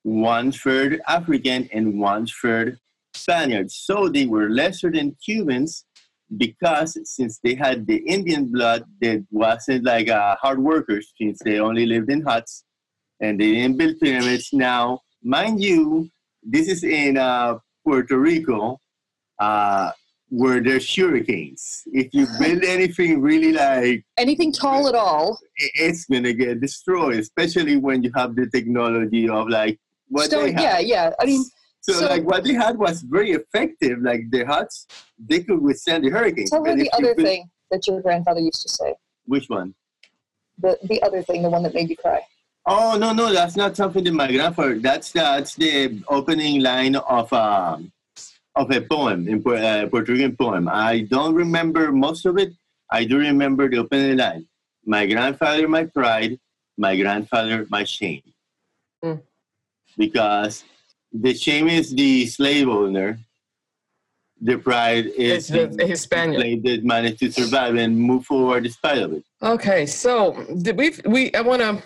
one 0.02 0.50
third 0.52 1.00
African, 1.06 1.68
and 1.72 2.00
one 2.00 2.26
third 2.26 2.78
Spaniards. 3.18 3.74
So 3.74 4.08
they 4.08 4.26
were 4.26 4.48
lesser 4.50 4.90
than 4.90 5.16
Cubans 5.24 5.84
because 6.36 6.98
since 7.04 7.38
they 7.42 7.54
had 7.54 7.86
the 7.86 7.96
Indian 7.96 8.46
blood, 8.46 8.84
that 9.00 9.24
wasn't 9.30 9.84
like 9.84 10.08
uh, 10.08 10.36
hard 10.36 10.60
workers 10.62 11.12
since 11.20 11.38
they 11.44 11.58
only 11.58 11.86
lived 11.86 12.10
in 12.10 12.22
huts 12.22 12.64
and 13.20 13.40
they 13.40 13.52
didn't 13.52 13.78
build 13.78 13.98
pyramids. 14.00 14.50
Now, 14.52 15.00
mind 15.22 15.62
you, 15.62 16.08
this 16.42 16.68
is 16.68 16.84
in 16.84 17.16
uh, 17.16 17.58
Puerto 17.84 18.18
Rico, 18.18 18.80
uh, 19.38 19.90
where 20.28 20.60
there's 20.60 20.94
hurricanes. 20.94 21.82
If 21.86 22.12
you 22.12 22.26
build 22.38 22.62
anything 22.62 23.22
really 23.22 23.52
like, 23.52 24.04
anything 24.18 24.52
tall 24.52 24.88
at 24.88 24.94
all 24.94 25.38
it's 25.56 26.04
gonna 26.06 26.32
get 26.32 26.60
destroyed, 26.60 27.16
especially 27.16 27.76
when 27.76 28.02
you 28.02 28.10
have 28.14 28.36
the 28.36 28.46
technology 28.46 29.28
of 29.28 29.48
like 29.48 29.78
what 30.08 30.26
Stone, 30.26 30.44
they 30.44 30.52
have. 30.52 30.62
yeah 30.62 30.78
yeah 30.78 31.10
i 31.20 31.26
mean 31.26 31.44
So, 31.80 31.92
so- 31.94 32.06
like 32.08 32.24
what 32.24 32.44
they 32.44 32.54
had 32.54 32.76
was 32.78 33.02
very 33.02 33.30
effective. 33.32 33.98
Like 34.02 34.30
the 34.30 34.44
huts, 34.44 34.86
they 35.18 35.42
could 35.42 35.60
withstand 35.62 36.04
the 36.04 36.10
hurricanes. 36.10 36.50
tell 36.50 36.62
But 36.64 36.76
the 36.76 36.90
other 36.92 37.14
build- 37.14 37.26
thing 37.26 37.50
that 37.70 37.86
your 37.86 38.00
grandfather 38.00 38.40
used 38.40 38.62
to 38.62 38.68
say 38.68 38.94
Which 39.26 39.48
one? 39.48 39.74
the 40.60 40.76
the 40.90 41.00
other 41.02 41.22
thing 41.22 41.42
the 41.42 41.50
one 41.50 41.62
that 41.62 41.72
made 41.74 41.88
you 41.88 41.96
cry 41.96 42.20
Oh 42.66 42.96
no, 42.98 43.12
no, 43.12 43.32
that's 43.32 43.56
not 43.56 43.76
something 43.76 44.02
that 44.04 44.12
my 44.12 44.30
grandfather. 44.30 44.78
That's 44.78 45.12
that's 45.12 45.54
the 45.54 46.02
opening 46.08 46.60
line 46.62 46.96
of 46.96 47.32
um 47.32 47.92
of 48.56 48.70
a 48.72 48.80
poem 48.80 49.28
in 49.28 49.36
uh, 49.46 49.86
Puerto 49.90 50.12
Rican 50.12 50.36
poem. 50.36 50.68
I 50.68 51.00
don't 51.14 51.34
remember 51.34 51.92
most 51.92 52.26
of 52.26 52.36
it. 52.38 52.52
I 52.90 53.04
do 53.04 53.16
remember 53.18 53.68
the 53.70 53.78
opening 53.78 54.16
line. 54.18 54.46
My 54.84 55.06
grandfather, 55.06 55.66
my 55.68 55.84
pride. 55.84 56.38
My 56.76 56.94
grandfather, 56.96 57.66
my 57.70 57.84
shame. 57.84 58.22
Mm. 59.04 59.20
Because 59.96 60.64
the 61.12 61.34
shame 61.34 61.68
is 61.68 61.90
the 61.94 62.26
slave 62.26 62.68
owner. 62.68 63.18
The 64.40 64.56
pride 64.58 65.06
is 65.06 65.48
the, 65.48 65.66
the 65.66 65.86
Hispanic. 65.86 66.36
slave 66.38 66.62
that 66.62 66.84
managed 66.84 67.18
to 67.20 67.32
survive 67.32 67.74
and 67.74 67.98
move 67.98 68.24
forward 68.24 68.62
despite 68.62 68.98
of 68.98 69.12
it. 69.12 69.24
Okay, 69.42 69.84
so 69.84 70.44
did 70.62 70.78
we 70.78 70.92
we 71.04 71.34
I 71.34 71.40
want 71.40 71.60
to 71.62 71.82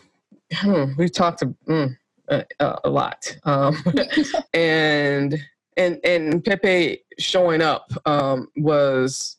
hmm, 0.57 0.93
we've 0.99 1.13
talked 1.13 1.39
to, 1.39 1.47
mm, 1.67 1.97
a, 2.29 2.45
a, 2.61 2.79
a 2.85 2.91
lot, 2.91 3.35
um, 3.45 3.83
and 4.55 5.39
and 5.79 5.99
and 6.05 6.45
Pepe 6.45 6.99
showing 7.19 7.63
up 7.63 7.91
um, 8.05 8.49
was 8.57 9.39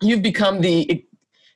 you've 0.00 0.22
become 0.22 0.60
the 0.60 1.04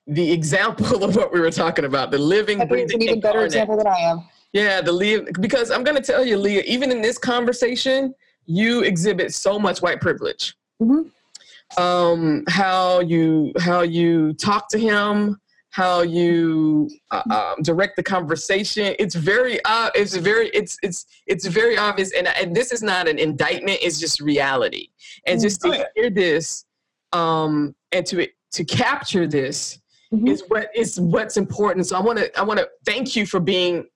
the 0.08 0.32
example 0.32 1.04
of 1.08 1.14
what 1.14 1.32
we 1.32 1.38
were 1.38 1.52
talking 1.52 1.84
about, 1.84 2.10
the 2.10 2.18
living, 2.18 2.58
Pepe 2.58 2.82
is 2.82 2.92
breathing 2.92 3.02
an 3.02 3.02
even 3.02 3.20
better 3.20 3.44
incarnate. 3.44 3.46
example 3.46 3.76
than 3.76 3.86
i 3.86 3.98
am 3.98 4.28
Yeah, 4.54 4.80
the 4.80 4.92
live 4.92 5.26
because 5.40 5.72
I'm 5.72 5.82
gonna 5.82 6.00
tell 6.00 6.24
you, 6.24 6.38
Leah. 6.38 6.62
Even 6.64 6.92
in 6.92 7.02
this 7.02 7.18
conversation, 7.18 8.14
you 8.46 8.82
exhibit 8.82 9.34
so 9.34 9.58
much 9.58 9.82
white 9.82 10.00
privilege. 10.00 10.54
Mhm. 10.80 11.10
Um, 11.76 12.44
how 12.48 13.00
you 13.00 13.52
how 13.58 13.82
you 13.82 14.32
talk 14.34 14.68
to 14.68 14.78
him, 14.78 15.40
how 15.70 16.02
you 16.02 16.88
uh, 17.10 17.22
um, 17.56 17.62
direct 17.64 17.96
the 17.96 18.04
conversation. 18.04 18.94
It's 19.00 19.16
very 19.16 19.58
uh, 19.64 19.90
it's 19.96 20.14
very 20.14 20.50
it's 20.50 20.78
it's 20.84 21.04
it's 21.26 21.46
very 21.46 21.76
obvious, 21.76 22.12
and 22.12 22.28
and 22.28 22.54
this 22.54 22.70
is 22.70 22.80
not 22.80 23.08
an 23.08 23.18
indictment. 23.18 23.80
It's 23.82 23.98
just 23.98 24.20
reality, 24.20 24.86
and 25.26 25.40
just 25.40 25.66
Oh, 25.66 25.72
to 25.72 25.88
hear 25.96 26.10
this. 26.10 26.64
um, 27.12 27.74
and 27.90 28.06
to 28.06 28.28
to 28.52 28.64
capture 28.64 29.26
this 29.26 29.78
Mhm. 30.12 30.28
is 30.28 30.44
what 30.48 30.68
is 30.76 31.00
what's 31.00 31.36
important. 31.36 31.86
So 31.88 31.96
I 31.96 32.00
want 32.00 32.18
to 32.20 32.38
I 32.38 32.42
want 32.42 32.60
to 32.60 32.68
thank 32.86 33.16
you 33.16 33.26
for 33.26 33.40
being 33.40 33.86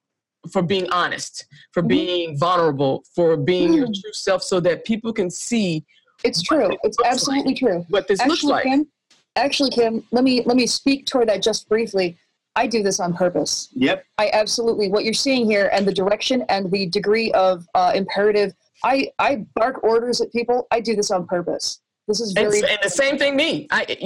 for 0.51 0.63
being 0.63 0.89
honest, 0.91 1.47
for 1.73 1.83
Mhm. 1.83 1.89
being 1.89 2.39
vulnerable, 2.39 3.05
for 3.15 3.37
being 3.37 3.73
your 3.73 3.89
Mm. 3.89 4.01
true 4.01 4.13
self, 4.13 4.43
so 4.43 4.61
that 4.61 4.85
people 4.85 5.13
can 5.13 5.31
see 5.31 5.85
It's 6.25 6.43
true. 6.43 6.69
It's 6.83 6.99
looks 6.99 7.09
absolutely 7.09 7.55
true. 7.55 7.87
what 7.91 8.09
this 8.09 8.19
looks 8.21 8.33
Actually, 8.33 8.51
like. 8.53 8.63
Kim, 8.65 8.89
actually, 9.37 9.71
Kim, 9.71 10.05
let 10.11 10.25
me 10.25 10.43
let 10.43 10.57
me 10.57 10.67
speak 10.67 11.07
toward 11.07 11.29
that 11.29 11.43
just 11.43 11.69
briefly. 11.69 12.19
I 12.57 12.67
do 12.67 12.83
this 12.83 12.99
on 12.99 13.15
purpose. 13.15 13.69
Yep. 13.75 14.05
I 14.19 14.31
absolutely 14.33 14.89
what 14.89 15.05
you're 15.05 15.15
seeing 15.15 15.47
here 15.49 15.71
and 15.73 15.87
the 15.87 15.93
direction 15.93 16.43
and 16.49 16.71
the 16.73 16.87
degree 16.87 17.31
of 17.33 17.65
uh, 17.77 17.93
imperative. 17.95 18.53
I 18.83 19.13
I 19.21 19.47
bark 19.55 19.85
orders 19.85 20.21
at 20.21 20.33
people. 20.33 20.67
I 20.73 20.81
do 20.81 20.97
this 20.97 21.11
on 21.13 21.25
purpose. 21.27 21.81
This 22.09 22.21
is 22.21 22.35
And, 22.37 22.47
very. 22.51 22.61
and 22.63 22.79
the 22.83 22.91
same 22.91 23.19
thing, 23.19 23.37
me. 23.37 23.69
I, 23.71 23.83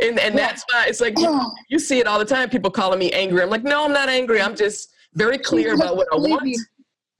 and 0.00 0.18
and 0.18 0.38
that's 0.38 0.64
why 0.72 0.86
it's 0.86 1.00
like 1.00 1.18
you, 1.18 1.40
you 1.68 1.78
see 1.78 1.98
it 1.98 2.06
all 2.06 2.18
the 2.18 2.24
time. 2.24 2.48
People 2.48 2.70
calling 2.70 2.98
me 2.98 3.10
angry. 3.12 3.42
I'm 3.42 3.50
like, 3.50 3.64
no, 3.64 3.84
I'm 3.84 3.92
not 3.92 4.08
angry. 4.08 4.40
I'm 4.40 4.56
just 4.56 4.90
very 5.14 5.36
clear 5.50 5.74
about 5.74 5.96
what 5.96 6.06
I 6.12 6.16
want. 6.16 6.42
me, 6.44 6.56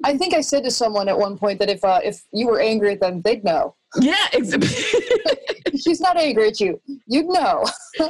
I 0.04 0.16
think 0.16 0.32
I 0.34 0.40
said 0.40 0.62
to 0.64 0.70
someone 0.70 1.08
at 1.08 1.18
one 1.18 1.36
point 1.36 1.58
that 1.58 1.68
if 1.68 1.84
uh, 1.84 2.00
if 2.02 2.22
you 2.32 2.46
were 2.46 2.60
angry 2.60 2.92
at 2.92 3.00
them, 3.00 3.20
they'd 3.22 3.44
know. 3.44 3.74
Yeah, 4.00 4.14
exactly. 4.32 4.68
She's 5.76 6.00
not 6.00 6.16
angry 6.16 6.46
at 6.48 6.60
you. 6.60 6.80
You'd 7.06 7.26
know. 7.26 7.64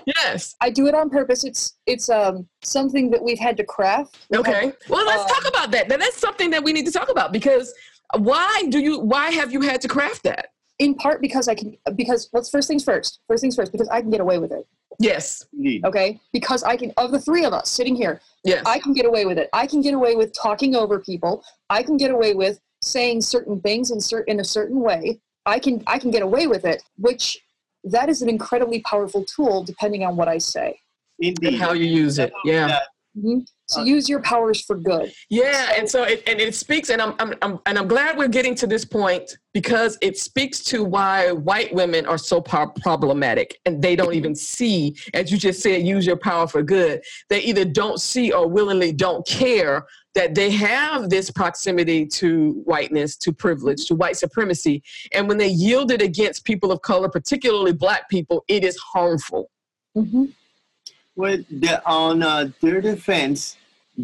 yes. 0.05 0.55
I 0.61 0.68
do 0.68 0.86
it 0.88 0.95
on 0.95 1.09
purpose. 1.09 1.43
It's 1.45 1.78
it's 1.86 2.11
um 2.11 2.47
something 2.62 3.11
that 3.12 3.22
we've 3.22 3.38
had 3.38 3.57
to 3.57 3.64
craft. 3.64 4.18
We've 4.28 4.41
Okay. 4.41 4.72
Well, 4.91 5.07
let's 5.07 5.22
Uh, 5.22 5.34
talk 5.34 5.49
about 5.49 5.70
that. 5.70 5.88
Now, 5.88 5.97
that's 5.97 6.18
something 6.18 6.51
that 6.51 6.62
we 6.62 6.74
need 6.74 6.84
to 6.86 6.93
talk 6.93 7.09
about 7.11 7.32
because 7.32 7.72
why 8.18 8.64
do 8.68 8.78
you? 8.78 8.99
Why 9.01 9.30
have 9.30 9.53
you 9.53 9.62
had 9.62 9.80
to 9.80 9.88
craft 9.88 10.22
that? 10.24 10.49
In 10.80 10.94
part 10.94 11.20
because 11.20 11.46
I 11.46 11.54
can 11.54 11.76
because 11.94 12.28
let's 12.32 12.50
first 12.50 12.66
things 12.66 12.82
first. 12.82 13.20
First 13.28 13.42
things 13.42 13.54
first 13.54 13.70
because 13.70 13.88
I 13.88 14.00
can 14.00 14.10
get 14.10 14.20
away 14.20 14.38
with 14.38 14.50
it. 14.50 14.66
Yes. 14.98 15.46
Indeed. 15.52 15.84
Okay? 15.84 16.18
Because 16.32 16.64
I 16.64 16.76
can 16.76 16.92
of 16.96 17.12
the 17.12 17.20
three 17.20 17.44
of 17.44 17.52
us 17.52 17.70
sitting 17.70 17.94
here, 17.94 18.20
Yes. 18.44 18.64
I 18.66 18.78
can 18.80 18.92
get 18.94 19.06
away 19.06 19.24
with 19.26 19.38
it. 19.38 19.48
I 19.52 19.66
can 19.66 19.82
get 19.82 19.94
away 19.94 20.16
with 20.16 20.32
talking 20.32 20.74
over 20.74 20.98
people. 20.98 21.44
I 21.68 21.82
can 21.82 21.96
get 21.96 22.10
away 22.10 22.34
with 22.34 22.58
saying 22.82 23.20
certain 23.20 23.60
things 23.60 23.90
in 23.90 24.00
certain 24.00 24.32
in 24.34 24.40
a 24.40 24.44
certain 24.44 24.80
way. 24.80 25.20
I 25.46 25.58
can 25.58 25.82
I 25.86 25.98
can 25.98 26.10
get 26.10 26.22
away 26.22 26.46
with 26.46 26.64
it, 26.64 26.82
which 26.98 27.38
that 27.84 28.08
is 28.08 28.20
an 28.22 28.28
incredibly 28.28 28.80
powerful 28.80 29.24
tool 29.24 29.62
depending 29.62 30.02
on 30.04 30.16
what 30.16 30.28
I 30.28 30.38
say. 30.38 30.80
and 31.22 31.56
how 31.56 31.74
you 31.74 31.84
use 31.84 32.18
it. 32.18 32.32
Yeah. 32.44 32.66
That- 32.68 32.82
Mhm. 33.18 33.46
So 33.70 33.82
Uh, 33.82 33.84
use 33.84 34.08
your 34.08 34.20
powers 34.20 34.60
for 34.60 34.76
good. 34.76 35.12
Yeah, 35.28 35.74
and 35.76 35.88
so 35.88 36.02
it, 36.02 36.24
and 36.26 36.40
it 36.40 36.56
speaks, 36.56 36.90
and 36.90 37.00
I'm, 37.00 37.14
I'm, 37.20 37.34
I'm 37.40 37.58
and 37.66 37.78
I'm 37.78 37.86
glad 37.86 38.18
we're 38.18 38.26
getting 38.26 38.56
to 38.56 38.66
this 38.66 38.84
point 38.84 39.38
because 39.54 39.96
it 40.00 40.18
speaks 40.18 40.64
to 40.64 40.82
why 40.82 41.30
white 41.30 41.72
women 41.72 42.04
are 42.04 42.18
so 42.18 42.40
pro- 42.40 42.70
problematic, 42.82 43.60
and 43.66 43.80
they 43.80 43.94
don't 43.94 44.14
even 44.14 44.34
see, 44.34 44.96
as 45.14 45.30
you 45.30 45.38
just 45.38 45.62
said, 45.62 45.86
use 45.86 46.04
your 46.04 46.16
power 46.16 46.48
for 46.48 46.64
good. 46.64 47.00
They 47.28 47.42
either 47.42 47.64
don't 47.64 48.00
see 48.00 48.32
or 48.32 48.48
willingly 48.48 48.90
don't 48.92 49.24
care 49.24 49.86
that 50.16 50.34
they 50.34 50.50
have 50.50 51.08
this 51.08 51.30
proximity 51.30 52.04
to 52.04 52.62
whiteness, 52.64 53.16
to 53.18 53.32
privilege, 53.32 53.86
to 53.86 53.94
white 53.94 54.16
supremacy, 54.16 54.82
and 55.12 55.28
when 55.28 55.38
they 55.38 55.48
yield 55.48 55.92
it 55.92 56.02
against 56.02 56.44
people 56.44 56.72
of 56.72 56.82
color, 56.82 57.08
particularly 57.08 57.72
black 57.72 58.08
people, 58.08 58.44
it 58.48 58.64
is 58.64 58.76
harmful. 58.78 59.48
Mm-hmm. 59.96 60.24
Well, 61.16 61.38
the, 61.50 61.86
on 61.86 62.22
uh, 62.22 62.50
their 62.60 62.80
defense, 62.80 63.56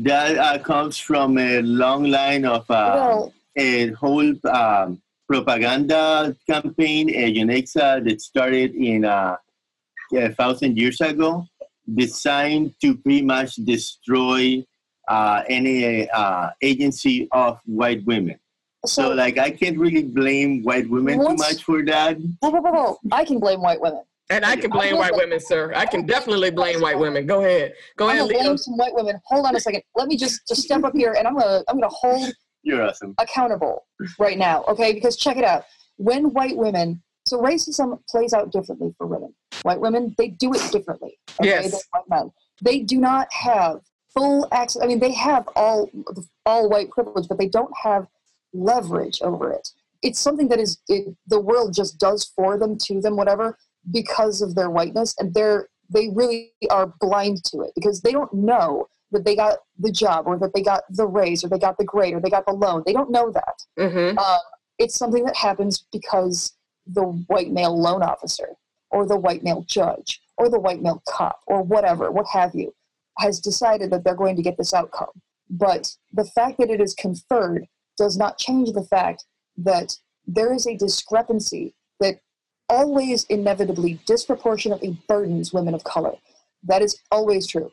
that 0.05 0.38
uh, 0.38 0.59
comes 0.59 0.99
from 0.99 1.38
a 1.38 1.62
long 1.62 2.05
line 2.05 2.44
of 2.44 2.68
uh, 2.70 2.92
well, 2.94 3.32
a 3.57 3.88
whole 3.92 4.34
um, 4.49 5.01
propaganda 5.28 6.36
campaign, 6.49 7.11
a 7.11 7.34
UNEXA 7.34 8.05
that 8.05 8.20
started 8.20 8.74
in 8.74 9.05
uh, 9.05 9.36
a 10.14 10.32
thousand 10.34 10.76
years 10.76 11.01
ago, 11.01 11.47
designed 11.94 12.74
to 12.80 12.97
pretty 12.97 13.22
much 13.22 13.57
destroy 13.57 14.64
uh, 15.09 15.42
any 15.49 16.09
uh, 16.11 16.51
agency 16.62 17.28
of 17.32 17.61
white 17.64 18.05
women. 18.07 18.38
So, 18.84 19.11
so, 19.11 19.14
like, 19.14 19.38
I 19.38 19.51
can't 19.51 19.78
really 19.78 20.05
blame 20.05 20.62
white 20.62 20.88
women 20.88 21.18
too 21.18 21.34
much 21.34 21.64
for 21.64 21.84
that. 21.86 22.18
whoa, 22.40 22.51
whoa, 22.51 22.61
whoa, 22.61 22.72
whoa. 22.72 22.99
I 23.11 23.24
can 23.24 23.40
blame 23.40 23.61
white 23.61 23.80
women. 23.80 24.03
And 24.28 24.44
I 24.44 24.56
can 24.56 24.70
blame 24.70 24.96
white 24.96 25.14
women, 25.14 25.38
sir. 25.38 25.72
I 25.74 25.86
can 25.86 26.04
definitely 26.04 26.50
blame 26.50 26.80
white 26.80 26.98
women. 26.98 27.26
Go 27.26 27.40
ahead. 27.40 27.74
Go 27.96 28.06
I'm 28.08 28.16
ahead, 28.16 28.30
gonna 28.32 28.42
blame 28.44 28.58
some 28.58 28.76
white 28.76 28.94
women. 28.94 29.20
Hold 29.26 29.46
on 29.46 29.54
a 29.54 29.60
second. 29.60 29.82
Let 29.94 30.08
me 30.08 30.16
just 30.16 30.46
just 30.48 30.62
step 30.62 30.82
up 30.82 30.94
here, 30.96 31.14
and 31.16 31.28
I'm 31.28 31.34
gonna 31.38 31.62
I'm 31.68 31.76
gonna 31.78 31.88
hold 31.92 32.32
You're 32.62 32.82
awesome. 32.82 33.14
accountable 33.18 33.86
right 34.18 34.36
now, 34.36 34.64
okay? 34.66 34.92
Because 34.92 35.16
check 35.16 35.36
it 35.36 35.44
out. 35.44 35.64
When 35.98 36.32
white 36.32 36.56
women, 36.56 37.02
so 37.26 37.40
racism 37.40 38.00
plays 38.08 38.32
out 38.32 38.50
differently 38.50 38.92
for 38.98 39.06
women. 39.06 39.32
White 39.62 39.80
women, 39.80 40.14
they 40.18 40.28
do 40.28 40.52
it 40.54 40.72
differently. 40.72 41.18
Okay, 41.40 41.48
Yes. 41.50 41.70
than 41.70 41.80
white 41.92 42.08
men. 42.24 42.32
They 42.62 42.80
do 42.80 42.98
not 42.98 43.32
have 43.32 43.80
full 44.12 44.48
access. 44.50 44.82
I 44.82 44.86
mean, 44.86 44.98
they 44.98 45.12
have 45.12 45.48
all 45.54 45.88
all 46.46 46.68
white 46.68 46.90
privilege, 46.90 47.28
but 47.28 47.38
they 47.38 47.48
don't 47.48 47.72
have 47.80 48.08
leverage 48.52 49.22
over 49.22 49.52
it. 49.52 49.68
It's 50.02 50.18
something 50.20 50.48
that 50.48 50.58
is 50.58 50.78
it, 50.88 51.14
the 51.28 51.40
world 51.40 51.74
just 51.74 51.98
does 51.98 52.24
for 52.24 52.58
them, 52.58 52.76
to 52.78 53.00
them, 53.00 53.16
whatever, 53.16 53.56
because 53.93 54.43
of 54.43 54.55
their 54.55 54.70
whiteness, 54.70 55.14
and 55.18 55.32
they're 55.34 55.68
they 55.89 56.09
really 56.12 56.53
are 56.70 56.93
blind 57.01 57.45
to 57.45 57.61
it 57.61 57.70
because 57.74 58.01
they 58.01 58.12
don't 58.12 58.32
know 58.32 58.89
that 59.12 59.24
they 59.24 59.37
got 59.37 59.59
the 59.78 59.93
job 59.93 60.26
or 60.26 60.37
that 60.39 60.53
they 60.53 60.62
got 60.62 60.82
the 60.91 61.07
raise 61.07 61.45
or 61.45 61.49
they 61.49 61.59
got 61.59 61.78
the 61.78 61.84
grade 61.84 62.14
or 62.14 62.20
they 62.20 62.30
got 62.30 62.45
the 62.45 62.53
loan. 62.53 62.82
They 62.84 62.93
don't 62.93 63.11
know 63.11 63.30
that. 63.30 63.55
Mm-hmm. 63.78 64.18
Um, 64.18 64.39
it's 64.78 64.97
something 64.97 65.24
that 65.24 65.37
happens 65.37 65.87
because 65.93 66.53
the 66.87 67.03
white 67.03 67.51
male 67.51 67.80
loan 67.80 68.03
officer 68.03 68.49
or 68.91 69.07
the 69.07 69.16
white 69.16 69.43
male 69.43 69.64
judge 69.66 70.20
or 70.37 70.49
the 70.49 70.59
white 70.59 70.82
male 70.82 71.03
cop 71.09 71.41
or 71.47 71.62
whatever, 71.62 72.11
what 72.11 72.26
have 72.32 72.55
you, 72.55 72.74
has 73.18 73.41
decided 73.41 73.91
that 73.91 74.05
they're 74.05 74.14
going 74.14 74.37
to 74.37 74.43
get 74.43 74.57
this 74.59 74.74
outcome. 74.74 75.11
But 75.49 75.95
the 76.12 76.24
fact 76.24 76.59
that 76.59 76.70
it 76.70 76.80
is 76.80 76.95
conferred 76.95 77.66
does 77.97 78.16
not 78.16 78.39
change 78.39 78.72
the 78.72 78.82
fact 78.82 79.24
that 79.57 79.97
there 80.26 80.53
is 80.53 80.66
a 80.66 80.76
discrepancy 80.76 81.74
that 82.01 82.18
always 82.68 83.24
inevitably 83.24 83.98
disproportionately 84.06 84.96
burdens 85.08 85.52
women 85.52 85.74
of 85.74 85.84
color. 85.84 86.14
That 86.64 86.82
is 86.82 87.00
always 87.10 87.46
true. 87.46 87.70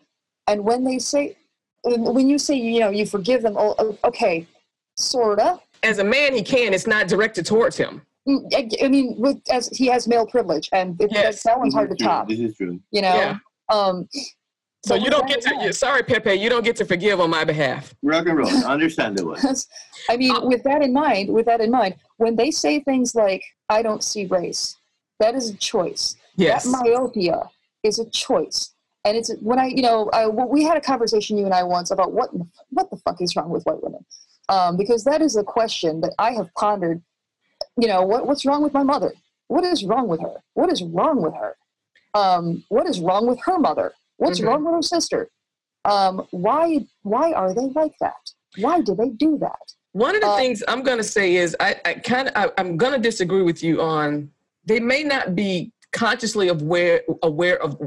And 0.47 0.63
when 0.63 0.83
they 0.83 0.99
say, 0.99 1.37
when 1.83 2.27
you 2.29 2.37
say, 2.37 2.55
you 2.55 2.79
know, 2.79 2.89
you 2.89 3.05
forgive 3.05 3.41
them, 3.41 3.55
oh, 3.57 3.97
okay, 4.03 4.47
sorta. 4.97 5.59
As 5.81 5.99
a 5.99 6.03
man, 6.03 6.33
he 6.33 6.41
can. 6.43 6.73
It's 6.73 6.87
not 6.87 7.07
directed 7.07 7.45
towards 7.45 7.75
him. 7.77 8.01
Mm, 8.27 8.53
I, 8.53 8.85
I 8.85 8.87
mean, 8.87 9.15
with, 9.17 9.41
as 9.51 9.67
he 9.69 9.87
has 9.87 10.07
male 10.07 10.25
privilege, 10.25 10.69
and 10.71 10.99
it, 11.01 11.11
Yes. 11.11 11.43
that 11.43 11.59
one's 11.59 11.73
hard 11.73 11.89
to 11.89 11.95
true. 11.95 12.07
top. 12.07 12.29
This 12.29 12.39
is 12.39 12.55
true. 12.55 12.79
You 12.91 13.01
know. 13.01 13.15
Yeah. 13.15 13.37
Um, 13.69 14.07
So 14.85 14.95
you 14.95 15.09
don't 15.09 15.27
get 15.27 15.41
to. 15.41 15.55
mind- 15.55 15.75
Sorry, 15.75 16.03
Pepe. 16.03 16.33
You 16.35 16.49
don't 16.49 16.63
get 16.63 16.75
to 16.77 16.85
forgive 16.85 17.19
on 17.19 17.29
my 17.29 17.43
behalf. 17.43 17.93
Rock 18.01 18.27
and 18.27 18.37
roll. 18.37 18.49
Understandable. 18.65 19.35
I 20.09 20.15
mean, 20.17 20.31
Uh, 20.35 20.45
with 20.45 20.63
that 20.63 20.81
in 20.81 20.93
mind, 20.93 21.33
with 21.33 21.45
that 21.47 21.59
in 21.61 21.71
mind, 21.71 21.95
when 22.17 22.35
they 22.37 22.51
say 22.51 22.79
things 22.81 23.13
like 23.15 23.43
"I 23.69 23.81
don't 23.81 24.03
see 24.03 24.25
race," 24.25 24.77
that 25.24 25.36
is 25.36 25.49
a 25.49 25.55
choice. 25.55 26.15
Yes. 26.36 26.63
That 26.65 26.84
myopia 26.84 27.38
is 27.84 27.99
a 27.99 28.05
choice, 28.09 28.74
and 29.05 29.15
it's 29.17 29.32
when 29.41 29.59
I, 29.59 29.67
you 29.67 29.82
know, 29.82 30.09
I, 30.11 30.28
we 30.28 30.63
had 30.63 30.78
a 30.78 30.82
conversation 30.82 31.38
you 31.38 31.45
and 31.45 31.53
I 31.53 31.63
once 31.63 31.91
about 31.91 32.11
what 32.11 32.30
what 32.69 32.89
the 32.89 32.97
fuck 32.97 33.21
is 33.21 33.36
wrong 33.36 33.49
with 33.49 33.63
white 33.63 33.82
women, 33.84 34.03
um, 34.49 34.78
because 34.78 35.03
that 35.05 35.21
is 35.21 35.36
a 35.36 35.43
question 35.43 36.01
that 36.01 36.13
I 36.19 36.32
have 36.32 36.49
pondered. 36.55 37.01
You 37.78 37.88
know, 37.88 38.01
what 38.03 38.28
what's 38.28 38.45
wrong 38.45 38.61
with 38.63 38.74
my 38.74 38.84
mother? 38.84 39.13
What 39.47 39.63
is 39.63 39.84
wrong 39.84 40.07
with 40.07 40.21
her? 40.21 40.36
What 40.55 40.71
is 40.71 40.82
wrong 40.84 41.21
with 41.21 41.34
her? 41.36 41.55
Um, 42.13 42.63
what 42.69 42.86
is 42.88 42.99
wrong 42.99 43.28
with 43.28 43.39
her 43.45 43.57
mother? 43.59 43.93
What's 44.17 44.39
Mhm. 44.39 44.45
wrong 44.47 44.63
with 44.65 44.76
her 44.76 44.82
sister? 44.82 45.30
Um, 45.86 46.28
why 46.32 46.86
why 47.03 47.34
are 47.34 47.53
they 47.53 47.67
like 47.82 47.95
that? 47.99 48.24
Why 48.57 48.82
do 48.82 48.95
they 48.95 49.09
do 49.09 49.38
that? 49.39 49.65
One 49.93 50.15
of 50.15 50.21
the 50.21 50.28
Uh, 50.28 50.38
things 50.38 50.63
I'm 50.67 50.82
going 50.82 50.97
to 50.97 51.03
say 51.03 51.36
is 51.36 51.55
I, 51.59 51.76
I 51.86 51.93
kind 51.95 52.30
of 52.30 52.51
I'm 52.57 52.78
going 52.78 52.93
to 52.93 52.99
disagree 52.99 53.43
with 53.43 53.63
you 53.63 53.82
on 53.82 54.32
they 54.66 54.80
may 54.80 55.03
not 55.03 55.36
be 55.36 55.72
consciously 55.91 56.49
aware 56.49 57.01
aware 57.22 57.61
of 57.61 57.78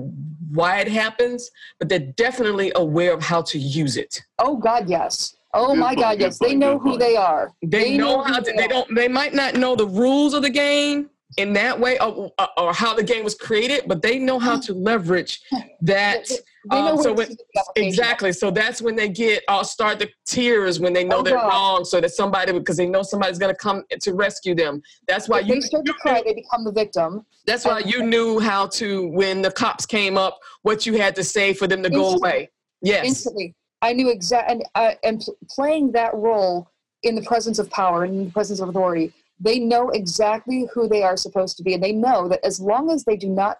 why 0.50 0.78
it 0.80 0.88
happens, 0.88 1.50
but 1.78 1.88
they're 1.88 1.98
definitely 1.98 2.72
aware 2.76 3.12
of 3.12 3.22
how 3.22 3.42
to 3.42 3.58
use 3.58 3.96
it. 3.96 4.22
Oh 4.38 4.56
God, 4.56 4.88
yes. 4.88 5.36
Oh 5.52 5.68
Good 5.68 5.78
my 5.78 5.86
point, 5.88 5.98
God, 6.00 6.18
good 6.18 6.20
yes. 6.20 6.38
They 6.38 6.54
know 6.54 6.78
who 6.78 6.90
point. 6.90 7.00
they 7.00 7.16
are. 7.16 7.52
They, 7.62 7.96
know, 7.96 8.22
who 8.22 8.32
how 8.32 8.40
to. 8.40 8.52
they 8.52 8.56
They 8.56 8.68
don't. 8.68 8.94
They 8.94 9.08
might 9.08 9.34
not 9.34 9.54
know 9.54 9.76
the 9.76 9.86
rules 9.86 10.34
of 10.34 10.42
the 10.42 10.50
game 10.50 11.10
in 11.36 11.52
that 11.54 11.78
way, 11.78 11.98
or, 11.98 12.32
or, 12.38 12.48
or 12.56 12.72
how 12.72 12.94
the 12.94 13.02
game 13.02 13.24
was 13.24 13.34
created, 13.34 13.84
but 13.86 14.02
they 14.02 14.18
know 14.18 14.38
how 14.38 14.58
to 14.60 14.72
leverage 14.72 15.42
that. 15.82 16.28
They, 16.70 16.76
they 16.76 16.82
know 16.82 16.92
um, 16.96 17.02
so 17.02 17.12
when- 17.12 17.28
see 17.28 17.34
the 17.34 17.60
application. 17.60 17.88
Exactly. 17.88 18.32
So 18.32 18.50
that's 18.50 18.80
when 18.82 18.96
they 18.96 19.08
get 19.08 19.42
all 19.48 19.64
start 19.64 19.98
the 19.98 20.08
tears 20.26 20.80
when 20.80 20.92
they 20.92 21.04
know 21.04 21.18
Oh, 21.18 21.22
they're 21.22 21.34
God. 21.36 21.48
wrong, 21.48 21.84
so 21.84 22.00
that 22.00 22.10
somebody 22.10 22.52
because 22.52 22.76
they 22.76 22.86
know 22.86 23.02
somebody's 23.02 23.38
going 23.38 23.52
to 23.54 23.58
come 23.58 23.84
to 24.00 24.14
rescue 24.14 24.54
them. 24.54 24.82
That's 25.08 25.28
why 25.28 25.40
If 25.40 25.46
you. 25.46 25.54
they 25.54 25.60
start 25.60 25.84
to 25.86 25.92
cry, 25.94 26.22
they 26.24 26.34
become 26.34 26.64
the 26.64 26.72
victim. 26.72 27.24
that's 27.46 27.64
why 27.64 27.80
you 27.80 28.02
knew 28.02 28.38
how 28.40 28.66
to 28.68 29.08
when 29.08 29.42
the 29.42 29.50
cops 29.50 29.86
came 29.86 30.16
up, 30.18 30.38
what 30.62 30.86
you 30.86 30.94
had 30.98 31.14
to 31.16 31.24
say 31.24 31.52
for 31.52 31.66
them 31.66 31.82
to 31.82 31.90
go 31.90 32.14
away. 32.14 32.50
Yes. 32.82 33.06
Instantly. 33.06 33.54
I 33.82 33.92
knew 33.92 34.08
exactly, 34.10 34.52
and 34.54 34.64
uh, 34.74 34.94
and 35.04 35.20
pl- 35.20 35.36
playing 35.50 35.92
that 35.92 36.14
role 36.14 36.68
in 37.02 37.14
the 37.14 37.22
presence 37.22 37.58
of 37.58 37.70
power 37.70 38.04
and 38.04 38.14
in 38.14 38.24
the 38.26 38.32
presence 38.32 38.58
of 38.60 38.68
authority 38.70 39.12
they 39.38 39.58
know 39.58 39.90
exactly 39.90 40.66
who 40.72 40.88
they 40.88 41.02
are 41.02 41.14
supposed 41.16 41.58
to 41.58 41.62
be 41.62 41.74
and 41.74 41.82
they 41.82 41.92
know 41.92 42.26
that 42.26 42.40
as 42.42 42.58
long 42.58 42.90
as 42.90 43.04
they 43.04 43.16
do 43.16 43.28
not 43.28 43.58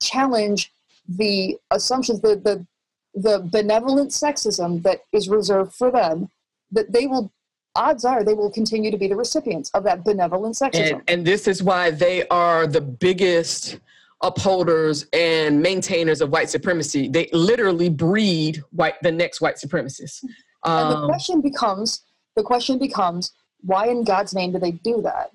challenge 0.00 0.72
the 1.08 1.56
assumptions 1.70 2.20
the 2.20 2.36
the, 2.36 2.66
the 3.14 3.48
benevolent 3.50 4.10
sexism 4.10 4.82
that 4.82 5.00
is 5.12 5.28
reserved 5.28 5.74
for 5.74 5.90
them 5.90 6.28
that 6.70 6.92
they 6.92 7.06
will 7.06 7.32
odds 7.74 8.04
are 8.04 8.22
they 8.22 8.34
will 8.34 8.50
continue 8.50 8.90
to 8.90 8.98
be 8.98 9.08
the 9.08 9.16
recipients 9.16 9.70
of 9.70 9.84
that 9.84 10.04
benevolent 10.04 10.54
sexism 10.54 10.92
And, 10.92 11.02
and 11.08 11.26
this 11.26 11.48
is 11.48 11.62
why 11.62 11.90
they 11.90 12.26
are 12.28 12.66
the 12.66 12.80
biggest 12.80 13.78
upholders 14.22 15.06
and 15.12 15.60
maintainers 15.60 16.20
of 16.20 16.30
white 16.30 16.48
supremacy. 16.48 17.08
They 17.08 17.28
literally 17.32 17.88
breed 17.88 18.62
white 18.70 18.94
the 19.02 19.10
next 19.10 19.40
white 19.40 19.56
supremacists. 19.56 20.22
and 20.64 20.90
the 20.90 20.96
Um, 20.96 21.06
question 21.06 21.40
becomes 21.40 22.02
the 22.36 22.42
question 22.42 22.78
becomes 22.78 23.32
why 23.62 23.88
in 23.88 24.04
god's 24.04 24.34
name 24.34 24.52
do 24.52 24.58
they 24.58 24.72
do 24.72 25.02
that 25.02 25.30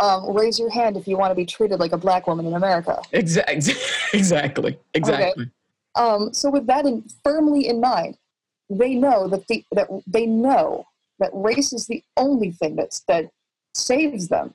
um, 0.00 0.34
raise 0.34 0.58
your 0.58 0.70
hand 0.70 0.96
if 0.96 1.06
you 1.06 1.16
want 1.16 1.30
to 1.30 1.34
be 1.34 1.46
treated 1.46 1.78
like 1.78 1.92
a 1.92 1.96
black 1.98 2.26
woman 2.26 2.46
in 2.46 2.54
america 2.54 3.00
exactly, 3.12 3.74
exactly, 4.12 4.78
exactly. 4.94 5.50
Um, 5.96 6.32
so 6.34 6.50
with 6.50 6.66
that 6.66 6.86
in, 6.86 7.04
firmly 7.22 7.68
in 7.68 7.80
mind, 7.80 8.18
they 8.68 8.94
know 8.94 9.28
that 9.28 9.46
the 9.46 9.64
that 9.70 9.86
they 10.08 10.26
know 10.26 10.84
that 11.20 11.30
race 11.32 11.72
is 11.72 11.86
the 11.86 12.02
only 12.16 12.50
thing 12.50 12.74
that's 12.74 13.00
that 13.06 13.30
saves 13.74 14.26
them. 14.26 14.52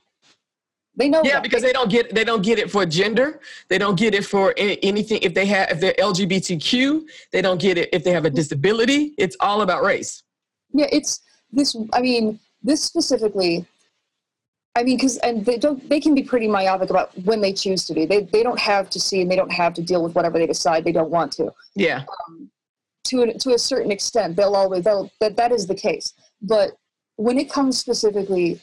They 0.98 1.08
know 1.08 1.22
Yeah, 1.24 1.36
that. 1.36 1.44
because 1.44 1.62
they 1.62 1.72
don't 1.72 1.90
get 1.90 2.14
they 2.14 2.26
don't 2.26 2.42
get 2.42 2.60
it 2.60 2.70
for 2.70 2.86
gender. 2.86 3.40
They 3.70 3.78
don't 3.78 3.98
get 3.98 4.14
it 4.14 4.26
for 4.26 4.54
anything. 4.58 5.20
If 5.22 5.34
they 5.34 5.46
have 5.46 5.70
if 5.72 5.80
they're 5.80 5.94
LGBTQ, 5.94 7.04
they 7.32 7.42
don't 7.42 7.62
get 7.62 7.78
it 7.78 7.88
if 7.94 8.04
they 8.04 8.12
have 8.12 8.26
a 8.26 8.30
disability. 8.30 9.14
It's 9.18 9.38
all 9.40 9.62
about 9.62 9.82
race. 9.84 10.24
yeah, 10.74 10.88
it's 10.92 11.22
this. 11.54 11.74
I 11.94 12.02
mean, 12.02 12.38
this 12.62 12.84
specifically. 12.84 13.66
I 14.80 14.84
mean, 14.84 14.98
because 14.98 15.18
and 15.18 15.46
they 15.46 15.58
don't. 15.58 15.88
They 15.90 16.00
can 16.00 16.16
be 16.16 16.24
pretty 16.24 16.48
myopic 16.48 16.90
about 16.90 17.12
when 17.26 17.42
they 17.42 17.54
choose 17.54 17.86
to 17.88 17.94
be. 17.94 18.06
They 18.06 18.22
they 18.22 18.44
don't 18.44 18.60
have 18.60 18.90
to 18.92 19.00
see 19.00 19.22
and 19.22 19.30
they 19.30 19.36
don't 19.36 19.52
have 19.52 19.74
to 19.76 19.82
deal 19.82 20.02
with 20.02 20.16
whatever 20.16 20.40
they 20.40 20.48
decide 20.48 20.84
they 20.84 20.92
don't 21.00 21.12
want 21.12 21.32
to. 21.34 21.52
Yeah, 21.76 22.06
to 23.10 23.24
a, 23.24 23.34
to 23.34 23.54
a 23.54 23.60
certain 23.60 23.92
extent 23.92 24.36
they'll 24.36 24.56
always 24.56 24.84
they'll 24.84 25.12
that 25.20 25.36
that 25.36 25.52
is 25.52 25.68
the 25.68 25.76
case 25.76 26.14
but 26.42 26.72
when 27.16 27.38
it 27.38 27.50
comes 27.50 27.78
specifically 27.78 28.60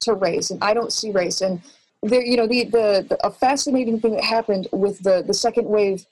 to 0.00 0.14
race 0.14 0.50
and 0.50 0.62
i 0.62 0.74
don't 0.74 0.92
see 0.92 1.10
race 1.10 1.40
and 1.40 1.60
there 2.02 2.22
you 2.22 2.36
know 2.36 2.46
the, 2.46 2.64
the 2.64 3.06
the 3.08 3.26
a 3.26 3.30
fascinating 3.30 3.98
thing 4.00 4.12
that 4.12 4.24
happened 4.24 4.68
with 4.72 5.02
the 5.02 5.22
the 5.26 5.34
second 5.34 5.66
wave 5.66 6.04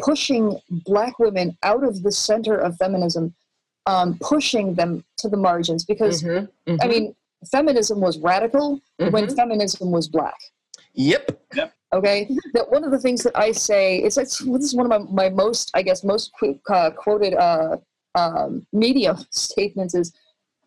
pushing 0.00 0.58
black 0.70 1.18
women 1.18 1.56
out 1.62 1.82
of 1.82 2.02
the 2.02 2.12
center 2.12 2.56
of 2.56 2.76
feminism 2.76 3.34
um, 3.86 4.18
pushing 4.20 4.74
them 4.74 5.04
to 5.16 5.28
the 5.28 5.36
margins 5.36 5.84
because 5.84 6.22
Mhm, 6.22 6.48
i 6.68 6.72
mhm, 6.86 6.88
mean 6.88 7.14
feminism 7.50 8.00
was 8.00 8.18
radical 8.18 8.80
when 8.96 9.26
mhm. 9.26 9.36
feminism 9.36 9.90
was 9.90 10.08
black. 10.08 10.38
Yep, 10.94 11.38
okay? 11.92 12.28
That 12.54 12.70
one 12.70 12.84
of 12.84 12.90
the 12.90 12.98
things 12.98 13.22
that 13.22 13.36
i 13.36 13.52
say 13.52 13.98
is 13.98 14.18
it's, 14.18 14.38
this 14.38 14.64
is 14.64 14.74
one 14.74 14.90
of 14.90 15.10
my, 15.10 15.28
my 15.28 15.34
most 15.34 15.70
i 15.74 15.82
guess 15.82 16.04
most 16.04 16.32
qu- 16.38 16.58
uh, 16.68 16.90
quoted 16.90 17.34
uh, 17.34 17.76
um, 18.14 18.66
media 18.72 19.16
statements 19.30 19.94
is 19.94 20.12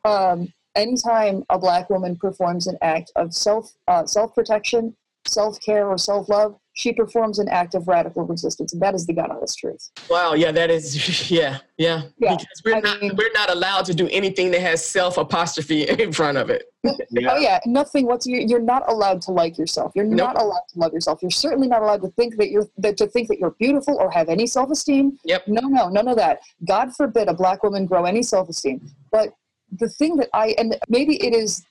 um, 0.05 0.51
anytime 0.75 1.43
a 1.49 1.57
black 1.57 1.89
woman 1.89 2.15
performs 2.15 2.67
an 2.67 2.77
act 2.81 3.11
of 3.15 3.33
self 3.33 3.73
uh, 3.87 4.05
self-protection 4.05 4.95
self-care 5.27 5.87
or 5.87 5.97
self-love 5.97 6.55
she 6.79 6.93
performs 6.93 7.39
an 7.39 7.49
act 7.49 7.75
of 7.75 7.87
radical 7.87 8.23
resistance 8.23 8.71
and 8.73 8.81
that 8.81 8.93
is 8.95 9.05
the 9.05 9.13
god 9.13 9.29
honest 9.29 9.59
truth 9.59 9.89
Wow, 10.09 10.33
yeah, 10.33 10.51
that 10.59 10.69
is 10.71 11.29
yeah, 11.39 11.57
yeah. 11.77 12.03
Yeah, 12.17 12.35
because 12.37 12.61
we're 12.65 12.75
I 12.75 12.79
not 12.79 13.01
mean- 13.01 13.15
we're 13.17 13.31
not 13.33 13.49
allowed 13.51 13.85
to 13.85 13.93
do 13.93 14.07
anything 14.09 14.49
that 14.51 14.61
has 14.61 14.83
self 14.83 15.17
apostrophe 15.17 15.79
in 16.05 16.11
front 16.13 16.37
of 16.37 16.49
it. 16.49 16.63
Yeah. 16.83 16.91
oh 17.33 17.37
yeah 17.37 17.59
nothing 17.65 18.05
what's 18.05 18.25
you're, 18.25 18.39
you're 18.41 18.61
not 18.73 18.83
allowed 18.93 19.21
to 19.23 19.31
like 19.31 19.57
yourself 19.57 19.91
you're 19.95 20.05
Nope. 20.05 20.17
not 20.27 20.41
allowed 20.41 20.63
to 20.73 20.79
love 20.79 20.93
yourself 20.93 21.19
you're 21.21 21.29
certainly 21.45 21.67
not 21.67 21.81
allowed 21.81 22.01
to 22.03 22.09
think 22.19 22.37
that 22.37 22.49
you're 22.51 22.67
that 22.77 22.95
to 22.97 23.07
think 23.07 23.27
that 23.27 23.37
you're 23.39 23.55
beautiful 23.65 23.95
or 23.99 24.09
have 24.11 24.29
any 24.29 24.47
self-esteem 24.47 25.19
Yep. 25.25 25.41
no 25.49 25.61
no 25.67 25.89
none 25.89 26.07
of 26.07 26.15
that 26.23 26.39
god 26.65 26.95
forbid 26.95 27.27
a 27.27 27.33
black 27.33 27.63
woman 27.63 27.85
grow 27.85 28.05
any 28.05 28.23
self-esteem 28.23 28.79
but 29.11 29.33
the 29.81 29.89
thing 29.89 30.15
that 30.15 30.29
i 30.33 30.55
and 30.57 30.77
maybe 30.87 31.15
it 31.27 31.33
is 31.33 31.63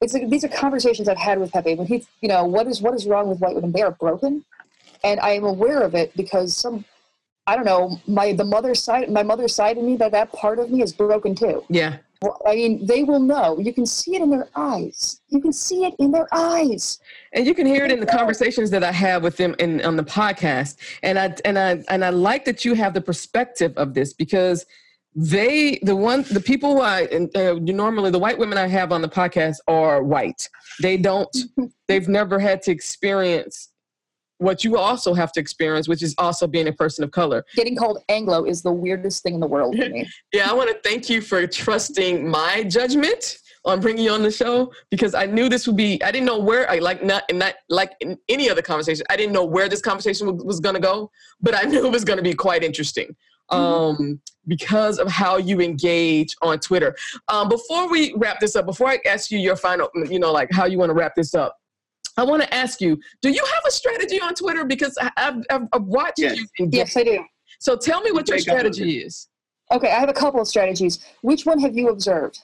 it's 0.00 0.14
these 0.32 0.44
are 0.44 0.48
conversations 0.48 1.08
i've 1.10 1.18
had 1.28 1.38
with 1.38 1.52
pepe 1.52 1.74
when 1.74 1.86
he 1.86 1.96
you 2.22 2.28
know 2.32 2.42
what 2.44 2.66
is 2.66 2.80
what 2.80 2.94
is 2.94 3.06
wrong 3.06 3.28
with 3.28 3.38
white 3.40 3.54
women 3.54 3.70
they 3.70 3.82
are 3.82 3.92
broken 4.06 4.42
and 5.04 5.20
i 5.20 5.30
am 5.30 5.44
aware 5.44 5.82
of 5.82 5.94
it 5.94 6.14
because 6.16 6.56
some 6.56 6.84
i 7.46 7.54
don't 7.54 7.64
know 7.64 8.00
my 8.06 8.32
the 8.32 8.44
mother 8.44 8.74
side 8.74 9.10
my 9.10 9.22
mother's 9.22 9.54
side 9.54 9.78
of 9.78 9.84
me 9.84 9.96
that 9.96 10.12
that 10.12 10.32
part 10.32 10.58
of 10.58 10.70
me 10.70 10.82
is 10.82 10.92
broken 10.92 11.34
too 11.34 11.62
Yeah, 11.68 11.98
well, 12.24 12.40
I 12.46 12.54
mean, 12.54 12.86
they 12.86 13.04
will 13.04 13.20
know. 13.20 13.58
You 13.58 13.74
can 13.74 13.84
see 13.84 14.16
it 14.16 14.22
in 14.22 14.30
their 14.30 14.48
eyes. 14.56 15.20
You 15.28 15.42
can 15.42 15.52
see 15.52 15.84
it 15.84 15.94
in 15.98 16.10
their 16.10 16.26
eyes. 16.32 16.98
and 17.34 17.46
you 17.46 17.54
can 17.54 17.66
hear 17.66 17.84
it 17.84 17.92
in 17.92 18.00
the 18.00 18.06
conversations 18.06 18.70
that 18.70 18.82
I 18.82 18.92
have 18.92 19.22
with 19.22 19.36
them 19.36 19.54
in 19.58 19.84
on 19.84 19.96
the 19.96 20.04
podcast. 20.04 20.76
And 21.02 21.18
I 21.18 21.34
and 21.44 21.58
I 21.58 21.84
and 21.90 22.02
I 22.02 22.08
like 22.08 22.46
that 22.46 22.64
you 22.64 22.72
have 22.74 22.94
the 22.94 23.02
perspective 23.02 23.74
of 23.76 23.92
this 23.92 24.14
because 24.14 24.64
they 25.14 25.78
the 25.82 25.94
one 25.94 26.22
the 26.30 26.40
people 26.40 26.76
who 26.76 26.80
I 26.80 27.02
and, 27.12 27.36
uh, 27.36 27.58
normally 27.60 28.10
the 28.10 28.18
white 28.18 28.38
women 28.38 28.56
I 28.56 28.68
have 28.68 28.90
on 28.90 29.02
the 29.02 29.08
podcast 29.08 29.56
are 29.68 30.02
white. 30.02 30.48
They 30.80 30.96
don't. 30.96 31.36
they've 31.88 32.08
never 32.08 32.38
had 32.38 32.62
to 32.62 32.70
experience 32.70 33.68
what 34.38 34.64
you 34.64 34.76
also 34.76 35.14
have 35.14 35.32
to 35.32 35.40
experience, 35.40 35.88
which 35.88 36.02
is 36.02 36.14
also 36.18 36.46
being 36.46 36.68
a 36.68 36.72
person 36.72 37.04
of 37.04 37.10
color. 37.10 37.44
Getting 37.54 37.76
called 37.76 38.02
Anglo 38.08 38.44
is 38.44 38.62
the 38.62 38.72
weirdest 38.72 39.22
thing 39.22 39.34
in 39.34 39.40
the 39.40 39.46
world 39.46 39.76
for 39.76 39.88
me. 39.88 40.08
Yeah, 40.32 40.50
I 40.50 40.52
want 40.52 40.70
to 40.70 40.88
thank 40.88 41.08
you 41.08 41.20
for 41.20 41.46
trusting 41.46 42.28
my 42.28 42.64
judgment 42.64 43.38
on 43.64 43.80
bringing 43.80 44.04
you 44.04 44.10
on 44.10 44.22
the 44.22 44.30
show 44.30 44.72
because 44.90 45.14
I 45.14 45.26
knew 45.26 45.48
this 45.48 45.66
would 45.66 45.76
be. 45.76 46.02
I 46.02 46.10
didn't 46.10 46.26
know 46.26 46.38
where 46.38 46.68
I 46.70 46.78
like 46.78 47.02
not 47.02 47.24
not 47.32 47.54
like 47.68 47.92
in 48.00 48.18
any 48.28 48.50
other 48.50 48.62
conversation. 48.62 49.06
I 49.08 49.16
didn't 49.16 49.32
know 49.32 49.44
where 49.44 49.68
this 49.68 49.80
conversation 49.80 50.26
was, 50.26 50.44
was 50.44 50.60
going 50.60 50.74
to 50.74 50.80
go, 50.80 51.10
but 51.40 51.54
I 51.54 51.62
knew 51.68 51.86
it 51.86 51.92
was 51.92 52.04
going 52.04 52.16
to 52.16 52.22
be 52.22 52.34
quite 52.34 52.64
interesting 52.64 53.14
um, 53.50 54.20
because 54.46 54.98
of 54.98 55.08
how 55.08 55.36
you 55.36 55.60
engage 55.60 56.34
on 56.42 56.58
Twitter. 56.58 56.94
Um, 57.28 57.48
before 57.48 57.88
we 57.90 58.14
wrap 58.16 58.40
this 58.40 58.56
up, 58.56 58.66
before 58.66 58.88
I 58.88 58.98
ask 59.06 59.30
you 59.30 59.38
your 59.38 59.56
final, 59.56 59.88
you 60.08 60.18
know, 60.18 60.32
like 60.32 60.50
how 60.52 60.66
you 60.66 60.78
want 60.78 60.90
to 60.90 60.94
wrap 60.94 61.14
this 61.14 61.34
up. 61.34 61.56
I 62.16 62.22
want 62.24 62.42
to 62.42 62.54
ask 62.54 62.80
you: 62.80 62.98
Do 63.22 63.30
you 63.30 63.44
have 63.44 63.62
a 63.66 63.70
strategy 63.70 64.20
on 64.20 64.34
Twitter? 64.34 64.64
Because 64.64 64.96
I- 65.00 65.10
I've, 65.16 65.36
I've, 65.50 65.68
I've 65.72 65.82
watched 65.84 66.18
Yes. 66.18 66.36
you 66.36 66.46
engage. 66.60 66.78
yes, 66.78 66.96
I 66.96 67.04
do. 67.04 67.24
So 67.60 67.76
tell 67.76 68.00
me 68.02 68.12
what 68.12 68.28
your 68.28 68.36
Make 68.36 68.48
up 68.48 68.54
of 68.56 68.74
strategy 68.74 68.98
is. 68.98 69.28
Okay, 69.72 69.90
I 69.90 69.98
have 69.98 70.08
a 70.08 70.14
couple 70.14 70.40
of 70.40 70.46
strategies. 70.48 71.00
Which 71.22 71.46
one 71.46 71.58
have 71.60 71.76
you 71.76 71.88
observed? 71.88 72.38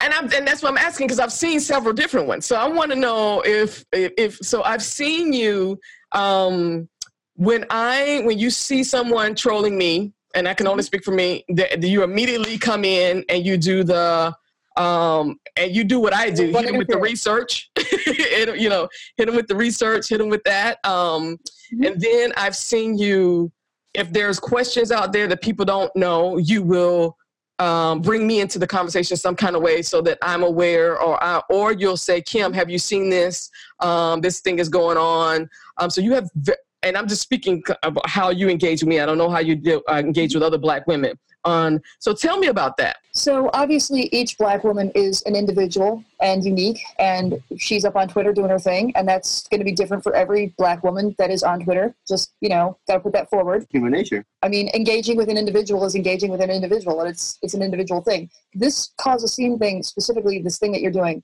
And 0.00 0.12
I'm, 0.12 0.24
and 0.32 0.46
that's 0.46 0.62
what 0.62 0.70
I'm 0.72 0.78
asking 0.78 1.06
because 1.06 1.20
I've 1.20 1.32
seen 1.32 1.60
several 1.60 1.94
different 1.94 2.26
ones. 2.26 2.44
So 2.46 2.56
I 2.56 2.68
want 2.68 2.90
to 2.90 2.96
know 2.98 3.42
if, 3.46 3.84
if 3.92 4.12
if 4.18 4.36
so 4.38 4.62
I've 4.62 4.82
seen 4.82 5.32
you 5.32 5.78
um, 6.12 6.88
when 7.36 7.64
I 7.70 8.22
when 8.24 8.38
you 8.38 8.50
see 8.50 8.82
someone 8.84 9.34
trolling 9.34 9.78
me, 9.78 10.12
and 10.34 10.48
I 10.48 10.54
can 10.54 10.66
only 10.66 10.82
speak 10.82 11.04
for 11.04 11.12
me. 11.12 11.44
That 11.50 11.82
you 11.82 12.02
immediately 12.02 12.58
come 12.58 12.84
in 12.84 13.24
and 13.28 13.46
you 13.46 13.56
do 13.56 13.84
the 13.84 14.34
um, 14.76 15.38
and 15.56 15.74
you 15.74 15.84
do 15.84 16.00
what 16.00 16.12
I 16.14 16.30
do. 16.30 16.46
Hit 16.46 16.66
them 16.66 16.76
with 16.78 16.88
the 16.88 16.98
research. 16.98 17.70
'em, 17.78 18.56
you 18.56 18.68
know, 18.68 18.88
hit 19.16 19.26
them 19.26 19.36
with 19.36 19.46
the 19.46 19.56
research. 19.56 20.08
Hit 20.08 20.18
them 20.18 20.28
with 20.28 20.42
that. 20.44 20.84
Um, 20.84 21.38
Mhm. 21.72 21.86
And 21.86 22.00
then 22.00 22.32
I've 22.36 22.56
seen 22.56 22.98
you. 22.98 23.50
If 23.94 24.12
there's 24.12 24.38
questions 24.40 24.90
out 24.90 25.12
there 25.12 25.26
that 25.28 25.40
people 25.40 25.64
don't 25.64 25.94
know, 25.96 26.36
you 26.36 26.62
will 26.62 27.16
um, 27.60 28.02
bring 28.02 28.26
me 28.26 28.40
into 28.40 28.58
the 28.58 28.66
conversation 28.66 29.16
some 29.16 29.36
kind 29.36 29.54
of 29.54 29.62
way 29.62 29.80
so 29.82 30.02
that 30.02 30.18
I'm 30.20 30.42
aware, 30.42 31.00
or 31.00 31.22
I, 31.22 31.40
or 31.48 31.72
you'll 31.72 31.96
say, 31.96 32.20
Kim, 32.20 32.52
have 32.52 32.68
you 32.68 32.78
seen 32.78 33.08
this? 33.08 33.48
Um, 33.80 34.20
this 34.20 34.40
thing 34.40 34.58
is 34.58 34.68
going 34.68 34.96
on. 34.98 35.48
Um, 35.78 35.88
so 35.90 36.00
you 36.00 36.12
have, 36.12 36.28
ve- 36.34 36.52
and 36.82 36.96
I'm 36.98 37.06
just 37.06 37.22
speaking 37.22 37.62
about 37.84 38.08
how 38.08 38.30
you 38.30 38.48
engage 38.48 38.82
with 38.82 38.88
me. 38.88 38.98
I 39.00 39.06
don't 39.06 39.16
know 39.18 39.30
how 39.30 39.38
you 39.38 39.54
do, 39.54 39.80
uh, 39.88 39.94
engage 39.94 40.34
with 40.34 40.42
other 40.42 40.58
Black 40.58 40.86
women. 40.88 41.16
On 41.44 41.82
so 41.98 42.14
tell 42.14 42.38
me 42.38 42.46
about 42.46 42.76
that. 42.78 42.96
So 43.12 43.50
obviously, 43.52 44.08
each 44.12 44.38
black 44.38 44.64
woman 44.64 44.90
is 44.94 45.22
an 45.22 45.36
individual 45.36 46.02
and 46.20 46.44
unique, 46.44 46.80
and 46.98 47.40
she's 47.58 47.84
up 47.84 47.96
on 47.96 48.08
Twitter 48.08 48.32
doing 48.32 48.48
her 48.48 48.58
thing, 48.58 48.92
and 48.96 49.06
that's 49.06 49.46
going 49.48 49.60
to 49.60 49.64
be 49.64 49.72
different 49.72 50.02
for 50.02 50.14
every 50.14 50.54
black 50.58 50.82
woman 50.82 51.14
that 51.18 51.30
is 51.30 51.42
on 51.42 51.60
Twitter. 51.60 51.94
Just 52.08 52.32
you 52.40 52.48
know, 52.48 52.78
got 52.88 52.94
to 52.94 53.00
put 53.00 53.12
that 53.12 53.28
forward. 53.30 53.66
Human 53.70 53.92
nature. 53.92 54.24
I 54.42 54.48
mean, 54.48 54.68
engaging 54.74 55.16
with 55.16 55.28
an 55.28 55.36
individual 55.36 55.84
is 55.84 55.94
engaging 55.94 56.30
with 56.30 56.40
an 56.40 56.50
individual, 56.50 57.00
and 57.00 57.10
it's 57.10 57.38
it's 57.42 57.54
an 57.54 57.62
individual 57.62 58.00
thing. 58.00 58.30
This 58.54 58.90
cause 58.98 59.22
a 59.22 59.28
scene 59.28 59.58
thing, 59.58 59.82
specifically, 59.82 60.40
this 60.40 60.58
thing 60.58 60.72
that 60.72 60.80
you're 60.80 60.90
doing, 60.90 61.22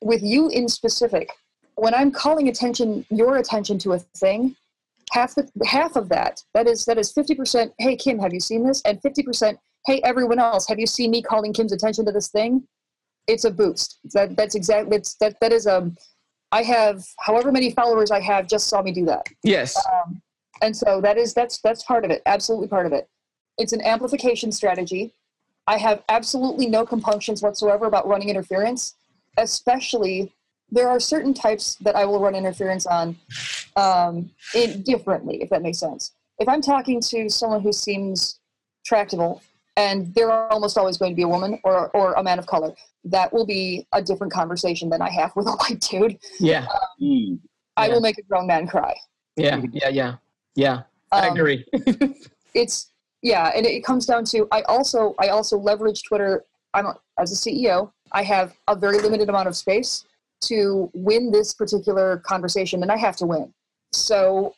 with 0.00 0.22
you 0.22 0.48
in 0.48 0.68
specific, 0.68 1.30
when 1.76 1.94
I'm 1.94 2.10
calling 2.10 2.48
attention, 2.48 3.04
your 3.10 3.36
attention 3.36 3.78
to 3.80 3.92
a 3.92 3.98
thing, 3.98 4.56
half 5.12 5.34
the 5.34 5.48
half 5.66 5.96
of 5.96 6.08
that, 6.10 6.42
that 6.54 6.66
is 6.66 6.84
that 6.86 6.98
is 6.98 7.12
fifty 7.12 7.34
percent. 7.34 7.72
Hey 7.78 7.96
Kim, 7.96 8.18
have 8.18 8.32
you 8.32 8.40
seen 8.40 8.66
this? 8.66 8.82
And 8.82 9.00
fifty 9.02 9.22
percent. 9.22 9.58
Hey 9.86 10.00
everyone 10.04 10.38
else, 10.38 10.66
have 10.68 10.78
you 10.78 10.86
seen 10.86 11.10
me 11.10 11.22
calling 11.22 11.52
Kim's 11.52 11.72
attention 11.72 12.04
to 12.06 12.12
this 12.12 12.28
thing? 12.28 12.66
It's 13.26 13.44
a 13.44 13.50
boost. 13.50 13.98
That 14.14 14.36
that's 14.36 14.54
exactly 14.54 14.96
that's 14.96 15.14
that 15.16 15.36
that 15.40 15.52
is 15.52 15.66
a. 15.66 15.90
I 16.50 16.62
have 16.62 17.04
however 17.20 17.52
many 17.52 17.70
followers 17.72 18.10
I 18.10 18.20
have 18.20 18.48
just 18.48 18.68
saw 18.68 18.80
me 18.80 18.90
do 18.90 19.04
that 19.04 19.26
Yes. 19.42 19.76
um, 19.92 20.22
and 20.62 20.74
so 20.74 20.98
that 21.02 21.18
is 21.18 21.34
that's 21.34 21.60
that's 21.60 21.82
part 21.84 22.06
of 22.06 22.10
it 22.10 22.22
absolutely 22.24 22.68
part 22.68 22.86
of 22.86 22.92
it 22.94 23.06
it's 23.58 23.74
an 23.74 23.82
amplification 23.82 24.50
strategy 24.50 25.12
i 25.66 25.76
have 25.76 26.02
absolutely 26.08 26.66
no 26.66 26.86
compunctions 26.86 27.42
whatsoever 27.42 27.84
about 27.84 28.08
running 28.08 28.30
interference 28.30 28.94
especially 29.36 30.32
there 30.70 30.88
are 30.88 31.00
certain 31.00 31.34
types 31.34 31.76
that 31.76 31.96
I 31.96 32.04
will 32.04 32.20
run 32.20 32.34
interference 32.34 32.86
on 32.86 33.16
um, 33.76 34.30
in, 34.54 34.82
differently, 34.82 35.42
if 35.42 35.50
that 35.50 35.62
makes 35.62 35.78
sense. 35.78 36.12
If 36.38 36.48
I'm 36.48 36.60
talking 36.60 37.00
to 37.00 37.28
someone 37.28 37.60
who 37.62 37.72
seems 37.72 38.40
tractable, 38.84 39.42
and 39.76 40.12
they're 40.14 40.32
almost 40.32 40.76
always 40.76 40.98
going 40.98 41.12
to 41.12 41.16
be 41.16 41.22
a 41.22 41.28
woman 41.28 41.60
or, 41.62 41.88
or 41.90 42.14
a 42.14 42.22
man 42.22 42.38
of 42.38 42.46
color, 42.46 42.74
that 43.04 43.32
will 43.32 43.46
be 43.46 43.86
a 43.92 44.02
different 44.02 44.32
conversation 44.32 44.88
than 44.90 45.00
I 45.00 45.10
have 45.10 45.34
with 45.36 45.46
a 45.46 45.52
white 45.60 45.80
dude. 45.80 46.18
Yeah. 46.40 46.66
Mm. 47.00 47.38
I 47.76 47.88
will 47.88 48.00
make 48.00 48.18
a 48.18 48.22
grown 48.22 48.46
man 48.46 48.66
cry. 48.66 48.94
Yeah. 49.36 49.62
Yeah. 49.72 49.88
Yeah. 49.88 50.14
Yeah. 50.56 50.82
I 51.12 51.28
Um, 51.28 51.36
agree. 51.36 51.64
it's 52.54 52.90
yeah 53.22 53.50
and 53.54 53.66
it 53.66 53.84
comes 53.84 54.06
down 54.06 54.24
to 54.24 54.46
i 54.52 54.62
also 54.62 55.14
i 55.18 55.28
also 55.28 55.58
leverage 55.58 56.02
twitter 56.04 56.44
i'm 56.74 56.86
a, 56.86 56.96
as 57.18 57.32
a 57.32 57.34
ceo 57.50 57.90
i 58.12 58.22
have 58.22 58.54
a 58.68 58.76
very 58.76 58.98
limited 59.00 59.28
amount 59.28 59.48
of 59.48 59.56
space 59.56 60.04
to 60.40 60.90
win 60.94 61.30
this 61.30 61.52
particular 61.52 62.18
conversation 62.18 62.82
and 62.82 62.92
i 62.92 62.96
have 62.96 63.16
to 63.16 63.26
win 63.26 63.52
so 63.92 64.54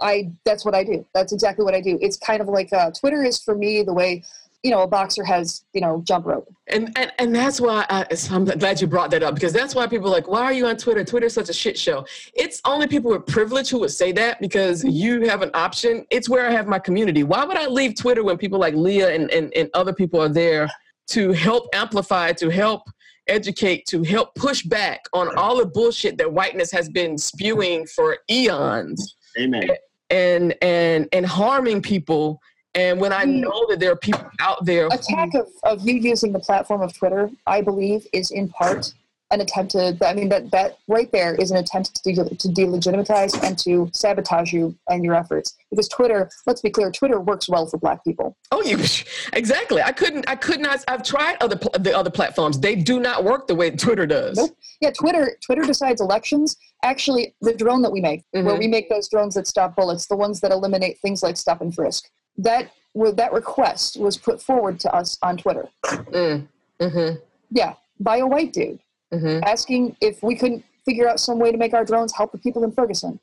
i 0.00 0.30
that's 0.44 0.64
what 0.64 0.74
i 0.74 0.84
do 0.84 1.04
that's 1.14 1.32
exactly 1.32 1.64
what 1.64 1.74
i 1.74 1.80
do 1.80 1.98
it's 2.00 2.16
kind 2.16 2.40
of 2.40 2.48
like 2.48 2.72
uh, 2.72 2.90
twitter 2.90 3.22
is 3.22 3.42
for 3.42 3.54
me 3.54 3.82
the 3.82 3.92
way 3.92 4.22
you 4.62 4.70
know 4.70 4.82
a 4.82 4.86
boxer 4.86 5.24
has 5.24 5.64
you 5.72 5.80
know 5.80 6.02
jump 6.04 6.26
rope 6.26 6.48
And, 6.66 6.92
and 6.98 7.12
and 7.18 7.34
that's 7.34 7.60
why 7.60 7.86
I, 7.88 8.06
I'm 8.30 8.44
glad 8.44 8.80
you 8.80 8.86
brought 8.86 9.10
that 9.12 9.22
up 9.22 9.34
because 9.34 9.52
that's 9.52 9.74
why 9.74 9.86
people 9.86 10.08
are 10.08 10.12
like, 10.12 10.28
why 10.28 10.42
are 10.42 10.52
you 10.52 10.66
on 10.66 10.76
Twitter? 10.76 11.04
Twitter's 11.04 11.34
such 11.34 11.48
a 11.48 11.52
shit 11.52 11.78
show. 11.78 12.04
It's 12.34 12.60
only 12.64 12.86
people 12.86 13.10
with 13.10 13.26
privilege 13.26 13.70
who 13.70 13.80
would 13.80 13.90
say 13.90 14.12
that 14.12 14.40
because 14.40 14.84
you 14.84 15.28
have 15.28 15.42
an 15.42 15.50
option. 15.54 16.06
It's 16.10 16.28
where 16.28 16.46
I 16.46 16.50
have 16.50 16.66
my 16.66 16.78
community. 16.78 17.22
Why 17.22 17.44
would 17.44 17.56
I 17.56 17.66
leave 17.66 17.94
Twitter 17.94 18.24
when 18.24 18.36
people 18.36 18.58
like 18.58 18.74
Leah 18.74 19.14
and, 19.14 19.30
and, 19.30 19.52
and 19.54 19.70
other 19.74 19.92
people 19.92 20.20
are 20.20 20.28
there 20.28 20.68
to 21.08 21.32
help 21.32 21.68
amplify, 21.72 22.32
to 22.32 22.48
help 22.50 22.82
educate, 23.28 23.86
to 23.86 24.02
help 24.02 24.34
push 24.34 24.62
back 24.62 25.00
on 25.12 25.36
all 25.36 25.56
the 25.58 25.66
bullshit 25.66 26.18
that 26.18 26.32
whiteness 26.32 26.70
has 26.72 26.88
been 26.88 27.16
spewing 27.18 27.86
for 27.86 28.18
eons 28.30 29.16
Amen. 29.38 29.68
and 30.10 30.54
and 30.62 31.08
and 31.12 31.26
harming 31.26 31.82
people. 31.82 32.40
And 32.74 33.00
when 33.00 33.12
I 33.12 33.24
Mm. 33.24 33.40
know 33.40 33.66
that 33.70 33.80
there 33.80 33.90
are 33.92 33.96
people 33.96 34.24
out 34.40 34.64
there 34.64 34.88
who- 34.88 34.94
attack 34.94 35.34
of, 35.34 35.46
of 35.64 35.86
you 35.86 35.94
using 35.94 36.32
the 36.32 36.38
platform 36.38 36.80
of 36.82 36.92
twitter 36.96 37.30
i 37.46 37.60
believe 37.60 38.06
is 38.12 38.30
in 38.30 38.48
part 38.48 38.92
an 39.30 39.40
attempt 39.40 39.72
to 39.72 39.96
i 40.06 40.14
mean 40.14 40.28
that 40.28 40.50
that 40.50 40.78
right 40.88 41.10
there 41.12 41.34
is 41.34 41.50
an 41.50 41.58
attempt 41.58 42.02
to, 42.02 42.12
de- 42.12 42.34
to 42.36 42.48
delegitimize 42.48 43.40
and 43.46 43.58
to 43.58 43.90
sabotage 43.92 44.52
you 44.52 44.74
and 44.88 45.04
your 45.04 45.14
efforts 45.14 45.56
because 45.70 45.86
twitter 45.88 46.30
let's 46.46 46.60
be 46.62 46.70
clear 46.70 46.90
twitter 46.90 47.20
works 47.20 47.48
well 47.48 47.66
for 47.66 47.78
black 47.78 48.02
people 48.04 48.36
Oh, 48.50 48.62
you 48.62 48.78
exactly. 49.34 49.82
I 49.82 49.92
couldn't. 49.92 50.24
I 50.28 50.34
could 50.34 50.58
not. 50.58 50.82
I've 50.88 51.02
tried 51.02 51.36
other 51.42 51.56
pl- 51.56 51.70
the 51.78 51.94
other 51.96 52.08
platforms. 52.10 52.58
They 52.58 52.74
do 52.74 52.98
not 52.98 53.22
work 53.22 53.46
the 53.46 53.54
way 53.54 53.70
Twitter 53.70 54.06
does. 54.06 54.38
Nope. 54.38 54.56
yeah 54.80 54.90
twitter 54.90 55.36
twitter 55.44 55.62
decides 55.62 56.00
elections 56.00 56.56
actually 56.82 57.34
the 57.42 57.52
drone 57.54 57.82
that 57.82 57.92
we 57.92 58.00
make 58.00 58.22
where 58.30 58.42
Mhm. 58.44 58.58
we 58.58 58.66
make 58.66 58.88
those 58.88 59.08
drones 59.08 59.34
that 59.34 59.46
stop 59.46 59.76
bullets 59.76 60.06
the 60.06 60.16
ones 60.16 60.40
that 60.40 60.50
eliminate 60.50 60.98
things 61.00 61.22
like 61.22 61.36
stop 61.36 61.60
and 61.60 61.74
frisk 61.74 62.08
that 62.38 62.70
that 63.14 63.32
request 63.32 63.98
was 64.00 64.16
put 64.16 64.40
forward 64.42 64.80
to 64.80 64.92
us 64.94 65.18
on 65.22 65.36
twitter 65.36 65.68
Mm, 65.84 66.48
mm-hmm. 66.80 67.16
yeah 67.50 67.74
by 68.00 68.16
a 68.18 68.26
white 68.26 68.52
dude 68.52 68.78
Mm-hmm. 69.12 69.42
asking 69.44 69.96
if 70.02 70.22
we 70.22 70.34
couldn't 70.34 70.64
figure 70.84 71.08
out 71.08 71.18
some 71.18 71.38
way 71.38 71.50
to 71.50 71.56
make 71.56 71.72
our 71.72 71.84
drones 71.84 72.14
help 72.14 72.30
the 72.32 72.38
people 72.38 72.62
in 72.62 72.72
ferguson 72.72 73.18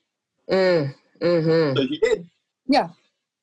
Mm, 0.50 0.94
mm-hmm. 1.22 1.78
So 1.78 1.82
you 1.84 2.00
did. 2.00 2.30
Yeah. 2.68 2.90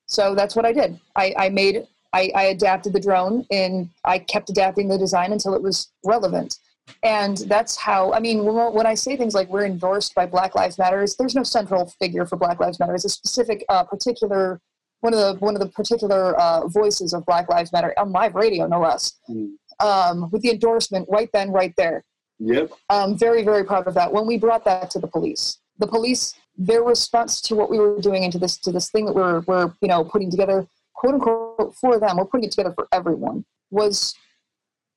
So 0.05 0.35
that's 0.35 0.55
what 0.55 0.65
I 0.65 0.73
did. 0.73 0.99
I, 1.15 1.33
I 1.37 1.49
made 1.49 1.87
I, 2.13 2.31
I 2.35 2.43
adapted 2.45 2.93
the 2.93 2.99
drone 2.99 3.45
and 3.49 3.89
I 4.05 4.19
kept 4.19 4.49
adapting 4.49 4.87
the 4.87 4.97
design 4.97 5.31
until 5.31 5.55
it 5.55 5.61
was 5.61 5.91
relevant. 6.05 6.59
And 7.01 7.37
that's 7.37 7.75
how 7.77 8.13
I 8.13 8.19
mean 8.19 8.43
when, 8.43 8.73
when 8.73 8.85
I 8.85 8.93
say 8.93 9.15
things 9.15 9.33
like 9.33 9.49
we're 9.49 9.65
endorsed 9.65 10.13
by 10.13 10.25
Black 10.25 10.55
Lives 10.55 10.77
Matters, 10.77 11.15
there's 11.15 11.35
no 11.35 11.43
central 11.43 11.87
figure 11.99 12.25
for 12.25 12.35
Black 12.35 12.59
Lives 12.59 12.79
Matter. 12.79 12.93
It's 12.93 13.05
a 13.05 13.09
specific 13.09 13.65
uh, 13.69 13.83
particular 13.83 14.59
one 14.99 15.13
of 15.13 15.19
the 15.19 15.35
one 15.39 15.55
of 15.55 15.61
the 15.61 15.69
particular 15.69 16.35
uh, 16.39 16.67
voices 16.67 17.13
of 17.13 17.25
Black 17.25 17.49
Lives 17.49 17.71
Matter 17.73 17.93
on 17.97 18.11
live 18.11 18.35
radio, 18.35 18.67
no 18.67 18.79
less. 18.79 19.19
Mm. 19.29 19.53
Um, 19.79 20.29
with 20.29 20.43
the 20.43 20.51
endorsement 20.51 21.07
right 21.09 21.29
then, 21.33 21.51
right 21.51 21.73
there. 21.77 22.03
Yep. 22.39 22.71
I'm 22.89 23.17
very, 23.17 23.43
very 23.43 23.63
proud 23.63 23.87
of 23.87 23.93
that. 23.93 24.11
When 24.11 24.25
we 24.25 24.37
brought 24.37 24.65
that 24.65 24.89
to 24.91 24.99
the 24.99 25.07
police, 25.07 25.59
the 25.79 25.87
police, 25.87 26.35
their 26.57 26.83
response 26.83 27.41
to 27.41 27.55
what 27.55 27.69
we 27.69 27.79
were 27.79 27.99
doing 27.99 28.23
into 28.23 28.37
this 28.37 28.57
to 28.57 28.71
this 28.71 28.89
thing 28.89 29.05
that 29.05 29.15
we're 29.15 29.41
we're 29.41 29.73
you 29.81 29.87
know 29.87 30.03
putting 30.03 30.29
together, 30.29 30.67
quote 30.93 31.15
unquote, 31.15 31.75
for 31.75 31.99
them, 31.99 32.17
we're 32.17 32.25
putting 32.25 32.45
it 32.45 32.51
together 32.51 32.73
for 32.73 32.87
everyone, 32.91 33.45
was 33.71 34.15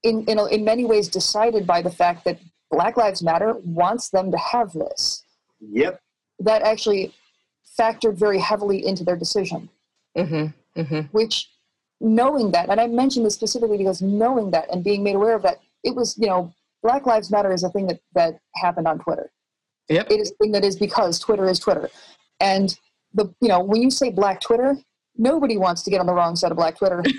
in 0.03 0.25
in, 0.25 0.39
in 0.51 0.65
many 0.65 0.85
ways 0.85 1.09
decided 1.09 1.67
by 1.67 1.83
the 1.83 1.91
fact 1.91 2.25
that 2.25 2.39
Black 2.71 2.97
Lives 2.97 3.23
Matter 3.23 3.55
wants 3.65 4.11
them 4.11 4.31
to 4.31 4.39
have 4.39 4.73
this. 4.73 5.25
Yep. 5.61 6.01
That 6.41 6.63
actually 6.63 7.15
factored 7.79 8.15
very 8.15 8.39
heavily 8.39 8.85
into 8.87 9.05
their 9.05 9.17
decision. 9.17 9.69
Mm-hmm. 10.17 10.81
Mm-hmm. 10.81 11.01
Which, 11.13 11.51
knowing 12.01 12.51
that, 12.53 12.69
and 12.69 12.81
I 12.81 12.87
mentioned 12.87 13.25
this 13.25 13.35
specifically 13.35 13.79
because 13.79 14.03
knowing 14.03 14.51
that 14.51 14.71
and 14.71 14.85
being 14.85 15.03
made 15.03 15.17
aware 15.17 15.35
of 15.35 15.43
that, 15.43 15.61
it 15.85 15.95
was 15.95 16.17
you 16.19 16.27
know 16.27 16.53
Black 16.87 17.05
Lives 17.05 17.33
Matter 17.33 17.53
is 17.53 17.65
a 17.65 17.71
thing 17.71 17.89
that 17.89 17.99
that 18.15 18.39
happened 18.55 18.87
on 18.87 19.01
Twitter. 19.01 19.33
Yep. 19.89 20.11
it 20.11 20.21
is 20.21 20.31
a 20.31 20.35
thing 20.37 20.53
that 20.53 20.65
is 20.65 20.77
because 20.77 21.19
Twitter 21.19 21.49
is 21.49 21.59
Twitter. 21.59 21.91
And 22.39 22.79
the 23.13 23.27
you 23.41 23.49
know, 23.49 23.61
when 23.61 23.83
you 23.83 23.91
say 23.91 24.11
black 24.11 24.41
Twitter, 24.41 24.77
nobody 25.17 25.57
wants 25.57 25.83
to 25.83 25.91
get 25.91 25.99
on 25.99 26.07
the 26.07 26.15
wrong 26.15 26.37
side 26.37 26.53
of 26.53 26.57
black 26.57 26.79
Twitter. 26.79 27.03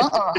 Uh-uh. 0.00 0.34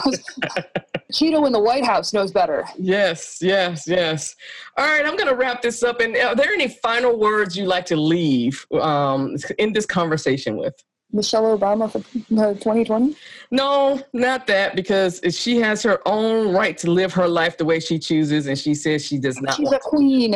Cheeto 1.12 1.46
in 1.48 1.52
the 1.52 1.60
White 1.60 1.84
House 1.84 2.14
knows 2.14 2.32
better. 2.32 2.66
yes. 2.78 3.40
Yes. 3.42 3.88
Yes. 3.88 4.36
All 4.78 4.86
right. 4.86 5.06
I'm 5.06 5.18
going 5.18 5.28
to 5.28 5.36
wrap 5.36 5.62
this 5.62 5.82
up. 5.84 6.02
And 6.02 6.16
are 6.16 6.36
there 6.36 6.54
any 6.54 6.68
final 6.68 7.20
words 7.20 7.58
you'd 7.58 7.68
like 7.68 7.86
to 7.88 7.96
leave 7.98 8.66
um, 8.80 9.36
in 9.58 9.74
this 9.74 9.86
conversation 9.86 10.56
with? 10.56 10.76
Michelle 11.12 11.58
Obama 11.58 11.92
for 11.92 12.00
uh, 12.00 12.54
2020. 12.54 13.16
No, 13.52 14.02
not 14.14 14.46
that, 14.48 14.76
because 14.76 15.20
she 15.32 15.58
has 15.60 15.82
her 15.84 16.00
own 16.08 16.54
right 16.54 16.78
to 16.80 16.92
live 16.92 17.14
her 17.14 17.28
life 17.28 17.58
the 17.58 17.66
way 17.66 17.80
she 17.80 17.98
chooses, 17.98 18.48
and 18.48 18.58
she 18.58 18.76
says 18.76 19.04
she 19.06 19.18
does 19.18 19.42
not. 19.42 19.56
She's 19.56 19.72
a 19.72 19.80
queen. 19.80 20.36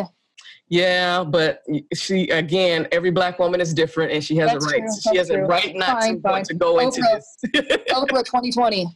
Yeah, 0.70 1.24
but 1.24 1.62
she 1.94 2.30
again, 2.30 2.88
every 2.92 3.12
black 3.12 3.38
woman 3.38 3.62
is 3.62 3.74
different, 3.74 4.12
and 4.12 4.24
she 4.24 4.36
has 4.38 4.52
That's 4.52 4.66
a 4.66 4.70
right. 4.70 4.80
true, 4.80 5.12
she 5.12 5.18
has 5.18 5.28
that's 5.28 5.38
a 5.40 5.44
right 5.44 5.76
not 5.76 6.02
Fine, 6.02 6.16
to 6.16 6.22
fine. 6.22 6.44
to 6.46 6.54
go 6.56 6.80
into 6.80 7.02
Oprah. 7.02 7.22
this. 7.54 7.78
Oprah 7.92 8.26
2020. 8.26 8.88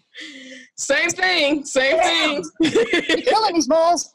same 0.78 1.10
thing, 1.10 1.66
same 1.66 2.00
thing. 2.00 2.44
You're 2.62 3.22
killing 3.22 3.54
these 3.54 3.68
balls. 3.68 4.14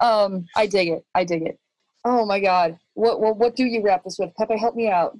um, 0.00 0.46
I 0.54 0.66
dig 0.66 0.88
it. 0.88 1.04
I 1.14 1.24
dig 1.24 1.42
it. 1.42 1.58
Oh 2.04 2.24
my 2.24 2.40
God. 2.40 2.78
What, 2.94 3.20
what 3.20 3.36
what 3.36 3.56
do 3.56 3.64
you 3.64 3.82
wrap 3.82 4.04
this 4.04 4.16
with? 4.18 4.34
Pepe, 4.36 4.56
help 4.56 4.76
me 4.76 4.88
out. 4.88 5.18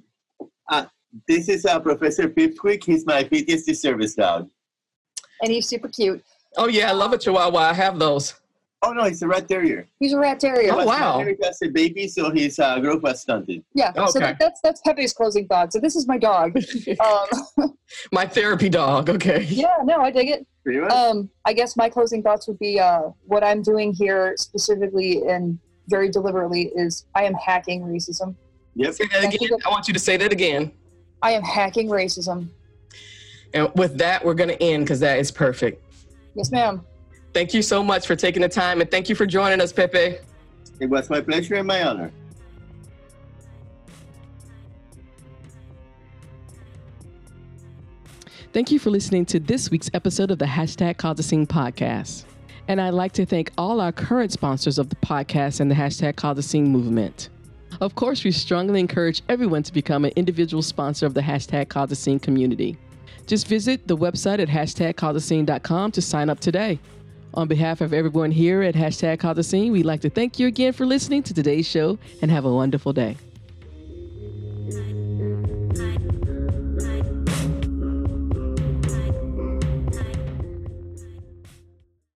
This 1.27 1.49
is 1.49 1.65
uh, 1.65 1.79
Professor 1.79 2.27
Pipquick. 2.29 2.83
He's 2.83 3.05
my 3.05 3.23
PTSD 3.23 3.75
service 3.75 4.13
dog. 4.15 4.49
And 5.41 5.51
he's 5.51 5.67
super 5.67 5.87
cute. 5.87 6.23
oh 6.57 6.67
yeah, 6.67 6.89
I 6.89 6.93
love 6.93 7.13
a 7.13 7.17
Chihuahua. 7.17 7.57
I 7.69 7.73
have 7.73 7.97
those. 7.99 8.35
Oh 8.83 8.91
no, 8.91 9.05
he's 9.05 9.23
a 9.23 9.27
rat 9.27 9.47
terrier. 9.47 9.87
He's 9.99 10.13
a 10.13 10.19
rat 10.19 10.39
terrier. 10.39 10.71
Oh, 10.73 10.85
wow. 10.85 11.17
married 11.17 11.43
as 11.43 11.59
a 11.63 11.67
baby, 11.69 12.07
so 12.07 12.29
his 12.29 12.59
uh, 12.59 12.79
growth 12.79 13.01
was 13.01 13.21
stunted. 13.21 13.63
Yeah. 13.73 13.91
So 13.93 14.03
Okay. 14.03 14.19
that, 14.19 14.37
that's 14.39 14.61
that's 14.61 14.81
Pepe's 14.81 15.13
closing 15.13 15.47
thought. 15.47 15.73
So 15.73 15.79
this 15.79 15.95
is 15.95 16.07
my 16.07 16.17
dog. 16.17 16.55
Um, 17.57 17.73
My 18.11 18.25
therapy 18.27 18.67
dog. 18.69 19.09
Okay. 19.09 19.43
yeah. 19.49 19.77
No, 19.83 20.01
I 20.01 20.11
dig 20.11 20.29
it. 20.29 20.45
Pretty. 20.63 20.79
Um, 20.81 21.29
I 21.45 21.53
guess 21.53 21.77
my 21.77 21.87
closing 21.89 22.21
thoughts 22.21 22.45
would 22.47 22.59
be 22.59 22.79
uh, 22.79 23.03
what 23.25 23.43
I'm 23.45 23.61
doing 23.61 23.93
here 23.93 24.33
specifically 24.37 25.21
and 25.27 25.57
very 25.87 26.09
deliberately 26.09 26.71
is 26.75 27.05
I 27.15 27.23
am 27.23 27.33
hacking 27.35 27.81
racism. 27.83 28.35
Yep. 28.77 28.93
Say 28.93 29.07
that 29.07 29.33
again. 29.33 29.49
I 29.65 29.69
want 29.69 29.87
you 29.87 29.93
to 29.93 29.99
say 29.99 30.17
that 30.17 30.31
again. 30.31 30.71
I 31.23 31.31
am 31.31 31.41
hacking 31.41 31.89
racism. 31.89 32.47
And 33.53 33.71
with 33.75 33.97
that, 33.97 34.23
we're 34.23 34.35
going 34.35 34.49
to 34.49 34.61
end 34.61 34.85
because 34.85 34.99
that 34.99 35.17
is 35.17 35.31
perfect. 35.31 35.83
Yes, 36.35 36.51
ma'am. 36.51 36.85
Thank 37.33 37.53
you 37.55 37.63
so 37.63 37.83
much 37.83 38.05
for 38.05 38.15
taking 38.15 38.41
the 38.41 38.49
time, 38.49 38.81
and 38.81 38.89
thank 38.89 39.09
you 39.09 39.15
for 39.15 39.25
joining 39.25 39.61
us, 39.61 39.73
Pepe. 39.73 40.17
It 40.79 40.85
was 40.89 41.09
my 41.09 41.21
pleasure 41.21 41.55
and 41.55 41.67
my 41.67 41.83
honor. 41.83 42.11
Thank 48.53 48.71
you 48.71 48.79
for 48.79 48.91
listening 48.91 49.25
to 49.27 49.39
this 49.39 49.71
week's 49.71 49.89
episode 49.93 50.29
of 50.31 50.39
the 50.39 50.45
Hashtag 50.45 50.97
Cause 50.97 51.19
a 51.19 51.23
Scene 51.23 51.47
podcast. 51.47 52.25
And 52.67 52.79
I'd 52.81 52.93
like 52.93 53.13
to 53.13 53.25
thank 53.25 53.51
all 53.57 53.81
our 53.81 53.91
current 53.91 54.31
sponsors 54.31 54.77
of 54.77 54.89
the 54.89 54.95
podcast 54.97 55.59
and 55.59 55.69
the 55.69 55.75
Hashtag 55.75 56.15
Cause 56.15 56.37
a 56.37 56.43
Scene 56.43 56.69
movement. 56.69 57.29
Of 57.79 57.93
course, 57.93 58.23
we 58.23 58.31
strongly 58.31 58.79
encourage 58.79 59.21
everyone 59.29 59.63
to 59.63 59.73
become 59.73 60.05
an 60.05 60.13
individual 60.15 60.63
sponsor 60.63 61.05
of 61.05 61.13
the 61.13 61.21
Hashtag 61.21 61.69
Cause 61.69 61.91
a 61.91 61.95
Scene 61.95 62.19
community. 62.19 62.77
Just 63.27 63.47
visit 63.47 63.87
the 63.87 63.95
website 63.97 64.39
at 64.39 64.47
hashtagcausethescene.com 64.47 65.91
to 65.91 66.01
sign 66.01 66.29
up 66.29 66.39
today. 66.39 66.79
On 67.33 67.47
behalf 67.47 67.81
of 67.81 67.93
everyone 67.93 68.31
here 68.31 68.63
at 68.63 68.73
Hashtag 68.73 69.19
Cause 69.19 69.37
a 69.37 69.43
Scene, 69.43 69.71
we'd 69.71 69.85
like 69.85 70.01
to 70.01 70.09
thank 70.09 70.39
you 70.39 70.47
again 70.47 70.73
for 70.73 70.85
listening 70.85 71.21
to 71.23 71.33
today's 71.33 71.67
show 71.67 71.99
and 72.21 72.31
have 72.31 72.45
a 72.45 72.51
wonderful 72.51 72.93
day. 72.93 73.15